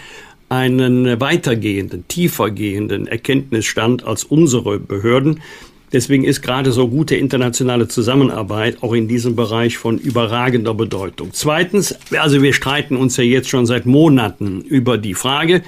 [0.49, 5.41] einen weitergehenden, tiefergehenden Erkenntnisstand als unsere Behörden.
[5.93, 11.31] Deswegen ist gerade so gute internationale Zusammenarbeit auch in diesem Bereich von überragender Bedeutung.
[11.33, 15.63] Zweitens, also wir streiten uns ja jetzt schon seit Monaten über die Frage,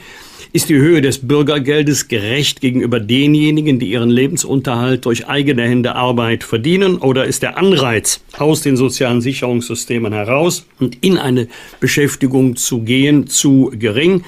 [0.55, 6.44] ist die Höhe des Bürgergeldes gerecht gegenüber denjenigen, die ihren Lebensunterhalt durch eigene Hände Arbeit
[6.44, 6.99] verdienen?
[6.99, 11.49] Oder ist der Anreiz, aus den sozialen Sicherungssystemen heraus und in eine
[11.81, 14.24] Beschäftigung zu gehen, zu gering?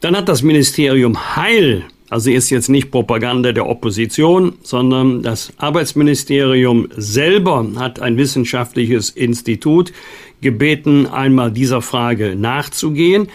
[0.00, 6.88] Dann hat das Ministerium Heil also ist jetzt nicht Propaganda der Opposition, sondern das Arbeitsministerium
[6.96, 9.92] selber hat ein wissenschaftliches Institut
[10.40, 13.28] gebeten, einmal dieser Frage nachzugehen.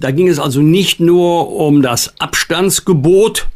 [0.00, 3.48] Da ging es also nicht nur um das Abstandsgebot,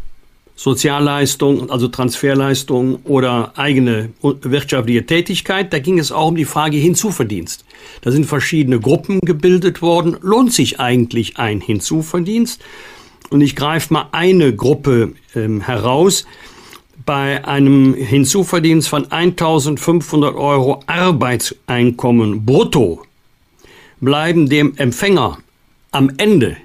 [0.54, 5.72] Sozialleistung, also Transferleistung oder eigene wirtschaftliche Tätigkeit.
[5.72, 7.64] Da ging es auch um die Frage Hinzuverdienst.
[8.00, 10.16] Da sind verschiedene Gruppen gebildet worden.
[10.22, 12.62] Lohnt sich eigentlich ein Hinzuverdienst?
[13.31, 16.27] Und ich greife mal eine Gruppe ähm, heraus.
[17.05, 23.03] Bei einem Hinzuverdienst von 1500 Euro Arbeitseinkommen brutto
[24.01, 25.39] bleiben dem Empfänger
[25.93, 26.57] am Ende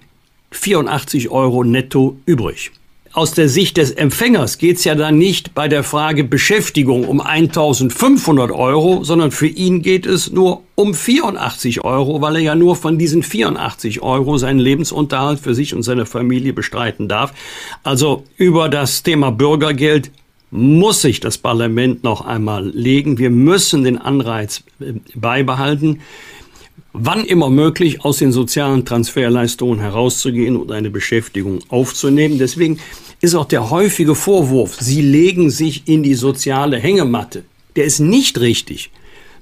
[0.52, 2.72] 84 Euro netto übrig
[3.14, 7.20] aus der Sicht des Empfängers geht es ja dann nicht bei der Frage Beschäftigung um
[7.20, 12.76] 1500 Euro, sondern für ihn geht es nur um 84 Euro, weil er ja nur
[12.76, 17.34] von diesen 84 Euro seinen Lebensunterhalt für sich und seine Familie bestreiten darf.
[17.84, 20.12] Also über das Thema Bürgergeld
[20.52, 23.18] muss sich das Parlament noch einmal legen.
[23.18, 26.00] Wir müssen den Anreiz äh, beibehalten
[26.94, 32.38] wann immer möglich aus den sozialen Transferleistungen herauszugehen und eine Beschäftigung aufzunehmen.
[32.38, 32.80] Deswegen
[33.22, 37.44] ist auch der häufige Vorwurf, Sie legen sich in die soziale Hängematte,
[37.76, 38.90] der ist nicht richtig.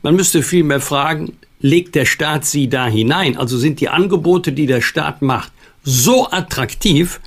[0.02, 3.38] Man müsste vielmehr fragen, legt der Staat Sie da hinein?
[3.38, 5.52] Also sind die Angebote, die der Staat macht,
[5.84, 7.20] so attraktiv,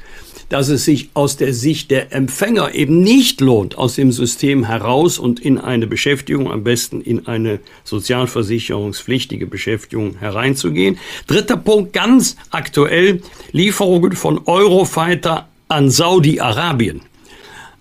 [0.53, 5.19] dass es sich aus der Sicht der Empfänger eben nicht lohnt, aus dem System heraus
[5.19, 10.99] und in eine Beschäftigung, am besten in eine sozialversicherungspflichtige Beschäftigung hereinzugehen.
[11.27, 13.23] Dritter Punkt, ganz aktuell,
[13.53, 17.01] Lieferungen von Eurofighter an Saudi-Arabien.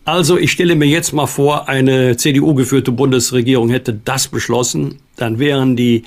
[0.05, 5.75] Also ich stelle mir jetzt mal vor, eine CDU-geführte Bundesregierung hätte das beschlossen, dann wären
[5.75, 6.03] die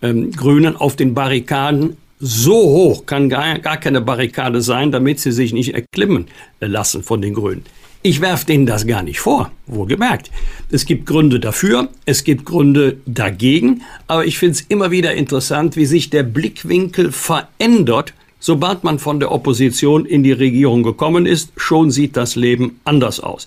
[0.00, 5.32] ähm, Grünen auf den Barrikaden so hoch kann gar, gar keine Barrikade sein, damit sie
[5.32, 6.26] sich nicht erklimmen
[6.60, 7.64] lassen von den Grünen.
[8.06, 10.30] Ich werfe denen das gar nicht vor, wohlgemerkt.
[10.70, 15.74] Es gibt Gründe dafür, es gibt Gründe dagegen, aber ich finde es immer wieder interessant,
[15.76, 21.52] wie sich der Blickwinkel verändert, sobald man von der Opposition in die Regierung gekommen ist.
[21.56, 23.46] Schon sieht das Leben anders aus.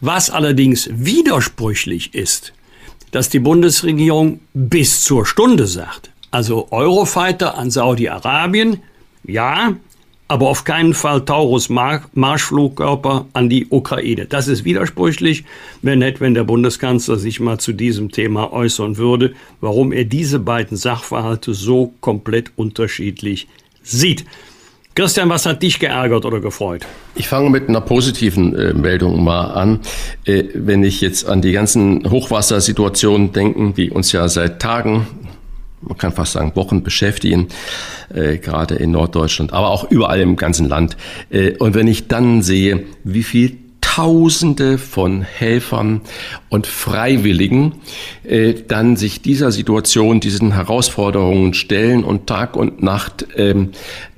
[0.00, 2.52] Was allerdings widersprüchlich ist,
[3.12, 8.82] dass die Bundesregierung bis zur Stunde sagt, also Eurofighter an Saudi-Arabien,
[9.24, 9.72] ja,
[10.28, 14.26] aber auf keinen Fall Taurus Marschflugkörper an die Ukraine.
[14.26, 15.44] Das ist widersprüchlich.
[15.80, 19.32] Wäre nett, wenn der Bundeskanzler sich mal zu diesem Thema äußern würde,
[19.62, 23.48] warum er diese beiden Sachverhalte so komplett unterschiedlich
[23.82, 24.26] sieht.
[24.94, 26.84] Christian, was hat dich geärgert oder gefreut?
[27.14, 29.80] Ich fange mit einer positiven äh, Meldung mal an.
[30.26, 35.06] Äh, wenn ich jetzt an die ganzen Hochwassersituationen denke, die uns ja seit Tagen
[35.80, 37.48] man kann fast sagen, Wochen beschäftigen,
[38.12, 40.96] äh, gerade in Norddeutschland, aber auch überall im ganzen Land.
[41.30, 43.58] Äh, und wenn ich dann sehe, wie viel
[43.96, 46.02] Tausende von Helfern
[46.50, 47.76] und Freiwilligen
[48.24, 53.70] äh, dann sich dieser Situation, diesen Herausforderungen stellen und Tag und Nacht ähm,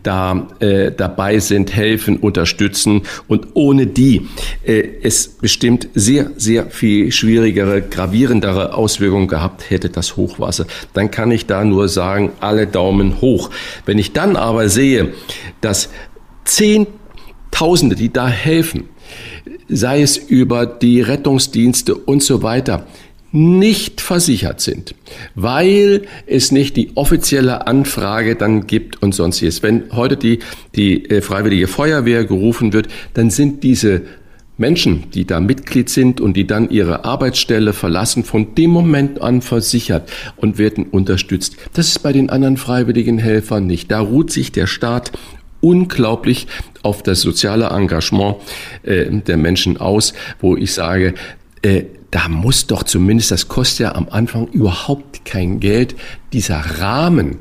[0.02, 4.26] da äh, dabei sind, helfen, unterstützen und ohne die
[4.66, 10.66] äh, es bestimmt sehr, sehr viel schwierigere, gravierendere Auswirkungen gehabt hätte, das Hochwasser.
[10.92, 13.50] Dann kann ich da nur sagen, alle Daumen hoch.
[13.86, 15.12] Wenn ich dann aber sehe,
[15.60, 15.88] dass
[16.44, 18.88] Zehntausende, die da helfen,
[19.68, 22.86] sei es über die Rettungsdienste und so weiter,
[23.30, 24.94] nicht versichert sind,
[25.34, 29.62] weil es nicht die offizielle Anfrage dann gibt und sonstiges.
[29.62, 30.38] Wenn heute die,
[30.74, 34.02] die äh, Freiwillige Feuerwehr gerufen wird, dann sind diese
[34.56, 39.40] Menschen, die da Mitglied sind und die dann ihre Arbeitsstelle verlassen, von dem Moment an
[39.40, 41.56] versichert und werden unterstützt.
[41.74, 43.90] Das ist bei den anderen freiwilligen Helfern nicht.
[43.90, 45.12] Da ruht sich der Staat
[45.60, 46.46] unglaublich
[46.82, 48.36] auf das soziale Engagement
[48.82, 51.14] äh, der Menschen aus, wo ich sage,
[51.62, 55.94] äh, da muss doch zumindest, das kostet ja am Anfang überhaupt kein Geld,
[56.32, 57.38] dieser Rahmen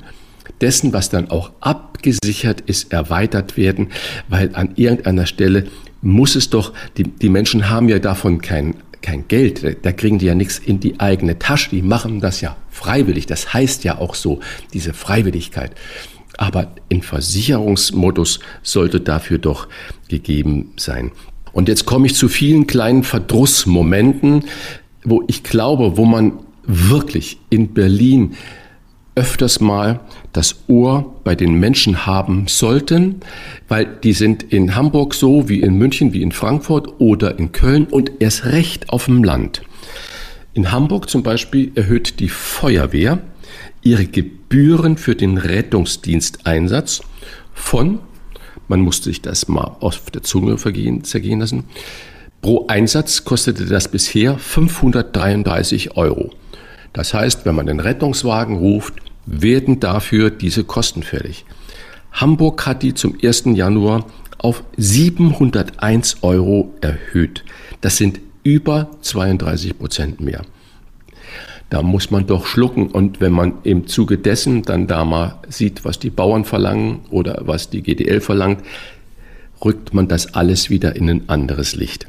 [0.60, 3.90] dessen, was dann auch abgesichert ist, erweitert werden,
[4.28, 5.68] weil an irgendeiner Stelle
[6.02, 10.26] muss es doch, die, die Menschen haben ja davon kein, kein Geld, da, kriegen die
[10.26, 14.16] ja nichts in die eigene Tasche, die machen das ja freiwillig, das heißt ja auch
[14.16, 14.40] so,
[14.74, 15.72] diese Freiwilligkeit.
[16.38, 19.68] Aber in Versicherungsmodus sollte dafür doch
[20.08, 21.12] gegeben sein.
[21.52, 24.46] Und jetzt komme ich zu vielen kleinen Verdrussmomenten,
[25.04, 26.34] wo ich glaube, wo man
[26.64, 28.36] wirklich in Berlin
[29.16, 30.02] öfters mal
[30.32, 33.22] das Ohr bei den Menschen haben sollten,
[33.68, 37.86] weil die sind in Hamburg so wie in München, wie in Frankfurt oder in Köln
[37.86, 39.64] und erst recht auf dem Land.
[40.54, 43.20] In Hamburg zum Beispiel erhöht die Feuerwehr
[43.88, 47.02] ihre Gebühren für den Rettungsdiensteinsatz
[47.54, 48.00] von,
[48.68, 51.64] man musste sich das mal auf der Zunge vergehen, zergehen lassen,
[52.42, 56.32] pro Einsatz kostete das bisher 533 Euro.
[56.92, 58.96] Das heißt, wenn man den Rettungswagen ruft,
[59.26, 61.46] werden dafür diese Kosten fällig.
[62.12, 63.44] Hamburg hat die zum 1.
[63.54, 64.06] Januar
[64.38, 67.44] auf 701 Euro erhöht.
[67.82, 70.42] Das sind über 32 Prozent mehr.
[71.70, 72.88] Da muss man doch schlucken.
[72.88, 77.42] Und wenn man im Zuge dessen dann da mal sieht, was die Bauern verlangen oder
[77.46, 78.64] was die GDL verlangt,
[79.64, 82.08] rückt man das alles wieder in ein anderes Licht.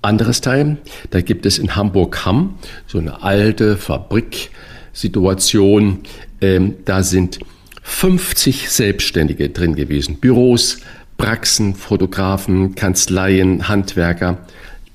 [0.00, 0.78] Anderes Teil,
[1.10, 2.54] da gibt es in Hamburg-Hamm
[2.86, 6.00] so eine alte Fabriksituation.
[6.40, 7.38] Ähm, da sind
[7.82, 10.16] 50 Selbstständige drin gewesen.
[10.16, 10.78] Büros,
[11.18, 14.38] Praxen, Fotografen, Kanzleien, Handwerker.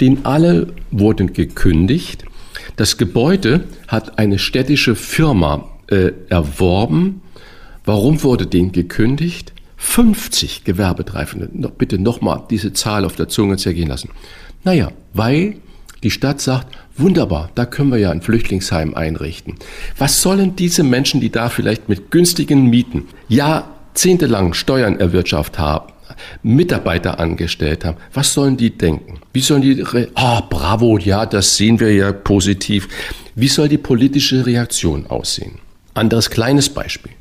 [0.01, 2.25] Den alle wurden gekündigt.
[2.77, 7.21] Das Gebäude hat eine städtische Firma äh, erworben.
[7.83, 9.51] Warum wurde denen gekündigt?
[9.77, 11.49] 50 Gewerbetreibende.
[11.53, 14.09] Noch, bitte nochmal diese Zahl auf der Zunge zergehen lassen.
[14.63, 15.57] Naja, weil
[16.03, 19.55] die Stadt sagt, wunderbar, da können wir ja ein Flüchtlingsheim einrichten.
[19.97, 25.93] Was sollen diese Menschen, die da vielleicht mit günstigen Mieten jahrzehntelang Steuern erwirtschaftet haben,
[26.43, 29.19] Mitarbeiter angestellt haben, was sollen die denken?
[29.33, 29.83] Wie sollen die,
[30.15, 32.87] ah, bravo, ja, das sehen wir ja positiv.
[33.35, 35.59] Wie soll die politische Reaktion aussehen?
[35.93, 37.11] Anderes kleines Beispiel.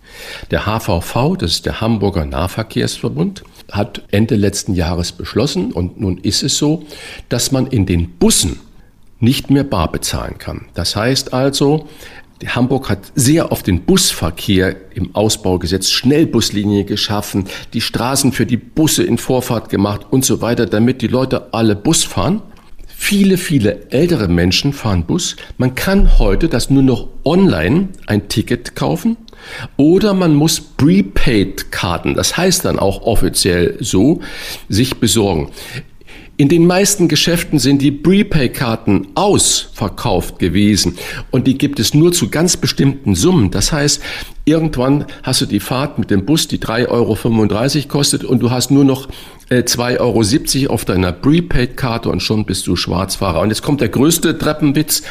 [0.51, 6.43] Der HVV, das ist der Hamburger Nahverkehrsverbund, hat Ende letzten Jahres beschlossen, und nun ist
[6.43, 6.85] es so,
[7.29, 8.61] dass man in den Bussen
[9.19, 10.67] nicht mehr bar bezahlen kann.
[10.75, 11.89] Das heißt also,
[12.45, 18.59] Hamburg hat sehr auf den Busverkehr im Ausbau gesetzt, Schnellbuslinie geschaffen, die Straßen für die
[18.59, 22.43] Busse in Vorfahrt gemacht und so weiter, damit die Leute alle Bus fahren.
[22.99, 25.37] Viele, viele ältere Menschen fahren Bus.
[25.59, 29.17] Man kann heute das nur noch online ein Ticket kaufen
[29.77, 34.21] oder man muss Prepaid-Karten, das heißt dann auch offiziell so,
[34.69, 35.51] sich besorgen.
[36.39, 40.99] In den meisten Geschäften sind die Prepay-Karten ausverkauft gewesen
[41.31, 43.51] und die gibt es nur zu ganz bestimmten Summen.
[43.51, 44.03] Das heißt,
[44.45, 48.71] irgendwann hast du die Fahrt mit dem Bus, die 3,35 Euro kostet und du hast
[48.71, 49.09] nur noch
[49.49, 49.99] 2,70 äh,
[50.67, 53.41] Euro auf deiner Prepaid-Karte und schon bist du Schwarzfahrer.
[53.41, 55.05] Und jetzt kommt der größte Treppenwitz.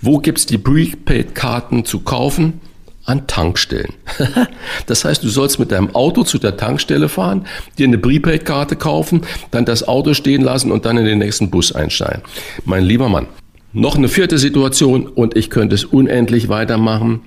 [0.00, 2.60] Wo gibt's die Prepaid-Karten zu kaufen?
[3.04, 3.94] An Tankstellen.
[4.86, 7.46] das heißt, du sollst mit deinem Auto zu der Tankstelle fahren,
[7.78, 11.72] dir eine Prepaid-Karte kaufen, dann das Auto stehen lassen und dann in den nächsten Bus
[11.72, 12.22] einsteigen.
[12.64, 13.26] Mein lieber Mann,
[13.72, 17.22] noch eine vierte Situation und ich könnte es unendlich weitermachen.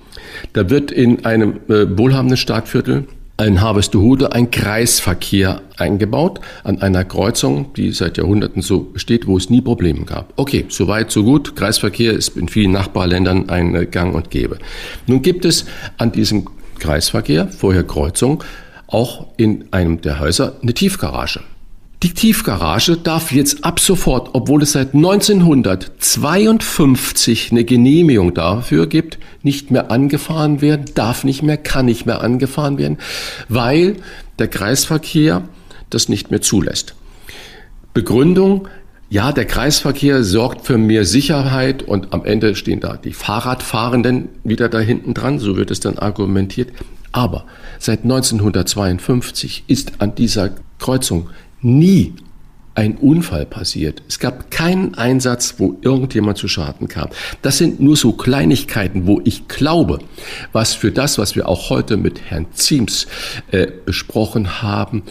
[0.52, 3.06] Da wird in einem äh, wohlhabenden Stadtviertel
[3.42, 9.50] in Harvestehude ein Kreisverkehr eingebaut an einer Kreuzung, die seit Jahrhunderten so besteht, wo es
[9.50, 10.32] nie Probleme gab.
[10.36, 11.54] Okay, so weit, so gut.
[11.54, 14.58] Kreisverkehr ist in vielen Nachbarländern ein Gang und Gäbe.
[15.06, 15.66] Nun gibt es
[15.98, 16.46] an diesem
[16.78, 18.42] Kreisverkehr, vorher Kreuzung,
[18.86, 21.40] auch in einem der Häuser eine Tiefgarage.
[22.02, 29.70] Die Tiefgarage darf jetzt ab sofort, obwohl es seit 1952 eine Genehmigung dafür gibt, nicht
[29.70, 32.98] mehr angefahren werden, darf nicht mehr, kann nicht mehr angefahren werden,
[33.48, 33.96] weil
[34.38, 35.48] der Kreisverkehr
[35.88, 36.94] das nicht mehr zulässt.
[37.94, 38.68] Begründung,
[39.08, 44.68] ja, der Kreisverkehr sorgt für mehr Sicherheit und am Ende stehen da die Fahrradfahrenden wieder
[44.68, 46.72] da hinten dran, so wird es dann argumentiert.
[47.12, 47.46] Aber
[47.78, 51.30] seit 1952 ist an dieser Kreuzung
[51.66, 52.14] nie
[52.76, 54.02] ein Unfall passiert.
[54.06, 57.08] Es gab keinen Einsatz, wo irgendjemand zu Schaden kam.
[57.40, 59.98] Das sind nur so Kleinigkeiten, wo ich glaube,
[60.52, 63.06] was für das, was wir auch heute mit Herrn Ziems
[63.50, 65.02] äh, besprochen haben,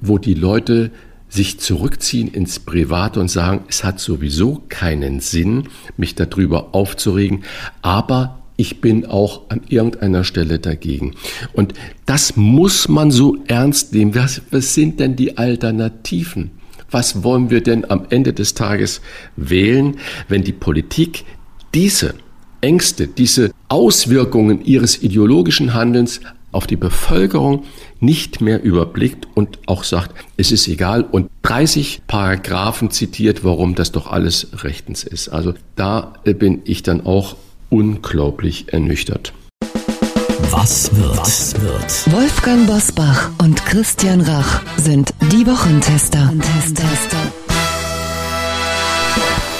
[0.00, 0.90] wo die Leute
[1.28, 7.44] sich zurückziehen ins Private und sagen, es hat sowieso keinen Sinn, mich darüber aufzuregen,
[7.80, 11.14] aber ich bin auch an irgendeiner Stelle dagegen.
[11.52, 11.74] Und
[12.06, 14.14] das muss man so ernst nehmen.
[14.14, 16.50] Was, was sind denn die Alternativen?
[16.94, 19.00] was wollen wir denn am Ende des Tages
[19.34, 19.96] wählen,
[20.28, 21.24] wenn die Politik
[21.74, 22.14] diese
[22.60, 26.20] Ängste, diese Auswirkungen ihres ideologischen Handelns
[26.52, 27.64] auf die Bevölkerung
[27.98, 33.90] nicht mehr überblickt und auch sagt, es ist egal und 30 Paragraphen zitiert, warum das
[33.90, 35.28] doch alles rechtens ist.
[35.28, 37.36] Also da bin ich dann auch
[37.70, 39.32] unglaublich ernüchtert.
[40.50, 41.18] Was wird?
[41.18, 42.12] Was wird?
[42.12, 46.32] Wolfgang Bosbach und Christian Rach sind die Wochentester.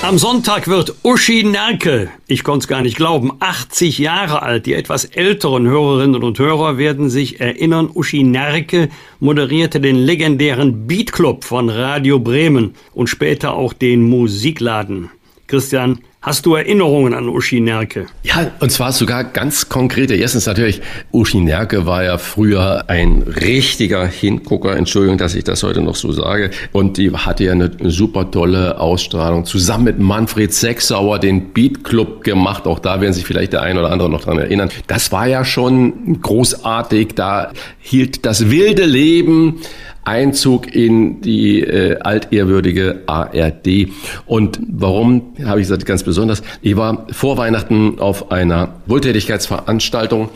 [0.03, 4.67] Am Sonntag wird Uschi Nerke, ich konnte es gar nicht glauben, 80 Jahre alt.
[4.67, 11.11] Die etwas älteren Hörerinnen und Hörer werden sich erinnern, Uschi Nerke moderierte den legendären Beat
[11.11, 15.11] Club von Radio Bremen und später auch den Musikladen.
[15.47, 18.07] Christian, Hast du Erinnerungen an Uschi Nerke?
[18.23, 20.15] Ja, und zwar sogar ganz konkrete.
[20.15, 20.81] Erstens natürlich,
[21.13, 24.75] Uschi Nerke war ja früher ein richtiger Hingucker.
[24.75, 26.51] Entschuldigung, dass ich das heute noch so sage.
[26.73, 29.45] Und die hatte ja eine super tolle Ausstrahlung.
[29.45, 32.67] Zusammen mit Manfred Sechsauer den Beat Club gemacht.
[32.67, 34.71] Auch da werden sich vielleicht der ein oder andere noch dran erinnern.
[34.87, 37.09] Das war ja schon großartig.
[37.17, 39.61] Da hielt das wilde Leben
[40.05, 43.89] Einzug in die äh, altehrwürdige ARD.
[44.27, 46.43] Und warum habe ich gesagt, ganz besonders?
[46.63, 50.29] Ich war vor Weihnachten auf einer Wohltätigkeitsveranstaltung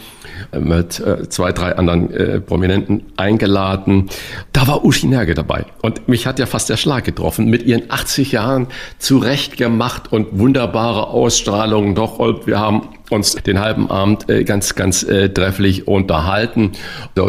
[0.59, 4.09] mit äh, zwei, drei anderen äh, Prominenten eingeladen.
[4.53, 5.67] Da war Uschi Nerge dabei.
[5.83, 7.47] Und mich hat ja fast der Schlag getroffen.
[7.47, 8.69] Mit ihren 80 Jahren
[8.99, 11.95] zurechtgemacht und wunderbare Ausstrahlung.
[11.95, 16.73] Doch, und wir haben uns den halben Abend äh, ganz, ganz äh, trefflich unterhalten.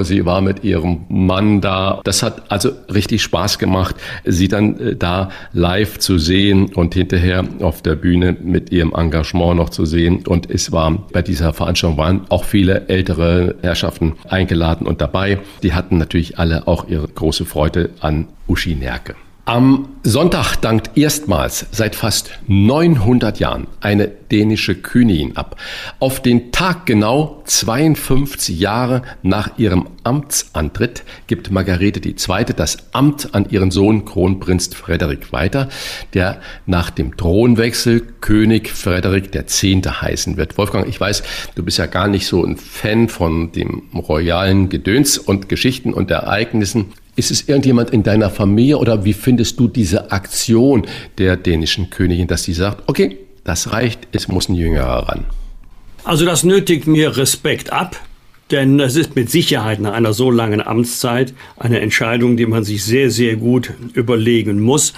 [0.01, 2.01] Sie war mit ihrem Mann da.
[2.03, 3.95] Das hat also richtig Spaß gemacht,
[4.25, 9.57] sie dann äh, da live zu sehen und hinterher auf der Bühne mit ihrem Engagement
[9.57, 10.25] noch zu sehen.
[10.27, 15.39] Und es war bei dieser Veranstaltung waren auch viele ältere Herrschaften eingeladen und dabei.
[15.63, 19.15] Die hatten natürlich alle auch ihre große Freude an Uschi Nerke.
[19.49, 25.55] Am Sonntag dankt erstmals seit fast 900 Jahren eine dänische Königin ab.
[25.97, 32.45] Auf den Tag genau 52 Jahre nach ihrem Amtsantritt gibt Margarete II.
[32.55, 35.69] das Amt an ihren Sohn Kronprinz Frederik weiter,
[36.13, 39.63] der nach dem Thronwechsel König Frederik X.
[39.63, 40.59] heißen wird.
[40.59, 41.23] Wolfgang, ich weiß,
[41.55, 46.11] du bist ja gar nicht so ein Fan von dem royalen Gedöns und Geschichten und
[46.11, 46.93] Ereignissen.
[47.19, 50.87] Ist es irgendjemand in deiner Familie oder wie findest du diese Aktion
[51.17, 55.25] der dänischen Königin, dass sie sagt, okay, das reicht, es muss ein Jüngerer ran?
[56.05, 57.97] Also das nötigt mir Respekt ab.
[58.51, 62.85] Denn das ist mit Sicherheit nach einer so langen Amtszeit eine Entscheidung, die man sich
[62.85, 64.93] sehr, sehr gut überlegen muss.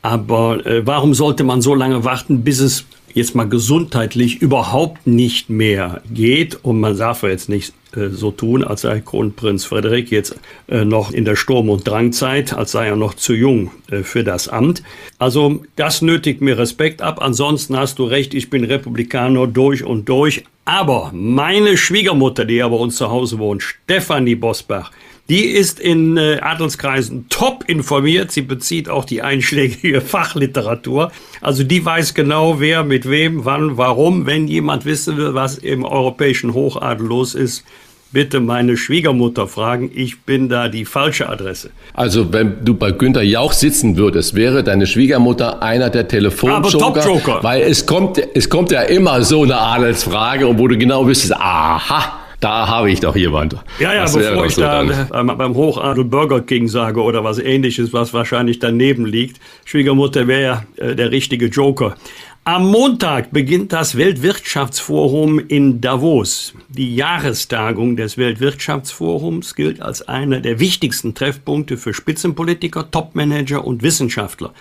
[0.00, 2.84] Aber äh, warum sollte man so lange warten, bis es
[3.18, 6.58] jetzt mal gesundheitlich überhaupt nicht mehr geht.
[6.62, 10.38] Und man darf jetzt nicht äh, so tun, als sei Kronprinz Frederik jetzt
[10.68, 14.24] äh, noch in der Sturm- und Drangzeit, als sei er noch zu jung äh, für
[14.24, 14.82] das Amt.
[15.18, 17.20] Also das nötigt mir Respekt ab.
[17.20, 20.44] Ansonsten hast du recht, ich bin Republikaner durch und durch.
[20.64, 24.92] Aber meine Schwiegermutter, die ja bei uns zu Hause wohnt, Stefanie Bosbach,
[25.28, 28.32] die ist in äh, Adelskreisen top informiert.
[28.32, 31.12] Sie bezieht auch die einschlägige Fachliteratur.
[31.40, 34.26] Also die weiß genau, wer mit wem, wann, warum.
[34.26, 37.64] Wenn jemand wissen will, was im europäischen Hochadel los ist,
[38.10, 39.90] bitte meine Schwiegermutter fragen.
[39.94, 41.70] Ich bin da die falsche Adresse.
[41.92, 47.42] Also wenn du bei Günter Jauch sitzen würdest, wäre deine Schwiegermutter einer der Telefonjoker.
[47.42, 52.18] Weil es kommt, es kommt ja immer so eine Adelsfrage wo du genau wüsstest, aha,
[52.40, 53.56] da habe ich doch jemand.
[53.80, 55.26] Ja, ja, das bevor ich so da dann.
[55.36, 59.40] beim Hochadel Burger King sage oder was ähnliches, was wahrscheinlich daneben liegt.
[59.64, 61.96] Schwiegermutter wäre ja äh, der richtige Joker.
[62.44, 66.54] Am Montag beginnt das Weltwirtschaftsforum in Davos.
[66.68, 74.54] Die Jahrestagung des Weltwirtschaftsforums gilt als einer der wichtigsten Treffpunkte für Spitzenpolitiker, Topmanager und Wissenschaftler.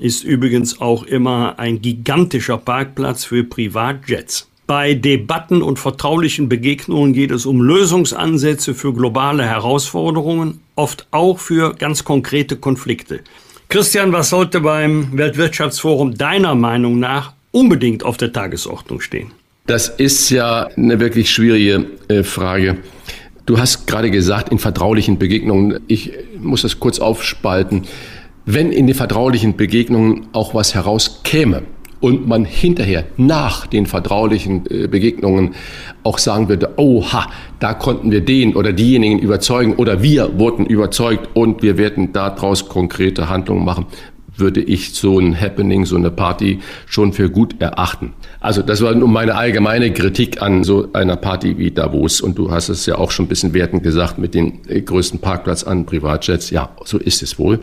[0.00, 4.50] Ist übrigens auch immer ein gigantischer Parkplatz für Privatjets.
[4.66, 11.74] Bei Debatten und vertraulichen Begegnungen geht es um Lösungsansätze für globale Herausforderungen, oft auch für
[11.74, 13.20] ganz konkrete Konflikte.
[13.68, 19.32] Christian, was sollte beim Weltwirtschaftsforum deiner Meinung nach unbedingt auf der Tagesordnung stehen?
[19.66, 22.78] Das ist ja eine wirklich schwierige äh, Frage.
[23.44, 27.82] Du hast gerade gesagt, in vertraulichen Begegnungen, ich muss das kurz aufspalten,
[28.46, 31.62] wenn in den vertraulichen Begegnungen auch was herauskäme,
[32.04, 35.54] und man hinterher nach den vertraulichen äh, Begegnungen
[36.02, 41.30] auch sagen würde, oha, da konnten wir den oder diejenigen überzeugen oder wir wurden überzeugt
[41.32, 43.86] und wir werden daraus konkrete Handlungen machen,
[44.36, 48.12] würde ich so ein Happening, so eine Party schon für gut erachten.
[48.38, 52.20] Also das war nur meine allgemeine Kritik an so einer Party wie Davos.
[52.20, 55.20] Und du hast es ja auch schon ein bisschen wertend gesagt mit dem äh, größten
[55.20, 56.50] Parkplatz an Privatjets.
[56.50, 57.60] Ja, so ist es wohl.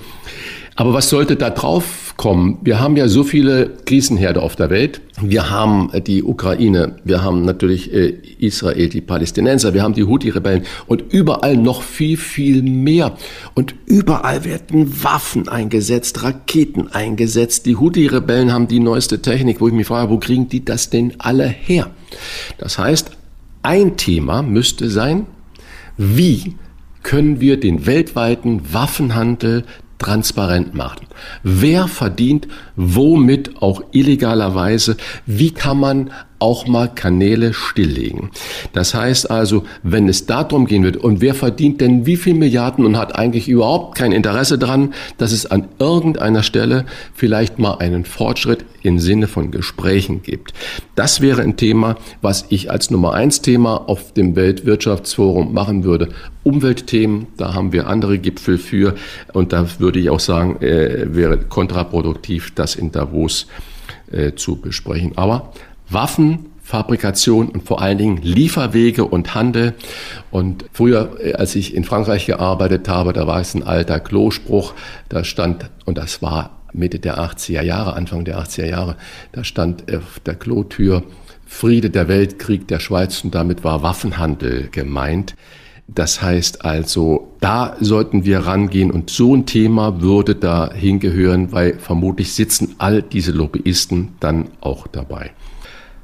[0.76, 2.57] Aber was sollte da drauf kommen?
[2.61, 5.02] Wir haben ja so viele Krisenherde auf der Welt.
[5.22, 10.06] Wir haben äh, die Ukraine, wir haben natürlich äh, Israel, die Palästinenser, wir haben die
[10.06, 13.18] Houthi-Rebellen und überall noch viel, viel mehr.
[13.53, 17.65] Und überall werden Waffen eingesetzt, Raketen eingesetzt.
[17.65, 21.14] Die Houthi-Rebellen haben die neueste Technik, wo ich mich frage, wo kriegen die das denn
[21.18, 21.91] alle her?
[22.57, 23.11] Das heißt,
[23.61, 25.27] ein Thema müsste sein,
[25.98, 26.56] wie
[27.03, 29.65] können wir den weltweiten Waffenhandel
[30.01, 31.07] transparent machen.
[31.43, 34.97] Wer verdient womit auch illegalerweise?
[35.25, 36.11] Wie kann man
[36.41, 38.31] auch mal Kanäle stilllegen.
[38.73, 42.85] Das heißt also, wenn es darum gehen wird, und wer verdient denn wie viel Milliarden
[42.85, 48.05] und hat eigentlich überhaupt kein Interesse daran, dass es an irgendeiner Stelle vielleicht mal einen
[48.05, 50.53] Fortschritt im Sinne von Gesprächen gibt.
[50.95, 56.09] Das wäre ein Thema, was ich als Nummer eins Thema auf dem Weltwirtschaftsforum machen würde.
[56.43, 58.95] Umweltthemen, da haben wir andere Gipfel für
[59.34, 63.47] und da würde ich auch sagen, äh, wäre kontraproduktiv, das in Davos
[64.11, 65.13] äh, zu besprechen.
[65.15, 65.53] Aber
[65.93, 69.73] Waffen, Fabrikation und vor allen Dingen Lieferwege und Handel.
[70.31, 74.73] Und früher, äh, als ich in Frankreich gearbeitet habe, da war es ein alter Klospruch,
[75.09, 78.95] da stand, und das war Mitte der 80er Jahre, Anfang der 80er Jahre,
[79.34, 81.03] da stand auf der Klotür
[81.45, 85.35] Friede der Weltkrieg der Schweiz und damit war Waffenhandel gemeint.
[85.88, 91.77] Das heißt also, da sollten wir rangehen und so ein Thema würde da hingehören, weil
[91.77, 95.31] vermutlich sitzen all diese Lobbyisten dann auch dabei.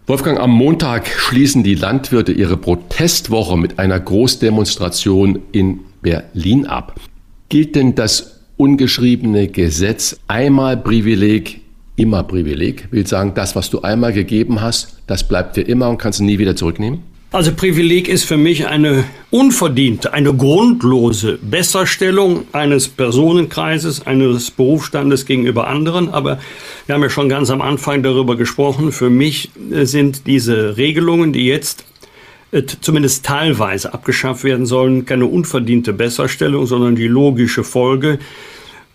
[0.09, 6.97] Wolfgang, am Montag schließen die Landwirte ihre Protestwoche mit einer Großdemonstration in Berlin ab.
[7.49, 11.59] Gilt denn das ungeschriebene Gesetz einmal Privileg,
[11.97, 12.87] immer Privileg?
[12.89, 16.23] Will sagen, das, was du einmal gegeben hast, das bleibt dir immer und kannst du
[16.23, 16.99] nie wieder zurücknehmen?
[17.29, 25.67] Also Privileg ist für mich eine unverdiente, eine grundlose Besserstellung eines Personenkreises, eines Berufsstandes gegenüber
[25.67, 26.09] anderen.
[26.09, 26.39] Aber
[26.85, 28.93] wir haben ja schon ganz am Anfang darüber gesprochen.
[28.93, 31.83] Für mich äh, sind diese Regelungen, die jetzt
[32.51, 38.19] äh, zumindest teilweise abgeschafft werden sollen, keine unverdiente Besserstellung, sondern die logische Folge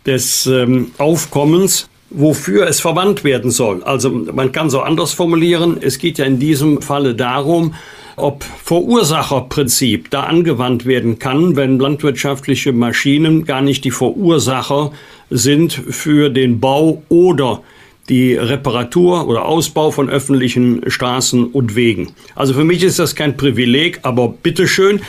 [0.07, 3.83] des ähm, Aufkommens wofür es verwandt werden soll.
[3.85, 7.75] Also man kann so anders formulieren, es geht ja in diesem Falle darum,
[8.17, 14.93] ob Verursacherprinzip da angewandt werden kann, wenn landwirtschaftliche Maschinen gar nicht die Verursacher
[15.31, 17.63] sind für den Bau oder
[18.09, 22.13] die Reparatur oder Ausbau von öffentlichen Straßen und Wegen.
[22.35, 25.01] Also für mich ist das kein Privileg, aber bitteschön.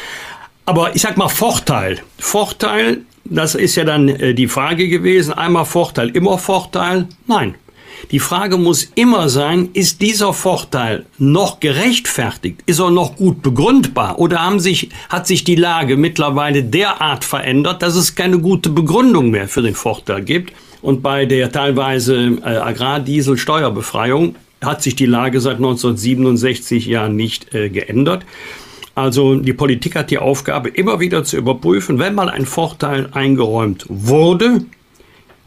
[0.66, 2.00] Aber ich sag mal Vorteil.
[2.18, 5.34] Vorteil, das ist ja dann äh, die Frage gewesen.
[5.34, 7.08] Einmal Vorteil, immer Vorteil?
[7.28, 7.56] Nein.
[8.12, 12.62] Die Frage muss immer sein, ist dieser Vorteil noch gerechtfertigt?
[12.66, 14.20] Ist er noch gut begründbar?
[14.20, 19.32] Oder haben sich, hat sich die Lage mittlerweile derart verändert, dass es keine gute Begründung
[19.32, 20.54] mehr für den Vorteil gibt?
[20.82, 27.70] Und bei der teilweise äh, Agrardieselsteuerbefreiung hat sich die Lage seit 1967 ja nicht äh,
[27.70, 28.26] geändert.
[28.96, 33.86] Also die Politik hat die Aufgabe, immer wieder zu überprüfen, wenn mal ein Vorteil eingeräumt
[33.90, 34.66] wurde,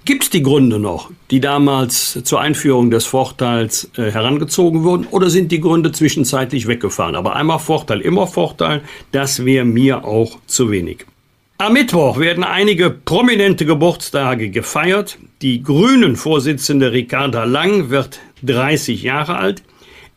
[0.07, 5.31] Gibt es die Gründe noch, die damals zur Einführung des Vorteils äh, herangezogen wurden, oder
[5.31, 7.17] sind die Gründe zwischenzeitlich weggefahren?
[7.17, 11.05] Aber einmal Vorteil, immer Vorteil, das wäre mir auch zu wenig.
[11.59, 15.19] Am Mittwoch werden einige prominente Geburtstage gefeiert.
[15.43, 19.65] Die Grünen-Vorsitzende Ricarda Lang wird 30 Jahre alt.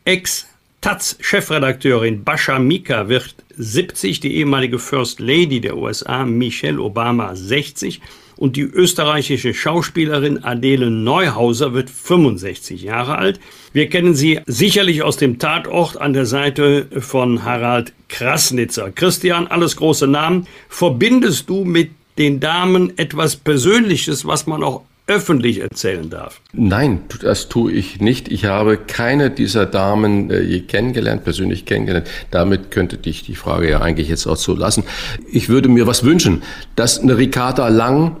[0.04, 8.00] Ex-Taz-Chefredakteurin Basha Mika wird 70, die ehemalige First Lady der USA Michelle Obama 60
[8.40, 13.38] und die österreichische Schauspielerin Adele Neuhauser wird 65 Jahre alt.
[13.74, 18.90] Wir kennen sie sicherlich aus dem Tatort an der Seite von Harald Krasnitzer.
[18.92, 20.46] Christian, alles große Namen.
[20.70, 26.40] Verbindest du mit den Damen etwas Persönliches, was man auch öffentlich erzählen darf?
[26.54, 28.28] Nein, das tue ich nicht.
[28.28, 32.08] Ich habe keine dieser Damen äh, je kennengelernt, persönlich kennengelernt.
[32.30, 34.84] Damit könnte dich die Frage ja eigentlich jetzt auch so lassen.
[35.30, 36.42] Ich würde mir was wünschen,
[36.74, 38.16] dass eine Ricarda Lang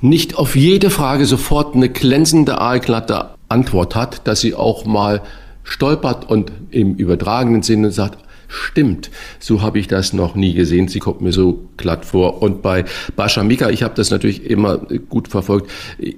[0.00, 5.22] nicht auf jede Frage sofort eine glänzende, aalglatte Antwort hat, dass sie auch mal
[5.64, 8.18] stolpert und im übertragenen Sinne sagt,
[8.48, 12.42] stimmt, so habe ich das noch nie gesehen, sie kommt mir so glatt vor.
[12.42, 12.84] Und bei
[13.14, 15.70] Bascha Mika, ich habe das natürlich immer gut verfolgt,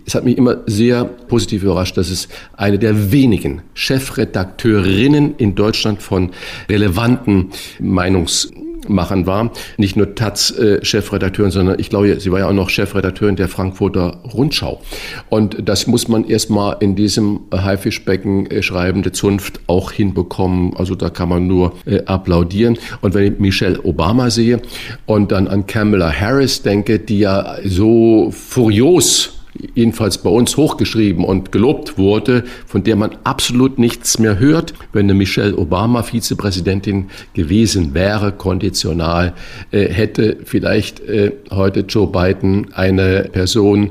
[0.07, 6.02] es hat mich immer sehr positiv überrascht, dass es eine der wenigen Chefredakteurinnen in Deutschland
[6.02, 6.31] von
[6.69, 7.51] relevanten
[7.81, 8.52] Meinungs
[8.89, 9.52] Machern war.
[9.77, 14.81] Nicht nur Taz-Chefredakteurin, sondern ich glaube, sie war ja auch noch Chefredakteurin der Frankfurter Rundschau.
[15.28, 20.77] Und das muss man erstmal in diesem Haifischbecken äh, schreibende Zunft auch hinbekommen.
[20.77, 22.78] Also da kann man nur äh, applaudieren.
[23.01, 24.61] Und wenn ich Michelle Obama sehe
[25.07, 29.39] und dann an Kamala Harris denke, die ja so furios
[29.74, 35.07] jedenfalls bei uns hochgeschrieben und gelobt wurde, von der man absolut nichts mehr hört, wenn
[35.07, 39.35] eine Michelle Obama Vizepräsidentin gewesen wäre, konditional,
[39.70, 43.91] äh, hätte vielleicht äh, heute Joe Biden eine Person,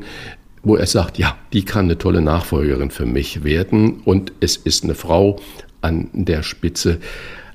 [0.63, 4.83] wo er sagt, ja, die kann eine tolle Nachfolgerin für mich werden und es ist
[4.83, 5.39] eine Frau
[5.81, 6.99] an der Spitze.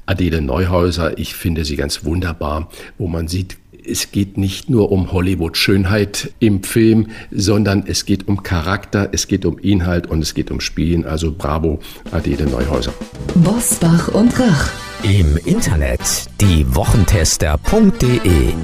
[0.07, 2.69] Adele Neuhäuser, ich finde sie ganz wunderbar,
[2.99, 8.43] wo man sieht, es geht nicht nur um Hollywood-Schönheit im Film, sondern es geht um
[8.43, 11.05] Charakter, es geht um Inhalt und es geht um Spielen.
[11.05, 11.81] Also bravo,
[12.11, 12.95] Adele Neuhäuser.
[13.35, 14.71] Bosbach und Rach.
[15.03, 16.01] Im Internet
[16.41, 18.55] diewochentester.de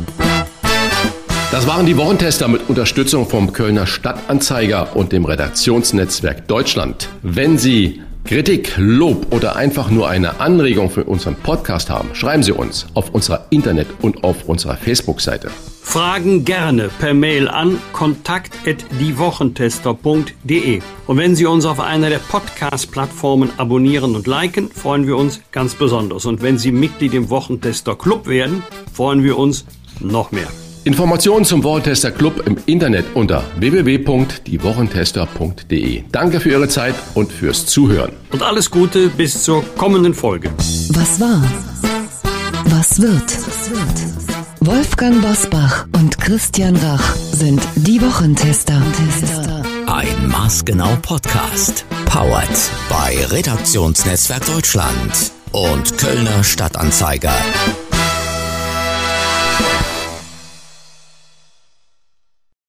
[1.52, 7.08] das waren die Wochentester mit Unterstützung vom Kölner Stadtanzeiger und dem Redaktionsnetzwerk Deutschland.
[7.22, 12.52] Wenn Sie Kritik, Lob oder einfach nur eine Anregung für unseren Podcast haben, schreiben Sie
[12.52, 15.50] uns auf unserer Internet- und auf unserer Facebook-Seite.
[15.82, 20.80] Fragen gerne per Mail an kontakt@diewochentester.de.
[21.08, 25.74] Und wenn Sie uns auf einer der Podcast-Plattformen abonnieren und liken, freuen wir uns ganz
[25.74, 26.24] besonders.
[26.24, 28.62] Und wenn Sie Mitglied im Wochentester Club werden,
[28.92, 29.64] freuen wir uns
[29.98, 30.46] noch mehr.
[30.84, 36.04] Informationen zum Wochentester Club im Internet unter www.diewochentester.de.
[36.10, 38.12] Danke für Ihre Zeit und fürs Zuhören.
[38.32, 40.50] Und alles Gute bis zur kommenden Folge.
[40.90, 41.42] Was war?
[42.66, 43.38] Was wird?
[44.60, 48.80] Wolfgang Bosbach und Christian Rach sind die Wochentester.
[49.86, 51.84] Ein maßgenau Podcast.
[52.06, 52.48] Powered
[52.88, 57.34] bei Redaktionsnetzwerk Deutschland und Kölner Stadtanzeiger.